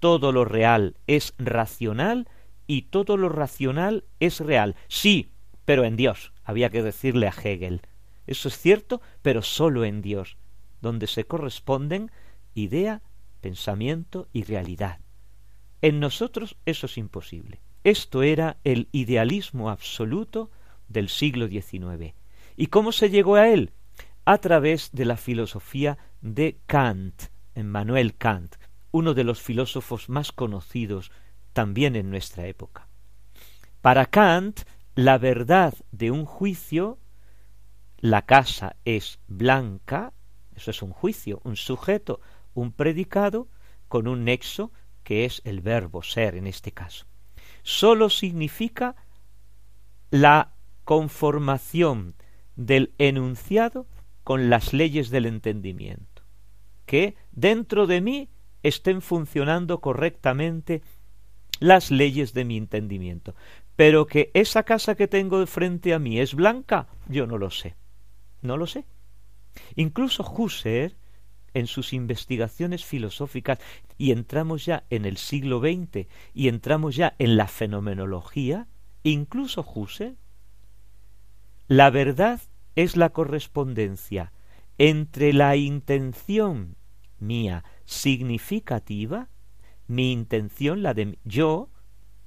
Todo 0.00 0.32
lo 0.32 0.44
real 0.44 0.96
es 1.06 1.34
racional 1.38 2.28
y 2.66 2.82
todo 2.82 3.16
lo 3.16 3.28
racional 3.28 4.04
es 4.20 4.40
real. 4.40 4.76
Sí, 4.88 5.32
pero 5.64 5.84
en 5.84 5.96
Dios, 5.96 6.32
había 6.44 6.70
que 6.70 6.82
decirle 6.82 7.26
a 7.26 7.34
Hegel. 7.34 7.82
Eso 8.26 8.48
es 8.48 8.58
cierto, 8.58 9.00
pero 9.22 9.42
sólo 9.42 9.84
en 9.84 10.02
Dios, 10.02 10.36
donde 10.80 11.06
se 11.06 11.24
corresponden 11.24 12.10
idea, 12.54 13.02
pensamiento 13.46 14.26
y 14.32 14.42
realidad. 14.42 14.98
En 15.80 16.00
nosotros 16.00 16.56
eso 16.66 16.86
es 16.86 16.98
imposible. 16.98 17.60
Esto 17.84 18.24
era 18.24 18.56
el 18.64 18.88
idealismo 18.90 19.70
absoluto 19.70 20.50
del 20.88 21.08
siglo 21.08 21.46
XIX. 21.46 22.16
¿Y 22.56 22.66
cómo 22.66 22.90
se 22.90 23.08
llegó 23.08 23.36
a 23.36 23.46
él? 23.46 23.70
A 24.24 24.38
través 24.38 24.90
de 24.90 25.04
la 25.04 25.16
filosofía 25.16 25.96
de 26.22 26.58
Kant, 26.66 27.26
Emmanuel 27.54 28.16
Kant, 28.16 28.56
uno 28.90 29.14
de 29.14 29.22
los 29.22 29.40
filósofos 29.40 30.08
más 30.08 30.32
conocidos 30.32 31.12
también 31.52 31.94
en 31.94 32.10
nuestra 32.10 32.48
época. 32.48 32.88
Para 33.80 34.06
Kant, 34.06 34.62
la 34.96 35.18
verdad 35.18 35.72
de 35.92 36.10
un 36.10 36.24
juicio, 36.24 36.98
la 37.98 38.22
casa 38.22 38.74
es 38.84 39.20
blanca, 39.28 40.14
eso 40.56 40.72
es 40.72 40.82
un 40.82 40.90
juicio, 40.90 41.40
un 41.44 41.54
sujeto, 41.54 42.20
un 42.56 42.72
predicado, 42.72 43.48
con 43.86 44.08
un 44.08 44.24
nexo 44.24 44.72
que 45.04 45.24
es 45.24 45.40
el 45.44 45.60
verbo 45.60 46.02
ser 46.02 46.34
en 46.34 46.48
este 46.48 46.72
caso. 46.72 47.06
Sólo 47.62 48.10
significa 48.10 48.96
la 50.10 50.54
conformación 50.84 52.14
del 52.56 52.92
enunciado 52.98 53.86
con 54.24 54.50
las 54.50 54.72
leyes 54.72 55.10
del 55.10 55.26
entendimiento, 55.26 56.22
que 56.86 57.14
dentro 57.30 57.86
de 57.86 58.00
mí 58.00 58.28
estén 58.62 59.02
funcionando 59.02 59.80
correctamente 59.80 60.82
las 61.60 61.90
leyes 61.90 62.32
de 62.32 62.44
mi 62.44 62.56
entendimiento. 62.56 63.34
Pero 63.76 64.06
que 64.06 64.30
esa 64.34 64.62
casa 64.62 64.94
que 64.94 65.06
tengo 65.06 65.46
frente 65.46 65.94
a 65.94 65.98
mí 65.98 66.18
es 66.18 66.34
blanca, 66.34 66.88
yo 67.08 67.26
no 67.26 67.38
lo 67.38 67.50
sé. 67.50 67.76
No 68.42 68.56
lo 68.56 68.66
sé. 68.66 68.84
Incluso 69.74 70.24
Husserl, 70.24 70.96
en 71.58 71.66
sus 71.66 71.92
investigaciones 71.92 72.84
filosóficas, 72.84 73.58
y 73.98 74.12
entramos 74.12 74.64
ya 74.64 74.84
en 74.90 75.04
el 75.04 75.16
siglo 75.16 75.60
XX, 75.60 76.06
y 76.34 76.48
entramos 76.48 76.96
ya 76.96 77.14
en 77.18 77.36
la 77.36 77.48
fenomenología, 77.48 78.68
incluso 79.02 79.64
Husserl 79.74 80.16
la 81.68 81.90
verdad 81.90 82.40
es 82.76 82.96
la 82.96 83.10
correspondencia 83.10 84.32
entre 84.78 85.32
la 85.32 85.56
intención 85.56 86.76
mía 87.18 87.64
significativa, 87.84 89.28
mi 89.88 90.12
intención, 90.12 90.82
la 90.82 90.94
de 90.94 91.18
yo, 91.24 91.70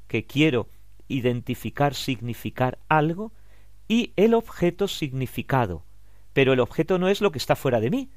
que 0.07 0.25
quiero 0.25 0.67
identificar, 1.07 1.95
significar 1.95 2.79
algo, 2.89 3.31
y 3.87 4.11
el 4.17 4.33
objeto 4.33 4.87
significado. 4.87 5.85
Pero 6.33 6.51
el 6.53 6.59
objeto 6.59 6.99
no 6.99 7.07
es 7.07 7.21
lo 7.21 7.31
que 7.31 7.39
está 7.39 7.55
fuera 7.55 7.79
de 7.79 7.89
mí. 7.89 8.09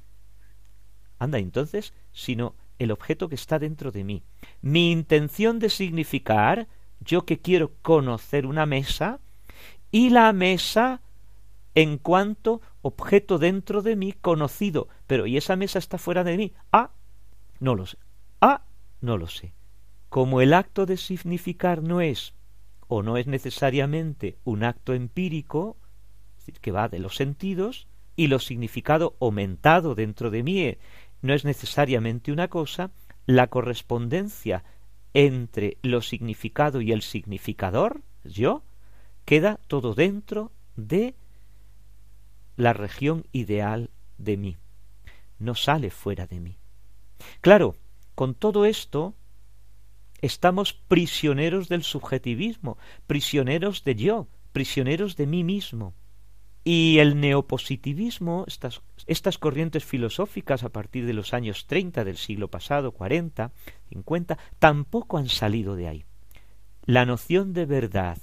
Anda 1.23 1.39
entonces, 1.39 1.95
sino 2.13 2.57
el 2.81 2.91
objeto 2.91 3.29
que 3.29 3.37
está 3.37 3.61
dentro 3.61 3.93
de 3.93 4.03
mí. 4.03 4.25
Mi 4.61 4.91
intención 4.91 5.61
de 5.61 5.71
significar, 5.71 6.67
yo 6.99 7.25
que 7.25 7.39
quiero 7.39 7.75
conocer 7.81 8.45
una 8.45 8.67
mesa, 8.67 9.21
y 9.93 10.11
la 10.11 10.33
mesa 10.33 11.01
en 11.77 11.99
cuanto 11.99 12.61
objeto 12.83 13.39
dentro 13.39 13.83
de 13.83 13.95
mí 13.95 14.13
conocido. 14.13 14.89
Pero 15.07 15.27
¿y 15.27 15.37
esa 15.37 15.55
mesa 15.55 15.79
está 15.79 15.97
fuera 15.97 16.25
de 16.25 16.37
mí? 16.37 16.55
Ah, 16.73 16.91
no 17.61 17.77
lo 17.77 17.87
sé. 17.87 17.99
Ah, 18.41 18.65
no 19.01 19.17
lo 19.17 19.29
sé. 19.29 19.55
Como 20.09 20.41
el 20.41 20.53
acto 20.53 20.87
de 20.87 20.97
significar 20.97 21.85
no 21.85 22.01
es 22.01 22.35
o 22.89 23.05
no 23.05 23.17
es 23.17 23.29
necesariamente 23.29 24.39
un 24.43 24.65
acto 24.65 24.93
empírico, 24.93 25.77
es 26.37 26.47
decir, 26.47 26.61
que 26.61 26.73
va 26.73 26.89
de 26.89 26.99
los 26.99 27.15
sentidos, 27.15 27.87
y 28.17 28.27
lo 28.27 28.39
significado 28.39 29.17
aumentado 29.21 29.95
dentro 29.95 30.31
de 30.31 30.43
mí 30.43 30.77
no 31.23 31.35
es 31.35 31.45
necesariamente 31.45 32.33
una 32.33 32.49
cosa, 32.49 32.91
la 33.27 33.47
correspondencia 33.47 34.65
entre 35.15 35.79
lo 35.83 36.03
significado 36.03 36.81
y 36.81 36.93
el 36.93 37.03
significador, 37.03 38.03
yo, 38.25 38.63
queda 39.25 39.61
todo 39.69 39.95
dentro 39.95 40.53
de 40.77 41.15
la 42.57 42.73
región 42.73 43.27
ideal 43.33 43.91
de 44.19 44.37
mí, 44.37 44.57
no 45.39 45.55
sale 45.55 45.91
fuera 45.91 46.27
de 46.27 46.41
mí. 46.41 46.59
Claro, 47.41 47.77
con 48.15 48.35
todo 48.35 48.65
esto 48.65 49.15
estamos 50.21 50.73
prisioneros 50.73 51.69
del 51.69 51.83
subjetivismo, 51.83 52.79
prisioneros 53.07 53.85
de 53.85 53.95
yo, 53.95 54.29
prisioneros 54.53 55.17
de 55.17 55.27
mí 55.27 55.45
mismo. 55.45 55.95
Y 56.65 56.99
el 56.99 57.21
neopositivismo, 57.21 58.45
estas, 58.47 58.83
estas 59.07 59.39
corrientes 59.39 59.85
filosóficas 59.85 60.63
a 60.63 60.69
partir 60.69 61.07
de 61.07 61.13
los 61.13 61.35
años 61.35 61.67
30 61.67 62.05
del 62.05 62.17
siglo 62.17 62.49
pasado, 62.49 62.93
40, 62.93 63.51
50, 63.91 64.39
tampoco 64.59 65.19
han 65.19 65.29
salido 65.29 65.75
de 65.75 65.89
ahí. 65.89 66.05
La 66.85 67.05
noción 67.05 67.53
de 67.53 67.67
verdad 67.67 68.19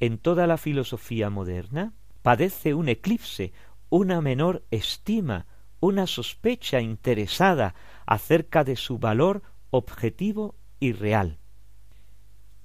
en 0.00 0.18
toda 0.18 0.46
la 0.46 0.56
filosofía 0.56 1.28
moderna 1.30 1.92
padece 2.22 2.74
un 2.74 2.88
eclipse, 2.88 3.52
una 3.90 4.20
menor 4.20 4.64
estima, 4.70 5.46
una 5.80 6.06
sospecha 6.06 6.80
interesada 6.80 7.74
acerca 8.06 8.64
de 8.64 8.76
su 8.76 8.98
valor 8.98 9.42
objetivo 9.70 10.54
y 10.80 10.92
real. 10.92 11.38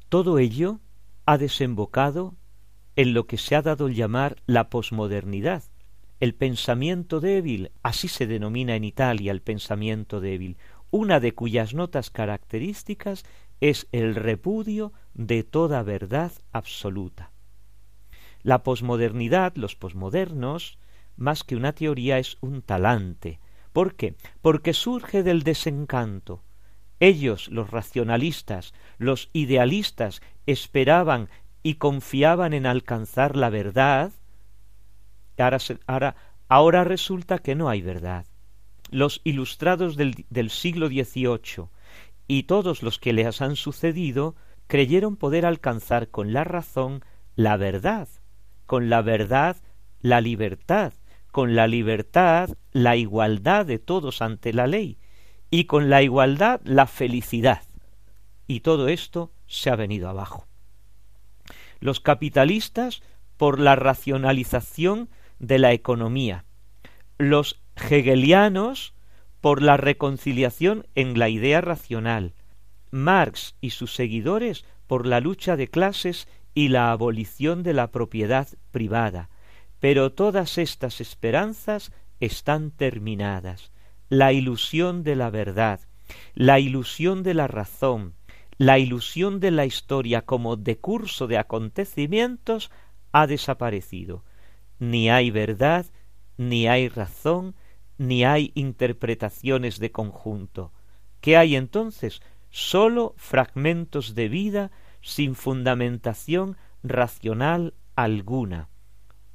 Todo 0.10 0.40
ello 0.40 0.80
ha 1.26 1.38
desembocado 1.38 2.36
en 2.96 3.14
lo 3.14 3.28
que 3.28 3.38
se 3.38 3.56
ha 3.56 3.62
dado 3.62 3.88
el 3.88 3.96
llamar 3.96 4.38
la 4.46 4.70
posmodernidad, 4.70 5.64
el 6.20 6.36
pensamiento 6.36 7.20
débil, 7.20 7.72
así 7.82 8.08
se 8.08 8.28
denomina 8.28 8.76
en 8.76 8.84
Italia 8.84 9.32
el 9.32 9.42
pensamiento 9.42 10.22
débil, 10.22 10.58
una 10.90 11.20
de 11.20 11.34
cuyas 11.34 11.74
notas 11.74 12.12
características 12.12 13.26
es 13.60 13.88
el 13.92 14.16
repudio 14.16 14.94
de 15.14 15.44
toda 15.44 15.84
verdad 15.84 16.32
absoluta. 16.52 17.32
La 18.42 18.64
posmodernidad, 18.64 19.56
los 19.56 19.76
posmodernos, 19.76 20.78
más 21.16 21.44
que 21.44 21.56
una 21.56 21.74
teoría 21.74 22.20
es 22.20 22.38
un 22.42 22.62
talante. 22.62 23.40
¿Por 23.72 23.96
qué? 23.96 24.16
Porque 24.42 24.74
surge 24.74 25.24
del 25.24 25.44
desencanto. 25.44 26.44
Ellos, 27.00 27.50
los 27.50 27.72
racionalistas, 27.72 28.74
los 28.98 29.30
idealistas, 29.34 30.22
esperaban 30.46 31.30
y 31.64 31.76
confiaban 31.76 32.54
en 32.54 32.66
alcanzar 32.66 33.38
la 33.38 33.50
verdad, 33.50 34.12
ahora, 36.48 36.84
resulta 36.84 37.40
que 37.40 37.56
no 37.56 37.70
hay 37.70 37.82
verdad. 37.82 38.26
Los 38.92 39.22
ilustrados 39.24 39.96
del, 39.96 40.26
del 40.30 40.50
siglo 40.50 40.88
XVIII 40.88 41.70
y 42.28 42.44
todos 42.44 42.84
los 42.84 43.00
que 43.00 43.14
les 43.14 43.42
han 43.42 43.56
sucedido 43.56 44.36
creyeron 44.68 45.16
poder 45.16 45.46
alcanzar 45.46 46.10
con 46.10 46.34
la 46.34 46.44
razón 46.44 47.04
la 47.36 47.58
verdad, 47.58 48.08
con 48.66 48.90
la 48.90 49.02
verdad 49.02 49.58
la 50.02 50.22
libertad, 50.22 50.94
con 51.32 51.56
la 51.56 51.68
libertad 51.68 52.50
la 52.72 52.98
igualdad 52.98 53.66
de 53.66 53.80
todos 53.80 54.22
ante 54.22 54.54
la 54.54 54.68
ley, 54.68 55.00
y 55.50 55.64
con 55.64 55.90
la 55.90 56.02
igualdad 56.02 56.62
la 56.66 56.88
felicidad. 56.88 57.64
Y 58.48 58.60
todo 58.60 58.90
esto 58.90 59.32
se 59.48 59.70
ha 59.70 59.76
venido 59.76 60.10
abajo 60.10 60.48
los 61.84 62.00
capitalistas 62.00 63.04
por 63.36 63.60
la 63.60 63.76
racionalización 63.76 65.10
de 65.40 65.60
la 65.60 65.74
economía, 65.74 66.46
los 67.18 67.62
hegelianos 67.76 68.94
por 69.42 69.62
la 69.62 69.76
reconciliación 69.76 70.88
en 70.96 71.20
la 71.20 71.28
idea 71.28 71.60
racional, 71.60 72.36
Marx 72.90 73.56
y 73.60 73.72
sus 73.72 73.94
seguidores 73.94 74.64
por 74.88 75.06
la 75.06 75.20
lucha 75.20 75.58
de 75.58 75.68
clases 75.68 76.30
y 76.54 76.70
la 76.70 76.90
abolición 76.94 77.64
de 77.64 77.74
la 77.74 77.92
propiedad 77.92 78.48
privada. 78.72 79.30
Pero 79.82 80.14
todas 80.14 80.58
estas 80.58 81.02
esperanzas 81.02 81.92
están 82.22 82.72
terminadas. 82.72 83.74
La 84.08 84.32
ilusión 84.32 85.04
de 85.04 85.18
la 85.18 85.30
verdad, 85.30 85.82
la 86.34 86.62
ilusión 86.62 87.24
de 87.24 87.34
la 87.34 87.48
razón, 87.48 88.14
la 88.58 88.78
ilusión 88.78 89.40
de 89.40 89.52
la 89.52 89.66
historia 89.66 90.24
como 90.24 90.56
decurso 90.56 91.28
de 91.28 91.38
acontecimientos 91.38 92.72
ha 93.12 93.28
desaparecido. 93.28 94.24
Ni 94.80 95.10
hay 95.10 95.32
verdad, 95.32 95.86
ni 96.38 96.68
hay 96.68 96.90
razón, 96.90 97.56
ni 97.98 98.26
hay 98.26 98.52
interpretaciones 98.56 99.80
de 99.80 99.92
conjunto. 99.92 100.72
¿Qué 101.22 101.38
hay 101.38 101.56
entonces? 101.56 102.22
Sólo 102.50 103.14
fragmentos 103.18 104.14
de 104.16 104.30
vida 104.30 104.72
sin 105.02 105.36
fundamentación 105.36 106.58
racional 106.84 107.74
alguna. 107.96 108.70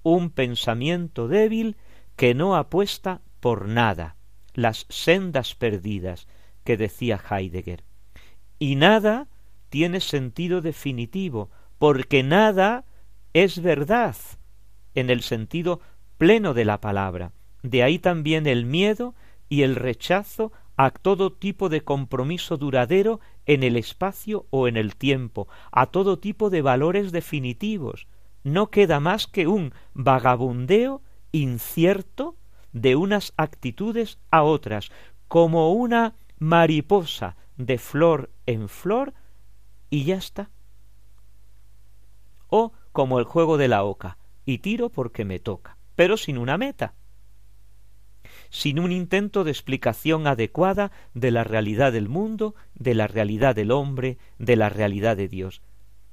Un 0.03 0.31
pensamiento 0.31 1.29
débil 1.29 1.77
que 2.17 2.35
no 2.35 2.57
apuesta 2.57 3.23
por 3.41 3.69
nada. 3.69 4.17
Las 4.55 4.87
sendas 4.89 5.55
perdidas 5.55 6.27
que 6.65 6.77
decía 6.77 7.21
Heidegger 7.31 7.88
y 8.59 8.77
nada 8.77 9.29
tiene 9.69 10.01
sentido 10.01 10.61
definitivo, 10.61 11.51
porque 11.79 12.23
nada 12.23 12.85
es 13.33 13.63
verdad 13.63 14.17
en 14.95 15.11
el 15.11 15.23
sentido 15.23 15.81
pleno 16.17 16.55
de 16.55 16.65
la 16.65 16.81
palabra. 16.81 17.33
De 17.63 17.83
ahí 17.83 17.99
también 17.99 18.47
el 18.47 18.65
miedo 18.65 19.15
y 19.49 19.63
el 19.63 19.77
rechazo 19.77 20.53
a 20.77 20.91
todo 20.91 21.33
tipo 21.33 21.69
de 21.69 21.83
compromiso 21.83 22.57
duradero 22.57 23.21
en 23.47 23.63
el 23.63 23.77
espacio 23.77 24.47
o 24.51 24.69
en 24.69 24.77
el 24.77 24.97
tiempo, 24.97 25.49
a 25.73 25.87
todo 25.87 26.19
tipo 26.19 26.51
de 26.51 26.63
valores 26.63 27.13
definitivos. 27.13 28.07
No 28.45 28.71
queda 28.71 29.01
más 29.01 29.27
que 29.27 29.47
un 29.49 29.73
vagabundeo 29.95 31.03
incierto 31.33 32.37
de 32.73 32.95
unas 32.97 33.33
actitudes 33.37 34.19
a 34.31 34.43
otras, 34.43 34.91
como 35.27 35.73
una 35.73 36.15
mariposa 36.39 37.37
de 37.59 37.77
flor 37.77 38.31
en 38.47 38.69
flor 38.69 39.13
y 39.91 40.05
ya 40.05 40.17
está. 40.17 40.51
O 42.49 42.73
como 42.93 43.19
el 43.19 43.25
juego 43.27 43.59
de 43.59 43.69
la 43.69 43.85
oca, 43.85 44.17
y 44.47 44.59
tiro 44.59 44.89
porque 44.89 45.27
me 45.27 45.39
toca, 45.39 45.77
pero 45.95 46.17
sin 46.17 46.39
una 46.39 46.57
meta, 46.57 46.95
sin 48.51 48.79
un 48.79 48.93
intento 48.93 49.45
de 49.45 49.51
explicación 49.51 50.27
adecuada 50.27 50.91
de 51.13 51.31
la 51.31 51.45
realidad 51.45 51.93
del 51.93 52.09
mundo, 52.09 52.55
de 52.75 52.95
la 52.95 53.07
realidad 53.07 53.55
del 53.55 53.71
hombre, 53.71 54.17
de 54.39 54.57
la 54.57 54.71
realidad 54.71 55.17
de 55.17 55.29
Dios. 55.29 55.61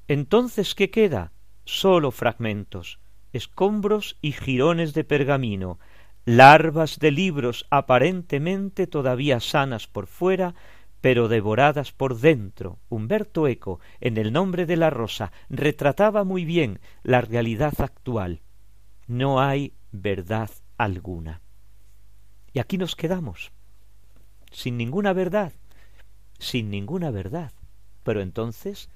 Entonces, 0.07 0.75
¿qué 0.75 0.89
queda? 0.89 1.31
Sólo 1.63 2.11
fragmentos, 2.11 2.99
escombros 3.31 4.17
y 4.21 4.33
jirones 4.33 4.93
de 4.93 5.03
pergamino, 5.03 5.79
larvas 6.25 6.99
de 6.99 7.11
libros 7.11 7.65
aparentemente 7.69 8.87
todavía 8.87 9.39
sanas 9.39 9.87
por 9.87 10.07
fuera, 10.07 10.55
pero 11.01 11.27
devoradas 11.27 11.91
por 11.91 12.19
dentro. 12.19 12.79
Humberto 12.89 13.47
Eco, 13.47 13.79
en 13.99 14.17
el 14.17 14.33
nombre 14.33 14.65
de 14.65 14.77
la 14.77 14.89
rosa, 14.89 15.31
retrataba 15.49 16.23
muy 16.23 16.45
bien 16.45 16.79
la 17.03 17.21
realidad 17.21 17.73
actual. 17.79 18.41
No 19.07 19.39
hay 19.39 19.73
verdad 19.91 20.49
alguna. 20.77 21.41
Y 22.53 22.59
aquí 22.59 22.77
nos 22.77 22.95
quedamos, 22.95 23.51
sin 24.51 24.77
ninguna 24.77 25.13
verdad, 25.13 25.53
sin 26.39 26.69
ninguna 26.69 27.11
verdad. 27.11 27.51
Pero 28.03 28.21
entonces, 28.21 28.89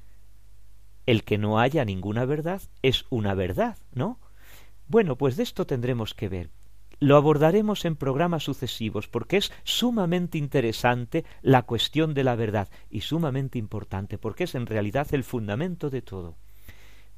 el 1.06 1.24
que 1.24 1.38
no 1.38 1.60
haya 1.60 1.84
ninguna 1.86 2.26
verdad 2.26 2.62
es 2.82 3.06
una 3.10 3.34
verdad, 3.34 3.78
¿no? 3.94 4.20
Bueno, 4.88 5.18
pues 5.18 5.38
de 5.38 5.44
esto 5.44 5.66
tendremos 5.66 6.14
que 6.14 6.30
ver. 6.30 6.50
Lo 7.00 7.16
abordaremos 7.16 7.86
en 7.86 7.96
programas 7.96 8.44
sucesivos 8.44 9.08
porque 9.08 9.38
es 9.38 9.54
sumamente 9.64 10.38
interesante 10.38 11.24
la 11.42 11.62
cuestión 11.62 12.14
de 12.14 12.26
la 12.26 12.36
verdad 12.36 12.68
y 12.90 13.02
sumamente 13.02 13.58
importante 13.58 14.18
porque 14.18 14.44
es 14.44 14.56
en 14.56 14.66
realidad 14.66 15.08
el 15.12 15.24
fundamento 15.24 15.90
de 15.90 16.02
todo. 16.02 16.36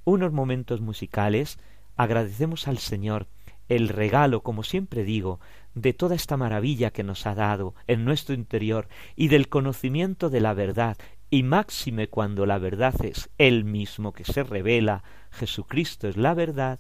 Unos 0.04 0.34
momentos 0.34 0.82
musicales, 0.82 1.60
agradecemos 1.96 2.68
al 2.68 2.78
Señor 2.78 3.28
el 3.70 3.88
regalo, 3.90 4.44
como 4.44 4.64
siempre 4.64 5.04
digo, 5.04 5.40
de 5.74 5.94
toda 5.94 6.16
esta 6.16 6.38
maravilla 6.38 6.92
que 6.92 7.04
nos 7.04 7.26
ha 7.26 7.36
dado 7.36 7.74
en 7.88 8.06
nuestro 8.06 8.36
interior 8.36 8.88
y 9.16 9.30
del 9.30 9.48
conocimiento 9.48 10.30
de 10.30 10.42
la 10.42 10.54
verdad, 10.54 10.98
y 11.30 11.44
máxime 11.44 12.08
cuando 12.10 12.46
la 12.46 12.58
verdad 12.60 12.94
es 13.06 13.30
Él 13.38 13.64
mismo 13.64 14.12
que 14.12 14.26
se 14.26 14.44
revela, 14.44 15.04
Jesucristo 15.32 16.10
es 16.10 16.18
la 16.18 16.34
verdad, 16.34 16.80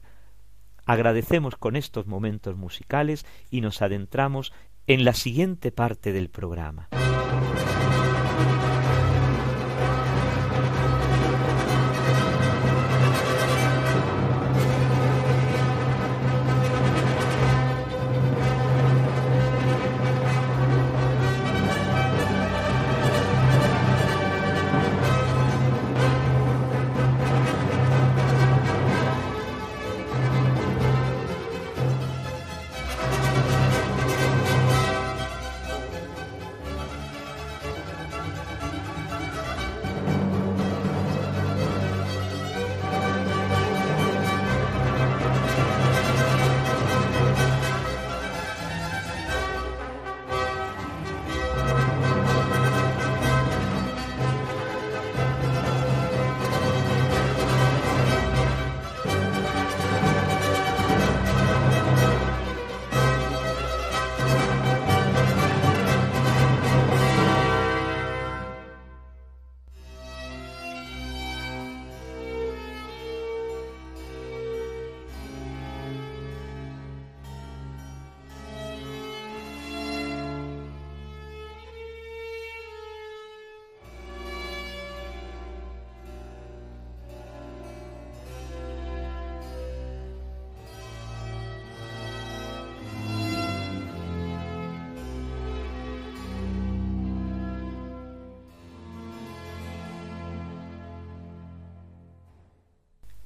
Agradecemos 0.85 1.55
con 1.55 1.75
estos 1.75 2.07
momentos 2.07 2.55
musicales 2.57 3.25
y 3.49 3.61
nos 3.61 3.81
adentramos 3.81 4.53
en 4.87 5.05
la 5.05 5.13
siguiente 5.13 5.71
parte 5.71 6.11
del 6.11 6.29
programa. 6.29 6.89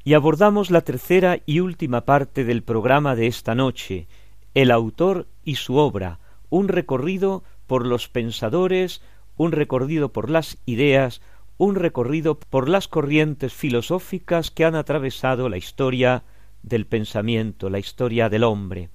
Y 0.06 0.14
abordamos 0.14 0.70
la 0.70 0.82
tercera 0.82 1.40
y 1.48 1.62
última 1.62 2.06
parte 2.06 2.46
del 2.46 2.62
programa 2.62 3.16
de 3.16 3.26
esta 3.26 3.56
noche, 3.56 4.08
el 4.54 4.70
autor 4.70 5.28
y 5.44 5.56
su 5.56 5.78
obra, 5.78 6.20
un 6.52 6.68
recorrido 6.68 7.44
por 7.66 7.88
los 7.88 8.08
pensadores, 8.08 9.02
un 9.36 9.52
recorrido 9.52 10.14
por 10.14 10.30
las 10.30 10.60
ideas, 10.68 11.22
un 11.58 11.74
recorrido 11.74 12.40
por 12.40 12.70
las 12.70 12.88
corrientes 12.88 13.52
filosóficas 13.52 14.52
que 14.52 14.64
han 14.64 14.76
atravesado 14.76 15.50
la 15.50 15.58
historia 15.58 16.24
del 16.62 16.86
pensamiento, 16.86 17.72
la 17.72 17.80
historia 17.80 18.30
del 18.30 18.44
hombre. 18.44 18.90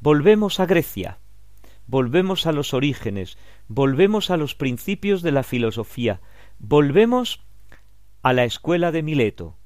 Volvemos 0.00 0.58
a 0.58 0.66
Grecia, 0.66 1.18
volvemos 1.86 2.48
a 2.48 2.52
los 2.52 2.74
orígenes, 2.74 3.38
volvemos 3.68 4.30
a 4.32 4.36
los 4.36 4.56
principios 4.56 5.22
de 5.22 5.30
la 5.30 5.44
filosofía, 5.44 6.20
volvemos 6.58 7.44
a 8.22 8.32
la 8.32 8.42
escuela 8.42 8.90
de 8.90 9.04
Mileto, 9.04 9.56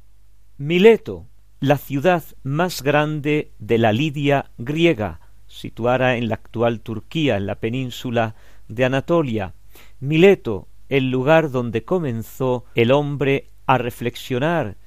Mileto, 0.59 1.27
la 1.61 1.77
ciudad 1.77 2.25
más 2.43 2.83
grande 2.83 3.53
de 3.59 3.77
la 3.77 3.93
Lidia 3.93 4.53
griega, 4.57 5.21
situada 5.47 6.17
en 6.17 6.31
la 6.31 6.37
actual 6.37 6.81
Turquía, 6.81 7.37
en 7.37 7.45
la 7.45 7.57
península 7.57 8.37
de 8.67 8.87
Anatolia. 8.87 9.53
Mileto, 10.01 10.67
el 10.89 11.11
lugar 11.11 11.51
donde 11.51 11.85
comenzó 11.85 12.65
el 12.75 12.91
hombre 12.91 13.49
a 13.67 13.77
reflexionar 13.77 14.79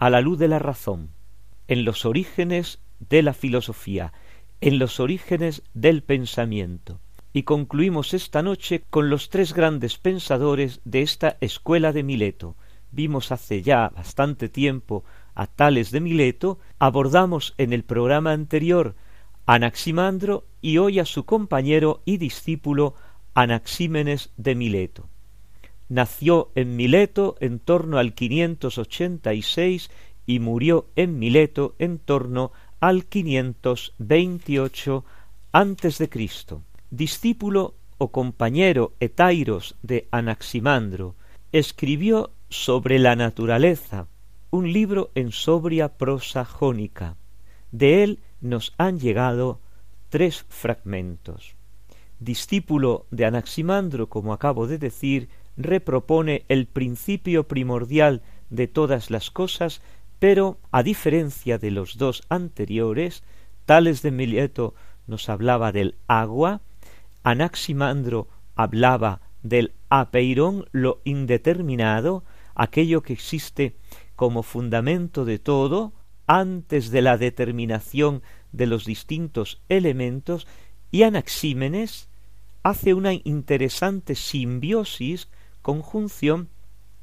a 0.00 0.10
la 0.10 0.20
luz 0.20 0.40
de 0.40 0.48
la 0.48 0.58
razón, 0.58 1.10
en 1.68 1.84
los 1.84 2.04
orígenes 2.04 2.80
de 2.98 3.22
la 3.22 3.32
filosofía, 3.32 4.12
en 4.60 4.80
los 4.80 4.98
orígenes 4.98 5.62
del 5.72 6.02
pensamiento. 6.02 6.98
Y 7.32 7.44
concluimos 7.44 8.12
esta 8.12 8.42
noche 8.42 8.82
con 8.90 9.08
los 9.08 9.30
tres 9.30 9.54
grandes 9.54 9.98
pensadores 9.98 10.80
de 10.84 11.02
esta 11.02 11.36
escuela 11.40 11.92
de 11.92 12.02
Mileto, 12.02 12.56
vimos 12.92 13.32
hace 13.32 13.62
ya 13.62 13.88
bastante 13.88 14.48
tiempo 14.48 15.04
a 15.34 15.46
Tales 15.46 15.90
de 15.90 16.00
Mileto, 16.00 16.58
abordamos 16.78 17.54
en 17.58 17.72
el 17.72 17.82
programa 17.84 18.32
anterior 18.32 18.94
a 19.46 19.54
Anaximandro 19.54 20.44
y 20.60 20.78
hoy 20.78 21.00
a 21.00 21.04
su 21.04 21.24
compañero 21.24 22.02
y 22.04 22.18
discípulo 22.18 22.94
Anaxímenes 23.34 24.30
de 24.36 24.54
Mileto. 24.54 25.08
Nació 25.88 26.52
en 26.54 26.76
Mileto 26.76 27.36
en 27.40 27.58
torno 27.58 27.98
al 27.98 28.14
586 28.14 29.90
y 30.26 30.38
murió 30.38 30.86
en 30.96 31.18
Mileto 31.18 31.74
en 31.78 31.98
torno 31.98 32.52
al 32.80 33.06
528 33.06 35.04
antes 35.52 35.98
de 35.98 36.08
Cristo. 36.08 36.62
Discípulo 36.90 37.74
o 37.98 38.10
compañero 38.10 38.94
etairos 39.00 39.76
de 39.82 40.08
Anaximandro, 40.10 41.14
escribió 41.52 42.30
sobre 42.52 42.98
la 42.98 43.16
naturaleza, 43.16 44.06
un 44.50 44.72
libro 44.72 45.10
en 45.14 45.32
sobria 45.32 45.96
prosa 45.96 46.44
jónica. 46.44 47.16
De 47.70 48.04
él 48.04 48.18
nos 48.42 48.74
han 48.76 49.00
llegado 49.00 49.60
tres 50.10 50.44
fragmentos. 50.50 51.56
Discípulo 52.20 53.06
de 53.10 53.24
Anaximandro, 53.24 54.10
como 54.10 54.34
acabo 54.34 54.66
de 54.66 54.76
decir, 54.76 55.30
repropone 55.56 56.44
el 56.48 56.66
principio 56.66 57.48
primordial 57.48 58.20
de 58.50 58.68
todas 58.68 59.10
las 59.10 59.30
cosas, 59.30 59.80
pero 60.18 60.58
a 60.70 60.82
diferencia 60.82 61.56
de 61.56 61.70
los 61.70 61.96
dos 61.96 62.22
anteriores, 62.28 63.24
Tales 63.64 64.02
de 64.02 64.10
Mileto 64.10 64.74
nos 65.06 65.30
hablaba 65.30 65.72
del 65.72 65.94
agua, 66.06 66.60
Anaximandro 67.22 68.28
hablaba 68.56 69.22
del 69.42 69.72
apeirón, 69.88 70.66
lo 70.72 71.00
indeterminado, 71.04 72.24
aquello 72.54 73.02
que 73.02 73.12
existe 73.12 73.76
como 74.16 74.42
fundamento 74.42 75.24
de 75.24 75.38
todo 75.38 75.92
antes 76.26 76.90
de 76.90 77.02
la 77.02 77.18
determinación 77.18 78.22
de 78.52 78.66
los 78.66 78.84
distintos 78.84 79.62
elementos, 79.68 80.46
y 80.90 81.02
Anaxímenes 81.02 82.08
hace 82.62 82.94
una 82.94 83.12
interesante 83.12 84.14
simbiosis, 84.14 85.28
conjunción 85.62 86.48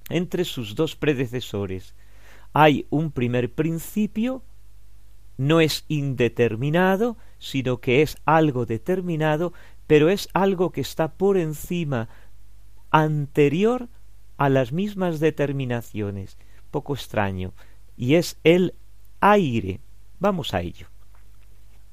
entre 0.10 0.46
sus 0.46 0.76
dos 0.76 0.96
predecesores. 0.96 1.96
Hay 2.54 2.88
un 2.90 3.12
primer 3.12 3.54
principio, 3.54 4.44
no 5.38 5.62
es 5.62 5.86
indeterminado, 5.88 7.18
sino 7.38 7.80
que 7.80 8.02
es 8.02 8.18
algo 8.26 8.66
determinado, 8.66 9.54
pero 9.88 10.10
es 10.10 10.30
algo 10.34 10.72
que 10.72 10.82
está 10.82 11.14
por 11.14 11.38
encima, 11.38 12.10
anterior 12.92 13.90
a 14.40 14.50
las 14.50 14.72
mismas 14.72 15.20
determinaciones, 15.20 16.38
poco 16.72 16.96
extraño, 16.96 17.54
y 17.96 18.16
es 18.16 18.40
el 18.44 18.74
aire. 19.20 19.82
Vamos 20.20 20.54
a 20.54 20.62
ello. 20.62 20.88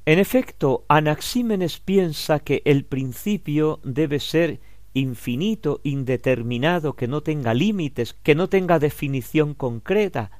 En 0.06 0.20
efecto, 0.20 0.84
Anaxímenes 0.88 1.80
piensa 1.80 2.38
que 2.38 2.62
el 2.64 2.84
principio 2.84 3.80
debe 3.82 4.20
ser 4.20 4.60
infinito, 4.94 5.80
indeterminado, 5.82 6.94
que 6.94 7.08
no 7.08 7.20
tenga 7.22 7.52
límites, 7.52 8.14
que 8.14 8.36
no 8.36 8.48
tenga 8.48 8.78
definición 8.78 9.52
concreta, 9.52 10.30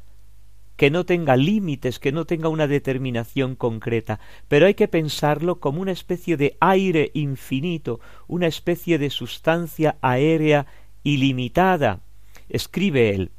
que 0.76 0.90
no 0.90 1.04
tenga 1.04 1.36
límites, 1.36 1.98
que 1.98 2.12
no 2.12 2.24
tenga 2.24 2.48
una 2.48 2.68
determinación 2.68 3.56
concreta, 3.56 4.20
pero 4.46 4.66
hay 4.66 4.74
que 4.74 4.88
pensarlo 4.88 5.58
como 5.58 5.80
una 5.80 5.92
especie 5.92 6.36
de 6.36 6.56
aire 6.60 7.10
infinito, 7.14 7.98
una 8.28 8.46
especie 8.46 8.98
de 8.98 9.10
sustancia 9.10 9.96
aérea 10.00 10.66
ilimitada. 11.06 12.00
Escribe 12.48 13.14
él, 13.14 13.30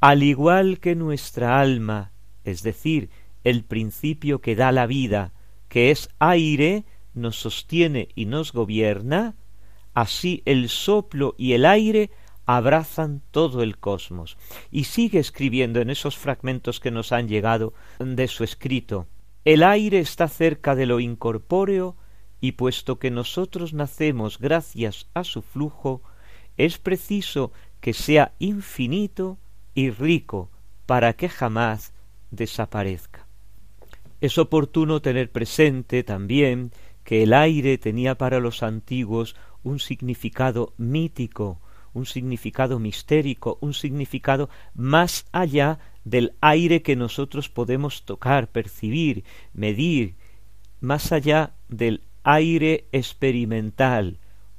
al 0.00 0.22
igual 0.22 0.80
que 0.80 0.94
nuestra 0.94 1.58
alma, 1.58 2.12
es 2.44 2.62
decir, 2.62 3.08
el 3.42 3.64
principio 3.64 4.42
que 4.42 4.54
da 4.54 4.70
la 4.70 4.86
vida, 4.86 5.32
que 5.68 5.90
es 5.90 6.10
aire, 6.18 6.84
nos 7.14 7.36
sostiene 7.36 8.08
y 8.14 8.26
nos 8.26 8.52
gobierna, 8.52 9.34
así 9.94 10.42
el 10.44 10.68
soplo 10.68 11.34
y 11.38 11.54
el 11.54 11.64
aire 11.64 12.10
abrazan 12.44 13.22
todo 13.30 13.62
el 13.62 13.78
cosmos. 13.78 14.36
Y 14.70 14.84
sigue 14.84 15.18
escribiendo 15.18 15.80
en 15.80 15.88
esos 15.88 16.18
fragmentos 16.18 16.80
que 16.80 16.90
nos 16.90 17.12
han 17.12 17.28
llegado 17.28 17.72
de 17.98 18.28
su 18.28 18.44
escrito. 18.44 19.06
El 19.46 19.62
aire 19.62 20.00
está 20.00 20.28
cerca 20.28 20.74
de 20.74 20.84
lo 20.84 21.00
incorpóreo 21.00 21.96
y 22.42 22.52
puesto 22.52 22.98
que 22.98 23.10
nosotros 23.10 23.72
nacemos 23.72 24.38
gracias 24.38 25.08
a 25.14 25.24
su 25.24 25.40
flujo, 25.40 26.02
es 26.56 26.78
preciso 26.78 27.52
que 27.80 27.92
sea 27.92 28.32
infinito 28.38 29.38
y 29.74 29.90
rico 29.90 30.50
para 30.86 31.12
que 31.12 31.28
jamás 31.28 31.92
desaparezca. 32.30 33.26
Es 34.20 34.38
oportuno 34.38 35.02
tener 35.02 35.30
presente 35.30 36.02
también 36.02 36.72
que 37.04 37.22
el 37.22 37.32
aire 37.32 37.78
tenía 37.78 38.16
para 38.16 38.40
los 38.40 38.62
antiguos 38.62 39.36
un 39.62 39.78
significado 39.78 40.72
mítico, 40.78 41.60
un 41.92 42.06
significado 42.06 42.78
mistérico, 42.78 43.58
un 43.60 43.74
significado 43.74 44.48
más 44.74 45.26
allá 45.32 45.78
del 46.04 46.34
aire 46.40 46.82
que 46.82 46.96
nosotros 46.96 47.48
podemos 47.48 48.04
tocar, 48.04 48.48
percibir, 48.48 49.24
medir, 49.54 50.14
más 50.80 51.12
allá 51.12 51.54
del 51.68 52.02
aire 52.22 52.86
experimental. 52.92 54.18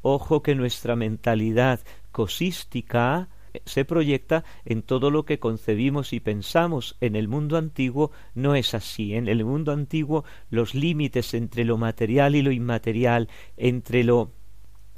Ojo 0.10 0.42
que 0.42 0.56
nuestra 0.56 0.96
mentalidad 0.96 1.82
cosística 2.14 3.28
se 3.66 3.84
proyecta 3.84 4.46
en 4.64 4.82
todo 4.82 5.12
lo 5.12 5.26
que 5.26 5.38
concebimos 5.38 6.14
y 6.14 6.22
pensamos. 6.22 6.96
En 7.02 7.18
el 7.18 7.28
mundo 7.28 7.58
antiguo 7.58 8.12
no 8.34 8.56
es 8.56 8.74
así. 8.74 9.16
En 9.16 9.28
el 9.28 9.44
mundo 9.44 9.74
antiguo 9.74 10.24
los 10.50 10.76
límites 10.76 11.34
entre 11.34 11.66
lo 11.66 11.78
material 11.78 12.38
y 12.38 12.42
lo 12.42 12.54
inmaterial, 12.54 13.28
entre 13.58 14.06
lo 14.06 14.32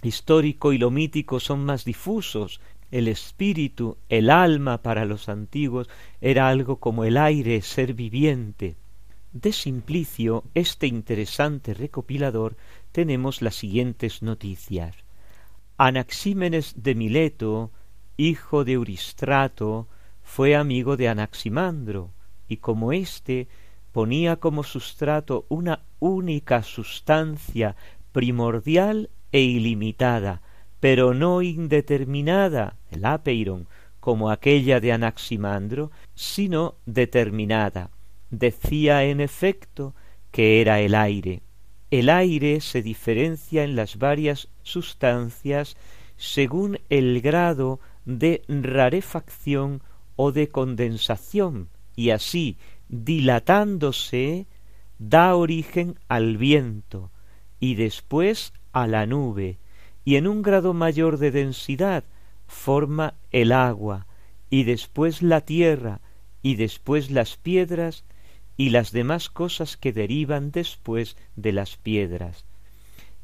histórico 0.03 0.73
y 0.73 0.77
lo 0.77 0.91
mítico 0.91 1.39
son 1.39 1.65
más 1.65 1.85
difusos. 1.85 2.61
El 2.91 3.07
espíritu, 3.07 3.97
el 4.09 4.29
alma 4.29 4.83
para 4.83 5.05
los 5.05 5.27
antiguos 5.27 5.89
era 6.21 6.49
algo 6.49 6.75
como 6.75 7.03
el 7.03 7.17
aire, 7.17 7.63
ser 7.63 7.95
viviente. 7.95 8.75
De 9.33 9.53
Simplicio, 9.53 10.43
este 10.55 10.87
interesante 10.87 11.75
recopilador, 11.75 12.57
tenemos 12.91 13.43
las 13.43 13.53
siguientes 13.53 14.23
noticias. 14.23 14.95
Anaxímenes 15.77 16.81
de 16.81 16.95
Mileto, 16.95 17.69
hijo 18.17 18.65
de 18.65 18.71
Euristrato, 18.73 19.87
fue 20.23 20.55
amigo 20.55 20.97
de 20.97 21.09
Anaximandro, 21.09 22.09
y 22.47 22.57
como 22.57 22.91
éste 22.91 23.47
ponía 23.91 24.37
como 24.37 24.63
sustrato 24.63 25.45
una 25.47 25.83
única 25.99 26.63
sustancia 26.63 27.75
primordial 28.11 29.11
e 29.31 29.41
ilimitada, 29.41 30.41
pero 30.79 31.13
no 31.13 31.43
indeterminada, 31.43 32.77
el 32.89 33.05
apeiron, 33.05 33.67
como 33.99 34.31
aquella 34.31 34.79
de 34.79 34.91
Anaximandro, 34.91 35.91
sino 36.15 36.77
determinada. 36.87 37.91
Decía 38.31 39.03
en 39.05 39.21
efecto 39.21 39.95
que 40.31 40.61
era 40.61 40.79
el 40.81 40.95
aire. 40.95 41.41
El 41.91 42.09
aire 42.09 42.61
se 42.61 42.81
diferencia 42.81 43.63
en 43.63 43.75
las 43.75 43.97
varias 43.97 44.49
sustancias 44.61 45.75
según 46.17 46.79
el 46.89 47.21
grado 47.21 47.79
de 48.05 48.43
rarefacción 48.47 49.81
o 50.15 50.31
de 50.31 50.49
condensación, 50.49 51.69
y 51.95 52.09
así, 52.09 52.57
dilatándose, 52.89 54.47
da 54.99 55.35
origen 55.35 55.97
al 56.09 56.37
viento, 56.37 57.09
y 57.59 57.75
después 57.75 58.53
a 58.73 58.85
la 58.85 59.05
nube, 59.05 59.57
y 60.03 60.17
en 60.17 60.27
un 60.27 60.41
grado 60.41 60.73
mayor 60.73 61.17
de 61.17 61.31
densidad 61.31 62.03
forma 62.47 63.13
el 63.31 63.53
agua, 63.53 64.07
y 64.49 64.63
después 64.63 65.21
la 65.21 65.41
tierra, 65.41 66.01
y 66.41 66.55
después 66.55 67.11
las 67.11 67.37
piedras, 67.37 68.03
y 68.59 68.71
las 68.71 68.91
demás 68.91 69.29
cosas 69.29 69.77
que 69.77 69.93
derivan 69.93 70.51
después 70.51 71.15
de 71.37 71.53
las 71.53 71.77
piedras. 71.77 72.43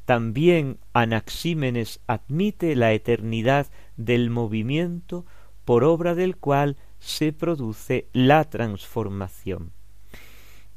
También 0.06 0.78
Anaxímenes 0.94 2.00
admite 2.06 2.74
la 2.74 2.94
eternidad 2.94 3.66
del 3.98 4.30
movimiento 4.30 5.26
por 5.66 5.84
obra 5.84 6.14
del 6.14 6.38
cual 6.38 6.78
se 7.00 7.34
produce 7.34 8.08
la 8.14 8.44
transformación. 8.48 9.72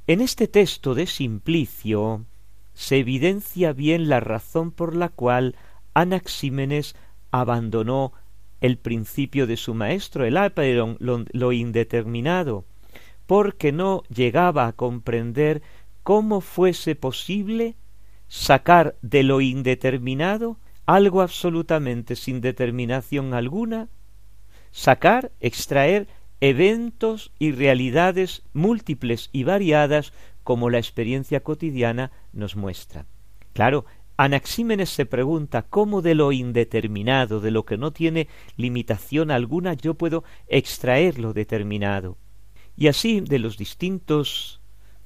En 0.07 0.19
este 0.19 0.49
texto 0.49 0.93
de 0.93 1.07
Simplicio 1.07 2.25
se 2.73 2.97
evidencia 2.97 3.71
bien 3.71 4.09
la 4.09 4.19
razón 4.19 4.71
por 4.71 4.93
la 4.93 5.07
cual 5.07 5.55
Anaxímenes 5.93 6.97
abandonó 7.31 8.11
el 8.59 8.77
principio 8.77 9.47
de 9.47 9.55
su 9.55 9.73
maestro, 9.73 10.25
el 10.25 10.35
aperon, 10.35 10.97
lo 10.99 11.51
indeterminado, 11.53 12.65
porque 13.29 13.71
no 13.71 14.01
llegaba 14.09 14.65
a 14.65 14.73
comprender 14.73 15.61
cómo 16.01 16.41
fuese 16.41 16.95
posible 16.95 17.75
sacar 18.27 18.95
de 19.03 19.21
lo 19.21 19.39
indeterminado 19.39 20.57
algo 20.87 21.21
absolutamente 21.21 22.15
sin 22.15 22.41
determinación 22.41 23.35
alguna, 23.35 23.87
sacar, 24.71 25.31
extraer 25.41 26.07
eventos 26.41 27.31
y 27.37 27.51
realidades 27.51 28.41
múltiples 28.53 29.29
y 29.31 29.43
variadas 29.43 30.11
como 30.43 30.71
la 30.71 30.79
experiencia 30.79 31.41
cotidiana 31.41 32.11
nos 32.33 32.55
muestra. 32.55 33.05
Claro, 33.53 33.85
Anaxímenes 34.17 34.89
se 34.89 35.05
pregunta 35.05 35.61
cómo 35.61 36.01
de 36.01 36.15
lo 36.15 36.31
indeterminado, 36.31 37.41
de 37.41 37.51
lo 37.51 37.63
que 37.63 37.77
no 37.77 37.93
tiene 37.93 38.27
limitación 38.57 39.29
alguna, 39.29 39.75
yo 39.75 39.93
puedo 39.93 40.23
extraer 40.47 41.19
lo 41.19 41.33
determinado. 41.33 42.17
Y 42.79 42.87
así 42.87 43.19
de 43.19 43.37
los 43.39 43.57
distintos 43.57 44.61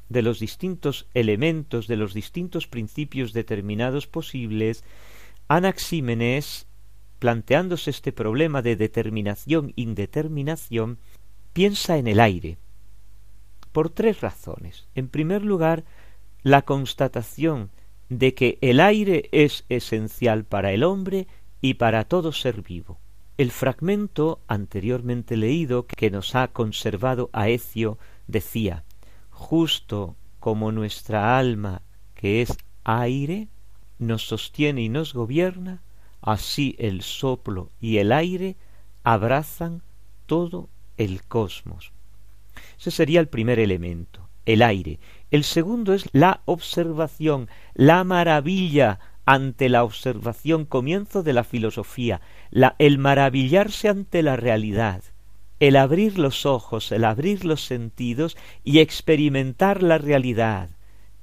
de 0.08 0.22
los 0.22 0.40
distintos 0.40 1.08
elementos, 1.16 1.88
de 1.88 1.98
los 1.98 2.14
distintos 2.14 2.68
principios 2.68 3.34
determinados 3.34 4.06
posibles, 4.06 4.84
Anaxímenes, 5.48 6.68
planteándose 7.18 7.90
este 7.90 8.12
problema 8.12 8.62
de 8.62 8.76
determinación-indeterminación, 8.76 11.00
piensa 11.54 11.98
en 11.98 12.06
el 12.08 12.20
aire, 12.20 12.60
por 13.72 13.90
tres 13.90 14.22
razones. 14.22 14.88
En 14.94 15.08
primer 15.08 15.44
lugar, 15.44 15.84
la 16.44 16.62
constatación 16.62 17.72
de 18.10 18.36
que 18.36 18.60
el 18.62 18.80
aire 18.82 19.30
es 19.32 19.66
esencial 19.70 20.46
para 20.46 20.74
el 20.74 20.84
hombre 20.84 21.26
y 21.60 21.74
para 21.74 22.04
todo 22.04 22.34
ser 22.34 22.62
vivo. 22.62 23.00
El 23.44 23.52
fragmento 23.52 24.40
anteriormente 24.48 25.36
leído 25.36 25.86
que 25.86 26.10
nos 26.10 26.34
ha 26.34 26.48
conservado 26.48 27.30
Aecio 27.34 27.98
decía 28.26 28.86
justo 29.32 30.16
como 30.40 30.72
nuestra 30.72 31.38
alma, 31.38 31.82
que 32.16 32.42
es 32.42 32.56
aire, 32.86 33.50
nos 34.00 34.26
sostiene 34.26 34.84
y 34.84 34.88
nos 34.88 35.14
gobierna, 35.14 35.84
así 36.22 36.78
el 36.80 37.02
soplo 37.02 37.70
y 37.82 37.98
el 37.98 38.14
aire 38.14 38.56
abrazan 39.04 39.82
todo 40.26 40.70
el 40.96 41.22
cosmos. 41.26 41.92
Ese 42.80 42.92
sería 42.92 43.20
el 43.20 43.28
primer 43.28 43.60
elemento, 43.60 44.30
el 44.46 44.62
aire. 44.62 45.02
El 45.32 45.44
segundo 45.44 45.94
es 45.94 46.08
la 46.14 46.44
observación, 46.46 47.50
la 47.74 48.06
maravilla 48.06 49.02
ante 49.26 49.70
la 49.70 49.84
observación, 49.84 50.66
comienzo 50.66 51.24
de 51.24 51.34
la 51.34 51.44
filosofía, 51.44 52.22
el 52.78 52.98
maravillarse 52.98 53.90
ante 53.90 54.24
la 54.24 54.36
realidad 54.36 55.04
el 55.60 55.78
abrir 55.78 56.20
los 56.20 56.46
ojos, 56.46 56.92
el 56.92 57.06
abrir 57.06 57.46
los 57.46 57.64
sentidos 57.66 58.36
y 58.66 58.80
experimentar 58.80 59.82
la 59.82 59.98
realidad. 59.98 60.72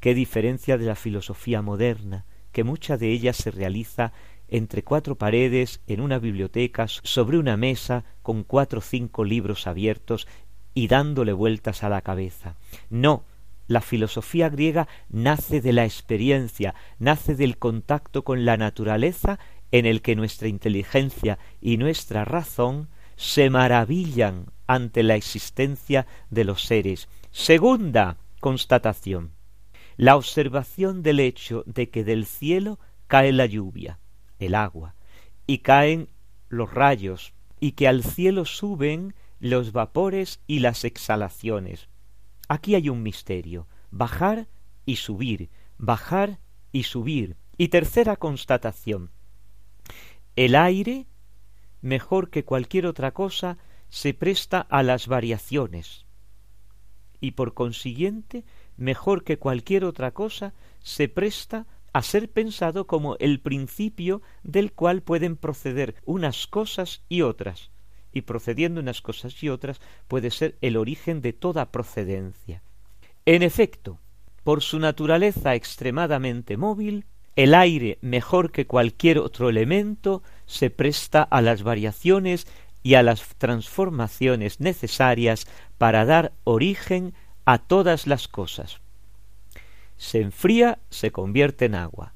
Qué 0.01 0.15
diferencia 0.15 0.79
de 0.79 0.87
la 0.87 0.95
filosofía 0.95 1.61
moderna, 1.61 2.25
que 2.51 2.65
mucha 2.65 2.97
de 2.97 3.11
ella 3.13 3.35
se 3.35 3.51
realiza 3.51 4.15
entre 4.49 4.83
cuatro 4.83 5.17
paredes, 5.17 5.83
en 5.87 6.01
una 6.01 6.19
biblioteca, 6.19 6.89
sobre 6.89 7.37
una 7.37 7.59
mesa, 7.59 8.05
con 8.23 8.43
cuatro 8.43 8.79
o 8.79 8.83
cinco 8.83 9.25
libros 9.25 9.67
abiertos 9.67 10.27
y 10.73 10.89
dándole 10.89 11.35
vueltas 11.35 11.85
a 11.85 11.91
la 11.91 12.01
cabeza. 12.01 12.57
No, 12.89 13.25
la 13.69 13.83
filosofía 13.83 14.49
griega 14.49 14.89
nace 15.11 15.61
de 15.61 15.75
la 15.75 15.85
experiencia, 15.85 16.75
nace 16.99 17.35
del 17.35 17.59
contacto 17.59 18.25
con 18.25 18.47
la 18.47 18.57
naturaleza 18.57 19.39
en 19.73 19.87
el 19.87 20.03
que 20.03 20.17
nuestra 20.17 20.49
inteligencia 20.49 21.39
y 21.61 21.77
nuestra 21.77 22.25
razón 22.25 22.89
se 23.17 23.51
maravillan 23.51 24.47
ante 24.67 25.03
la 25.03 25.17
existencia 25.17 26.07
de 26.31 26.45
los 26.45 26.65
seres. 26.65 27.09
Segunda 27.31 28.17
constatación, 28.41 29.33
la 29.97 30.17
observación 30.17 31.03
del 31.03 31.21
hecho 31.21 31.63
de 31.67 31.91
que 31.91 32.05
del 32.05 32.25
cielo 32.25 32.79
cae 33.07 33.33
la 33.33 33.47
lluvia, 33.47 33.99
el 34.39 34.55
agua, 34.55 34.95
y 35.47 35.59
caen 35.59 36.09
los 36.49 36.73
rayos, 36.73 37.35
y 37.61 37.73
que 37.73 37.87
al 37.87 38.03
cielo 38.03 38.45
suben 38.45 39.15
los 39.39 39.73
vapores 39.73 40.41
y 40.47 40.61
las 40.61 40.85
exhalaciones. 40.85 41.89
Aquí 42.49 42.75
hay 42.75 42.89
un 42.89 43.03
misterio, 43.03 43.69
bajar 43.91 44.49
y 44.87 44.97
subir, 44.97 45.51
bajar 45.79 46.39
y 46.73 46.85
subir. 46.85 47.37
Y 47.57 47.69
tercera 47.69 48.17
constatación, 48.17 49.11
el 50.37 50.55
aire 50.55 51.07
mejor 51.81 52.31
que 52.31 52.45
cualquier 52.45 52.87
otra 52.87 53.13
cosa, 53.13 53.59
se 53.89 54.15
presta 54.15 54.61
a 54.61 54.83
las 54.83 55.07
variaciones 55.09 56.07
y 57.21 57.33
por 57.33 57.55
consiguiente 57.55 58.45
mejor 58.77 59.25
que 59.25 59.39
cualquier 59.39 59.85
otra 59.85 60.13
cosa, 60.13 60.55
se 60.81 61.09
presta 61.09 61.67
a 61.93 62.03
ser 62.03 62.31
pensado 62.31 62.87
como 62.87 63.17
el 63.19 63.41
principio 63.41 64.23
del 64.43 64.73
cual 64.73 65.03
pueden 65.03 65.37
proceder 65.37 65.97
unas 66.07 66.47
cosas 66.47 67.03
y 67.09 67.23
otras, 67.23 67.71
y 68.13 68.23
procediendo 68.23 68.81
unas 68.81 69.03
cosas 69.03 69.43
y 69.43 69.49
otras 69.49 69.81
puede 70.09 70.31
ser 70.31 70.57
el 70.63 70.77
origen 70.77 71.21
de 71.21 71.33
toda 71.33 71.71
procedencia. 71.71 72.63
En 73.27 73.43
efecto, 73.43 73.99
por 74.45 74.63
su 74.63 74.79
naturaleza 74.79 75.55
extremadamente 75.55 76.57
móvil, 76.57 77.05
el 77.43 77.55
aire, 77.55 77.97
mejor 78.03 78.53
que 78.53 78.67
cualquier 78.67 79.19
otro 79.19 79.49
elemento, 79.49 80.23
se 80.45 80.69
presta 80.69 81.23
a 81.23 81.41
las 81.41 81.63
variaciones 81.63 82.47
y 82.83 82.97
a 82.97 83.03
las 83.03 83.23
transformaciones 83.39 84.61
necesarias 84.61 85.47
para 85.79 86.05
dar 86.05 86.33
origen 86.45 87.15
a 87.47 87.57
todas 87.57 88.07
las 88.07 88.29
cosas. 88.29 88.81
Se 89.97 90.21
enfría, 90.21 90.81
se 90.91 91.13
convierte 91.13 91.65
en 91.65 91.77
agua. 91.77 92.13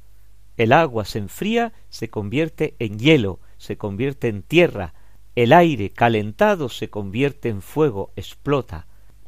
El 0.59 0.75
agua 0.75 1.07
se 1.07 1.21
enfría, 1.21 1.73
se 1.89 2.11
convierte 2.11 2.75
en 2.79 2.99
hielo, 2.99 3.41
se 3.57 3.79
convierte 3.79 4.29
en 4.29 4.43
tierra. 4.43 4.93
El 5.37 5.55
aire 5.55 5.89
calentado 5.89 6.69
se 6.69 6.91
convierte 6.91 7.49
en 7.49 7.63
fuego, 7.63 8.13
explota. 8.15 8.87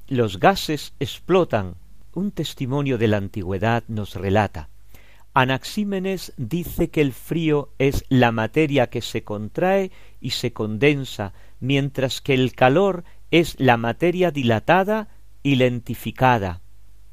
Los 0.08 0.40
gases 0.40 0.92
explotan. 1.00 1.76
Un 2.12 2.32
testimonio 2.32 2.98
de 2.98 3.08
la 3.08 3.16
antigüedad 3.16 3.82
nos 3.88 4.14
relata. 4.14 4.68
Anaxímenes 5.38 6.32
dice 6.38 6.88
que 6.88 7.02
el 7.02 7.12
frío 7.12 7.68
es 7.78 8.06
la 8.08 8.32
materia 8.32 8.86
que 8.86 9.02
se 9.02 9.22
contrae 9.22 9.90
y 10.18 10.30
se 10.30 10.54
condensa, 10.54 11.34
mientras 11.60 12.22
que 12.22 12.32
el 12.32 12.54
calor 12.54 13.04
es 13.30 13.60
la 13.60 13.76
materia 13.76 14.30
dilatada 14.30 15.08
y 15.42 15.56
lentificada. 15.56 16.62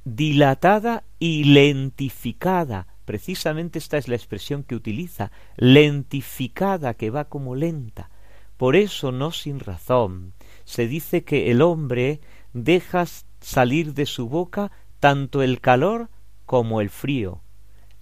Dilatada 0.05 1.03
y 1.19 1.43
lentificada. 1.43 2.87
Precisamente 3.03 3.77
esta 3.77 3.97
es 3.97 4.07
la 4.07 4.15
expresión 4.15 4.63
que 4.63 4.75
utiliza, 4.75 5.33
lentificada, 5.57 6.93
que 6.93 7.09
va 7.09 7.25
como 7.25 7.55
lenta. 7.55 8.09
Por 8.55 8.77
eso, 8.77 9.11
no 9.11 9.31
sin 9.31 9.59
razón, 9.59 10.31
se 10.63 10.87
dice 10.87 11.25
que 11.25 11.51
el 11.51 11.61
hombre 11.61 12.21
deja 12.53 13.03
salir 13.41 13.93
de 13.93 14.05
su 14.05 14.29
boca 14.29 14.71
tanto 15.01 15.41
el 15.41 15.59
calor 15.59 16.09
como 16.45 16.79
el 16.79 16.89
frío 16.89 17.42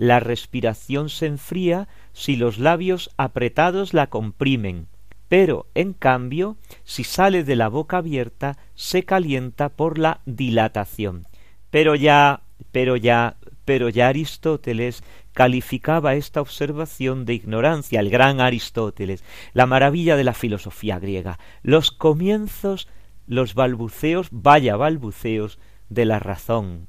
la 0.02 0.20
respiración 0.20 1.10
se 1.10 1.28
enfría 1.28 1.88
si 2.12 2.36
los 2.36 2.58
labios 2.58 3.12
apretados 3.18 3.94
la 3.94 4.08
comprimen, 4.08 4.88
pero 5.28 5.68
en 5.76 5.94
cambio, 5.94 6.58
si 6.84 7.04
sale 7.04 7.44
de 7.44 7.56
la 7.56 7.68
boca 7.68 7.98
abierta, 7.98 8.58
se 8.74 9.04
calienta 9.04 9.70
por 9.70 10.00
la 10.00 10.22
dilatación. 10.26 11.28
Pero 11.70 11.94
ya, 11.94 12.42
pero 12.72 12.96
ya, 12.96 13.36
pero 13.64 13.90
ya 13.90 14.08
Aristóteles 14.08 15.04
calificaba 15.34 16.16
esta 16.16 16.42
observación 16.42 17.26
de 17.26 17.36
ignorancia, 17.36 18.00
el 18.00 18.10
gran 18.10 18.42
Aristóteles, 18.42 19.24
la 19.54 19.68
maravilla 19.68 20.16
de 20.16 20.24
la 20.24 20.34
filosofía 20.34 20.98
griega, 20.98 21.38
los 21.62 21.92
comienzos, 21.92 22.88
los 23.28 23.54
balbuceos, 23.54 24.30
vaya 24.32 24.78
balbuceos 24.78 25.60
de 25.90 26.06
la 26.06 26.18
razón, 26.18 26.88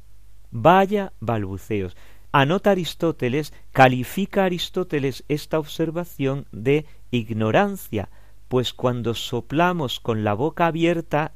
vaya 0.51 1.13
balbuceos. 1.21 1.95
Anota 2.33 2.71
Aristóteles, 2.71 3.53
califica 3.73 4.47
Aristóteles 4.47 5.23
esta 5.29 5.59
observación 5.59 6.47
de 6.51 6.87
ignorancia, 7.11 8.09
pues 8.49 8.73
cuando 8.73 9.15
soplamos 9.15 10.01
con 10.01 10.25
la 10.25 10.33
boca 10.33 10.67
abierta, 10.67 11.33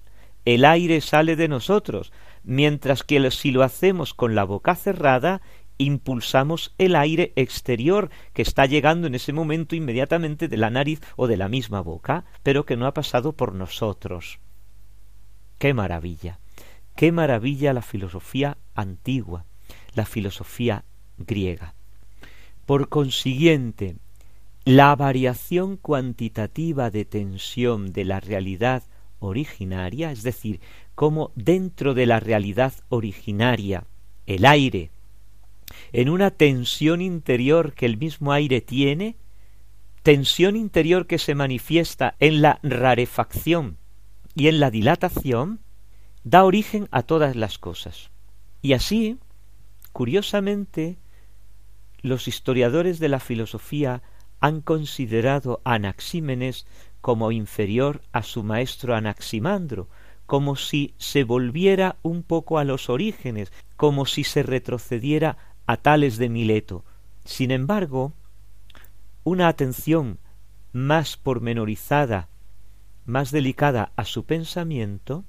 el 0.46 0.64
aire 0.64 1.02
sale 1.02 1.36
de 1.36 1.48
nosotros, 1.48 2.12
mientras 2.44 3.02
que 3.02 3.30
si 3.30 3.50
lo 3.50 3.62
hacemos 3.62 4.14
con 4.14 4.34
la 4.34 4.44
boca 4.44 4.74
cerrada, 4.74 5.42
impulsamos 5.76 6.74
el 6.78 6.96
aire 6.96 7.34
exterior 7.36 8.08
que 8.32 8.40
está 8.40 8.64
llegando 8.64 9.06
en 9.06 9.14
ese 9.14 9.34
momento 9.34 9.76
inmediatamente 9.76 10.48
de 10.48 10.56
la 10.56 10.70
nariz 10.70 11.02
o 11.16 11.26
de 11.26 11.36
la 11.36 11.48
misma 11.48 11.82
boca, 11.82 12.24
pero 12.42 12.64
que 12.64 12.76
no 12.78 12.86
ha 12.86 12.94
pasado 12.94 13.32
por 13.32 13.54
nosotros. 13.54 14.38
¡Qué 15.58 15.74
maravilla! 15.74 16.38
¡Qué 16.94 17.12
maravilla 17.12 17.74
la 17.74 17.82
filosofía 17.82 18.56
antigua! 18.74 19.44
La 19.96 20.06
filosofía 20.06 20.84
griega. 21.18 21.74
Por 22.66 22.88
consiguiente, 22.88 23.96
la 24.64 24.94
variación 24.94 25.76
cuantitativa 25.76 26.90
de 26.90 27.04
tensión 27.04 27.92
de 27.92 28.04
la 28.04 28.20
realidad 28.20 28.82
originaria, 29.18 30.12
es 30.12 30.22
decir, 30.22 30.60
como 30.94 31.32
dentro 31.34 31.94
de 31.94 32.06
la 32.06 32.20
realidad 32.20 32.72
originaria 32.88 33.84
el 34.26 34.44
aire, 34.44 34.90
en 35.92 36.08
una 36.08 36.30
tensión 36.30 37.00
interior 37.00 37.72
que 37.74 37.86
el 37.86 37.96
mismo 37.96 38.32
aire 38.32 38.60
tiene, 38.60 39.16
tensión 40.02 40.56
interior 40.56 41.06
que 41.06 41.18
se 41.18 41.34
manifiesta 41.34 42.14
en 42.20 42.42
la 42.42 42.60
rarefacción 42.62 43.78
y 44.34 44.48
en 44.48 44.60
la 44.60 44.70
dilatación, 44.70 45.60
da 46.24 46.44
origen 46.44 46.88
a 46.90 47.02
todas 47.02 47.36
las 47.36 47.58
cosas. 47.58 48.10
Y 48.62 48.72
así, 48.72 49.18
Curiosamente, 49.96 50.98
los 52.02 52.28
historiadores 52.28 52.98
de 52.98 53.08
la 53.08 53.18
filosofía 53.18 54.02
han 54.40 54.60
considerado 54.60 55.62
a 55.64 55.72
Anaxímenes 55.72 56.66
como 57.00 57.32
inferior 57.32 58.02
a 58.12 58.22
su 58.22 58.42
maestro 58.42 58.94
Anaximandro, 58.94 59.88
como 60.26 60.54
si 60.56 60.92
se 60.98 61.24
volviera 61.24 61.96
un 62.02 62.24
poco 62.24 62.58
a 62.58 62.64
los 62.64 62.90
orígenes, 62.90 63.50
como 63.78 64.04
si 64.04 64.22
se 64.22 64.42
retrocediera 64.42 65.38
a 65.64 65.78
Tales 65.78 66.18
de 66.18 66.28
Mileto. 66.28 66.84
Sin 67.24 67.50
embargo, 67.50 68.12
una 69.24 69.48
atención 69.48 70.18
más 70.74 71.16
pormenorizada, 71.16 72.28
más 73.06 73.30
delicada 73.30 73.92
a 73.96 74.04
su 74.04 74.26
pensamiento, 74.26 75.24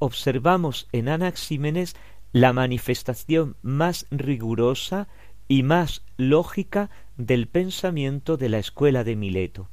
observamos 0.00 0.88
en 0.90 1.08
Anaxímenes 1.08 1.94
la 2.32 2.52
manifestación 2.52 3.56
más 3.62 4.06
rigurosa 4.10 5.08
y 5.48 5.62
más 5.62 6.04
lógica 6.16 6.90
del 7.16 7.48
pensamiento 7.48 8.36
de 8.36 8.48
la 8.48 8.58
escuela 8.58 9.04
de 9.04 9.16
Mileto, 9.16 9.68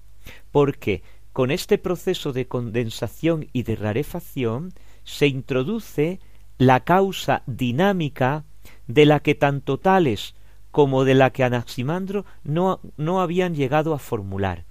porque 0.51 1.03
con 1.33 1.51
este 1.51 1.77
proceso 1.77 2.33
de 2.33 2.47
condensación 2.47 3.47
y 3.53 3.63
de 3.63 3.75
rarefacción 3.75 4.73
se 5.03 5.27
introduce 5.27 6.19
la 6.57 6.79
causa 6.83 7.43
dinámica 7.45 8.43
de 8.87 9.05
la 9.05 9.19
que 9.19 9.35
tanto 9.35 9.77
Tales 9.77 10.33
como 10.71 11.05
de 11.05 11.13
la 11.13 11.31
que 11.31 11.43
Anaximandro 11.43 12.25
no, 12.43 12.79
no 12.97 13.21
habían 13.21 13.55
llegado 13.55 13.93
a 13.93 13.99
formular, 13.99 14.65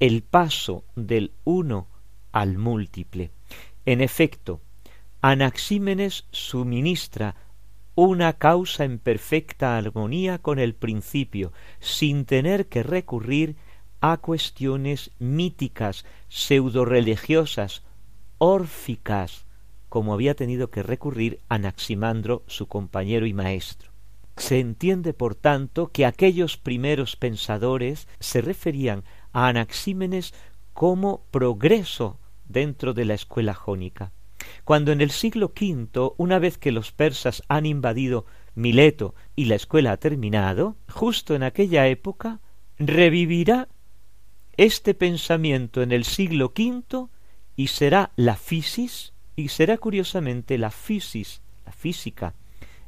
el 0.00 0.22
paso 0.22 0.84
del 0.94 1.32
uno 1.44 1.88
al 2.32 2.58
múltiple. 2.58 3.30
En 3.86 4.02
efecto, 4.02 4.60
Anaxímenes 5.28 6.24
suministra 6.30 7.34
una 7.96 8.34
causa 8.34 8.84
en 8.84 9.00
perfecta 9.00 9.76
armonía 9.76 10.38
con 10.38 10.60
el 10.60 10.76
principio, 10.76 11.52
sin 11.80 12.26
tener 12.26 12.68
que 12.68 12.84
recurrir 12.84 13.56
a 14.00 14.18
cuestiones 14.18 15.10
míticas, 15.18 16.04
pseudo-religiosas, 16.28 17.82
órficas, 18.38 19.46
como 19.88 20.14
había 20.14 20.36
tenido 20.36 20.70
que 20.70 20.84
recurrir 20.84 21.40
Anaximandro, 21.48 22.44
su 22.46 22.68
compañero 22.68 23.26
y 23.26 23.32
maestro. 23.32 23.90
Se 24.36 24.60
entiende, 24.60 25.12
por 25.12 25.34
tanto, 25.34 25.88
que 25.88 26.06
aquellos 26.06 26.56
primeros 26.56 27.16
pensadores 27.16 28.06
se 28.20 28.42
referían 28.42 29.02
a 29.32 29.48
Anaxímenes 29.48 30.34
como 30.72 31.24
progreso 31.32 32.20
dentro 32.44 32.94
de 32.94 33.06
la 33.06 33.14
escuela 33.14 33.54
jónica 33.54 34.12
cuando 34.64 34.92
en 34.92 35.00
el 35.00 35.10
siglo 35.10 35.52
V, 35.58 36.12
una 36.16 36.38
vez 36.38 36.58
que 36.58 36.72
los 36.72 36.92
persas 36.92 37.42
han 37.48 37.66
invadido 37.66 38.26
Mileto 38.54 39.14
y 39.34 39.46
la 39.46 39.54
escuela 39.54 39.92
ha 39.92 39.96
terminado, 39.98 40.76
justo 40.88 41.34
en 41.34 41.42
aquella 41.42 41.86
época 41.88 42.40
revivirá 42.78 43.68
este 44.56 44.94
pensamiento 44.94 45.82
en 45.82 45.92
el 45.92 46.04
siglo 46.04 46.52
V 46.56 47.08
y 47.56 47.68
será 47.68 48.12
la 48.16 48.36
fisis, 48.36 49.12
y 49.34 49.48
será 49.48 49.76
curiosamente 49.76 50.56
la 50.56 50.70
fisis, 50.70 51.42
la 51.64 51.72
física, 51.72 52.34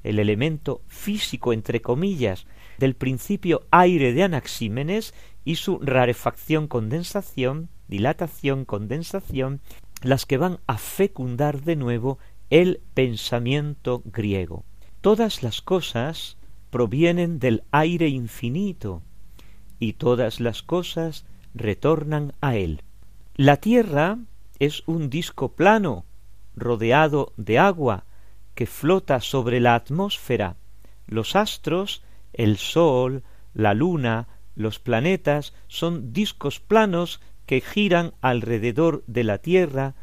el 0.02 0.18
elemento 0.18 0.82
físico, 0.86 1.52
entre 1.52 1.82
comillas, 1.82 2.46
del 2.78 2.94
principio 2.94 3.66
aire 3.70 4.12
de 4.12 4.22
Anaxímenes 4.22 5.12
y 5.44 5.56
su 5.56 5.78
rarefacción, 5.80 6.68
condensación, 6.68 7.68
dilatación, 7.88 8.64
condensación, 8.64 9.60
las 10.02 10.26
que 10.26 10.36
van 10.36 10.60
a 10.66 10.78
fecundar 10.78 11.62
de 11.62 11.76
nuevo 11.76 12.18
el 12.50 12.80
pensamiento 12.94 14.02
griego. 14.04 14.64
Todas 15.00 15.42
las 15.42 15.62
cosas 15.62 16.36
provienen 16.70 17.38
del 17.38 17.64
aire 17.70 18.08
infinito 18.08 19.02
y 19.78 19.94
todas 19.94 20.40
las 20.40 20.62
cosas 20.62 21.24
retornan 21.54 22.32
a 22.40 22.56
él. 22.56 22.82
La 23.34 23.56
tierra 23.56 24.18
es 24.58 24.82
un 24.86 25.10
disco 25.10 25.52
plano 25.52 26.04
rodeado 26.56 27.32
de 27.36 27.58
agua 27.58 28.04
que 28.54 28.66
flota 28.66 29.20
sobre 29.20 29.60
la 29.60 29.74
atmósfera. 29.74 30.56
Los 31.06 31.36
astros, 31.36 32.02
el 32.32 32.56
Sol, 32.56 33.22
la 33.54 33.74
Luna, 33.74 34.26
los 34.56 34.80
planetas 34.80 35.54
son 35.68 36.12
discos 36.12 36.58
planos 36.58 37.20
que 37.48 37.62
giran 37.62 38.12
alrededor 38.20 39.02
de 39.06 39.24
la 39.24 39.38
Tierra 39.38 39.94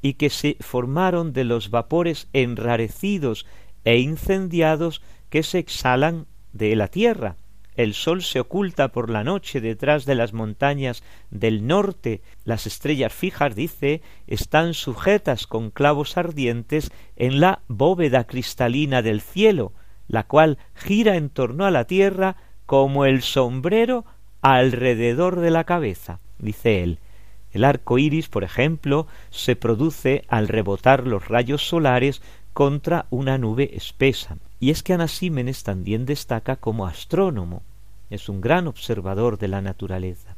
y 0.00 0.14
que 0.14 0.30
se 0.30 0.56
formaron 0.60 1.32
de 1.32 1.42
los 1.42 1.70
vapores 1.70 2.28
enrarecidos 2.32 3.46
e 3.84 3.98
incendiados 3.98 5.02
que 5.28 5.42
se 5.42 5.58
exhalan 5.58 6.28
de 6.52 6.76
la 6.76 6.86
Tierra. 6.86 7.34
El 7.74 7.94
sol 7.94 8.22
se 8.22 8.38
oculta 8.38 8.92
por 8.92 9.10
la 9.10 9.24
noche 9.24 9.60
detrás 9.60 10.04
de 10.04 10.14
las 10.14 10.32
montañas 10.32 11.02
del 11.32 11.66
norte. 11.66 12.22
Las 12.44 12.64
estrellas 12.68 13.12
fijas, 13.12 13.56
dice, 13.56 14.00
están 14.28 14.72
sujetas 14.72 15.48
con 15.48 15.72
clavos 15.72 16.16
ardientes 16.16 16.92
en 17.16 17.40
la 17.40 17.62
bóveda 17.66 18.22
cristalina 18.28 19.02
del 19.02 19.20
cielo, 19.20 19.72
la 20.06 20.28
cual 20.28 20.58
gira 20.76 21.16
en 21.16 21.28
torno 21.28 21.66
a 21.66 21.72
la 21.72 21.88
tierra 21.88 22.36
como 22.66 23.04
el 23.04 23.22
sombrero 23.22 24.04
alrededor 24.44 25.40
de 25.40 25.50
la 25.50 25.64
cabeza, 25.64 26.20
dice 26.38 26.82
él. 26.82 26.98
El 27.52 27.64
arco 27.64 27.96
iris, 27.96 28.28
por 28.28 28.44
ejemplo, 28.44 29.06
se 29.30 29.56
produce 29.56 30.26
al 30.28 30.48
rebotar 30.48 31.06
los 31.06 31.28
rayos 31.28 31.66
solares 31.66 32.20
contra 32.52 33.06
una 33.08 33.38
nube 33.38 33.74
espesa. 33.74 34.36
Y 34.60 34.68
es 34.68 34.82
que 34.82 34.92
Anasímenes 34.92 35.62
también 35.62 36.04
destaca 36.04 36.56
como 36.56 36.86
astrónomo. 36.86 37.62
Es 38.10 38.28
un 38.28 38.42
gran 38.42 38.66
observador 38.66 39.38
de 39.38 39.48
la 39.48 39.62
naturaleza. 39.62 40.36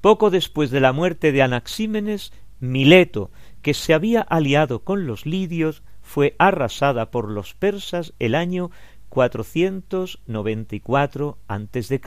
Poco 0.00 0.30
después 0.30 0.72
de 0.72 0.80
la 0.80 0.92
muerte 0.92 1.30
de 1.30 1.42
Anaxímenes, 1.42 2.32
Mileto, 2.58 3.30
que 3.62 3.74
se 3.74 3.94
había 3.94 4.22
aliado 4.22 4.80
con 4.80 5.06
los 5.06 5.24
lidios, 5.24 5.84
fue 6.02 6.34
arrasada 6.38 7.12
por 7.12 7.30
los 7.30 7.54
persas 7.54 8.12
el 8.18 8.34
año 8.34 8.72
494 9.10 11.38
a.C., 11.46 12.00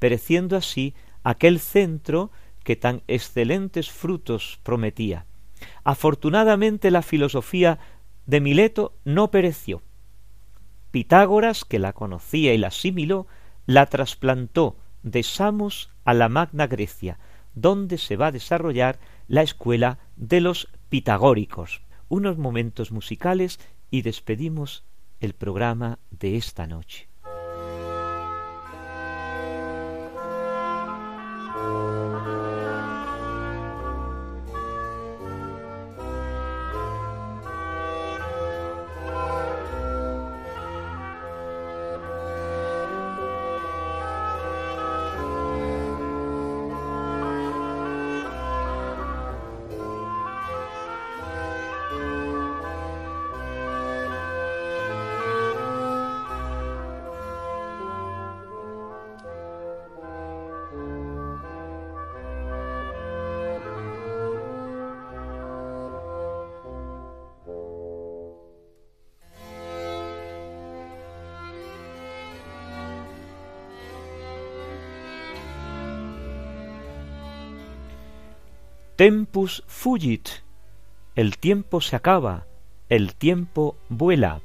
pereciendo 0.00 0.56
así 0.56 0.94
aquel 1.22 1.60
centro 1.60 2.32
que 2.64 2.74
tan 2.74 3.02
excelentes 3.06 3.90
frutos 3.90 4.58
prometía. 4.64 5.26
Afortunadamente 5.84 6.90
la 6.90 7.02
filosofía 7.02 7.78
de 8.26 8.40
Mileto 8.40 8.94
no 9.04 9.30
pereció. 9.30 9.82
Pitágoras, 10.90 11.64
que 11.64 11.78
la 11.78 11.92
conocía 11.92 12.52
y 12.52 12.58
la 12.58 12.68
asimiló, 12.68 13.28
la 13.66 13.86
trasplantó 13.86 14.76
de 15.02 15.22
Samos 15.22 15.90
a 16.04 16.14
la 16.14 16.28
Magna 16.28 16.66
Grecia, 16.66 17.18
donde 17.54 17.98
se 17.98 18.16
va 18.16 18.28
a 18.28 18.32
desarrollar 18.32 18.98
la 19.28 19.42
escuela 19.42 19.98
de 20.16 20.40
los 20.40 20.68
pitagóricos. 20.88 21.82
Unos 22.08 22.38
momentos 22.38 22.90
musicales 22.90 23.60
y 23.90 24.02
despedimos 24.02 24.84
el 25.20 25.34
programa 25.34 25.98
de 26.10 26.36
esta 26.36 26.66
noche. 26.66 27.09
Fugit. 79.66 80.28
El 81.14 81.38
tiempo 81.38 81.80
se 81.80 81.96
acaba, 81.96 82.46
el 82.88 83.14
tiempo 83.14 83.76
vuela. 83.88 84.40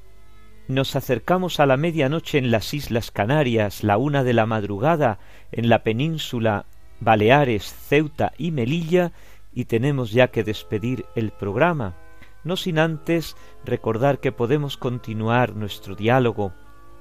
Nos 0.67 0.95
acercamos 0.95 1.59
a 1.59 1.65
la 1.65 1.77
medianoche 1.77 2.37
en 2.37 2.51
las 2.51 2.73
Islas 2.73 3.11
Canarias, 3.11 3.83
la 3.83 3.97
una 3.97 4.23
de 4.23 4.33
la 4.33 4.45
madrugada 4.45 5.19
en 5.51 5.69
la 5.69 5.83
península 5.83 6.65
Baleares, 6.99 7.73
Ceuta 7.87 8.33
y 8.37 8.51
Melilla, 8.51 9.11
y 9.53 9.65
tenemos 9.65 10.11
ya 10.11 10.29
que 10.29 10.43
despedir 10.43 11.05
el 11.15 11.31
programa, 11.31 11.95
no 12.43 12.57
sin 12.57 12.79
antes 12.79 13.35
recordar 13.63 14.19
que 14.19 14.31
podemos 14.31 14.77
continuar 14.77 15.55
nuestro 15.55 15.95
diálogo 15.95 16.53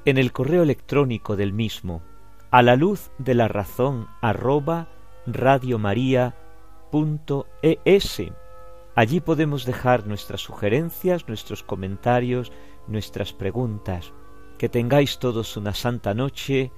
en 0.04 0.18
el 0.18 0.32
correo 0.32 0.62
electrónico 0.62 1.36
del 1.36 1.52
mismo, 1.52 2.02
a 2.50 2.62
la 2.62 2.76
luz 2.76 3.10
de 3.18 3.34
la 3.34 3.48
razón 3.48 4.08
arroba 4.20 4.88
es. 7.84 8.22
Allí 8.94 9.20
podemos 9.20 9.64
dejar 9.64 10.06
nuestras 10.06 10.40
sugerencias, 10.40 11.26
nuestros 11.26 11.62
comentarios, 11.62 12.52
nuestras 12.86 13.32
preguntas. 13.32 14.12
Que 14.58 14.68
tengáis 14.68 15.18
todos 15.18 15.56
una 15.56 15.74
santa 15.74 16.14
noche, 16.14 16.70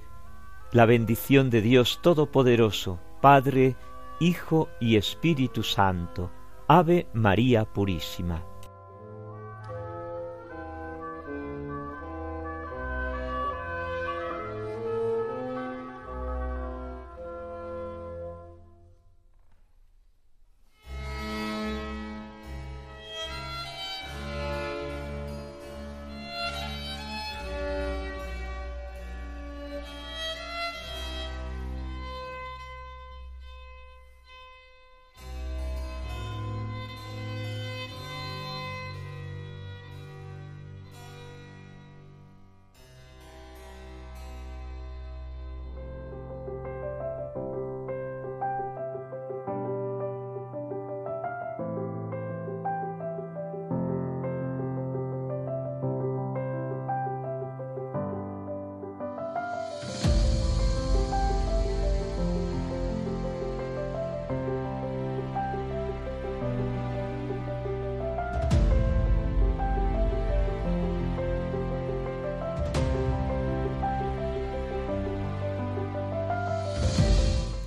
la 0.71 0.85
bendición 0.85 1.49
de 1.49 1.61
Dios 1.61 1.99
Todopoderoso, 2.01 2.99
Padre, 3.21 3.75
Hijo 4.19 4.69
y 4.79 4.95
Espíritu 4.95 5.61
Santo. 5.61 6.31
Ave 6.67 7.07
María 7.13 7.65
Purísima. 7.65 8.43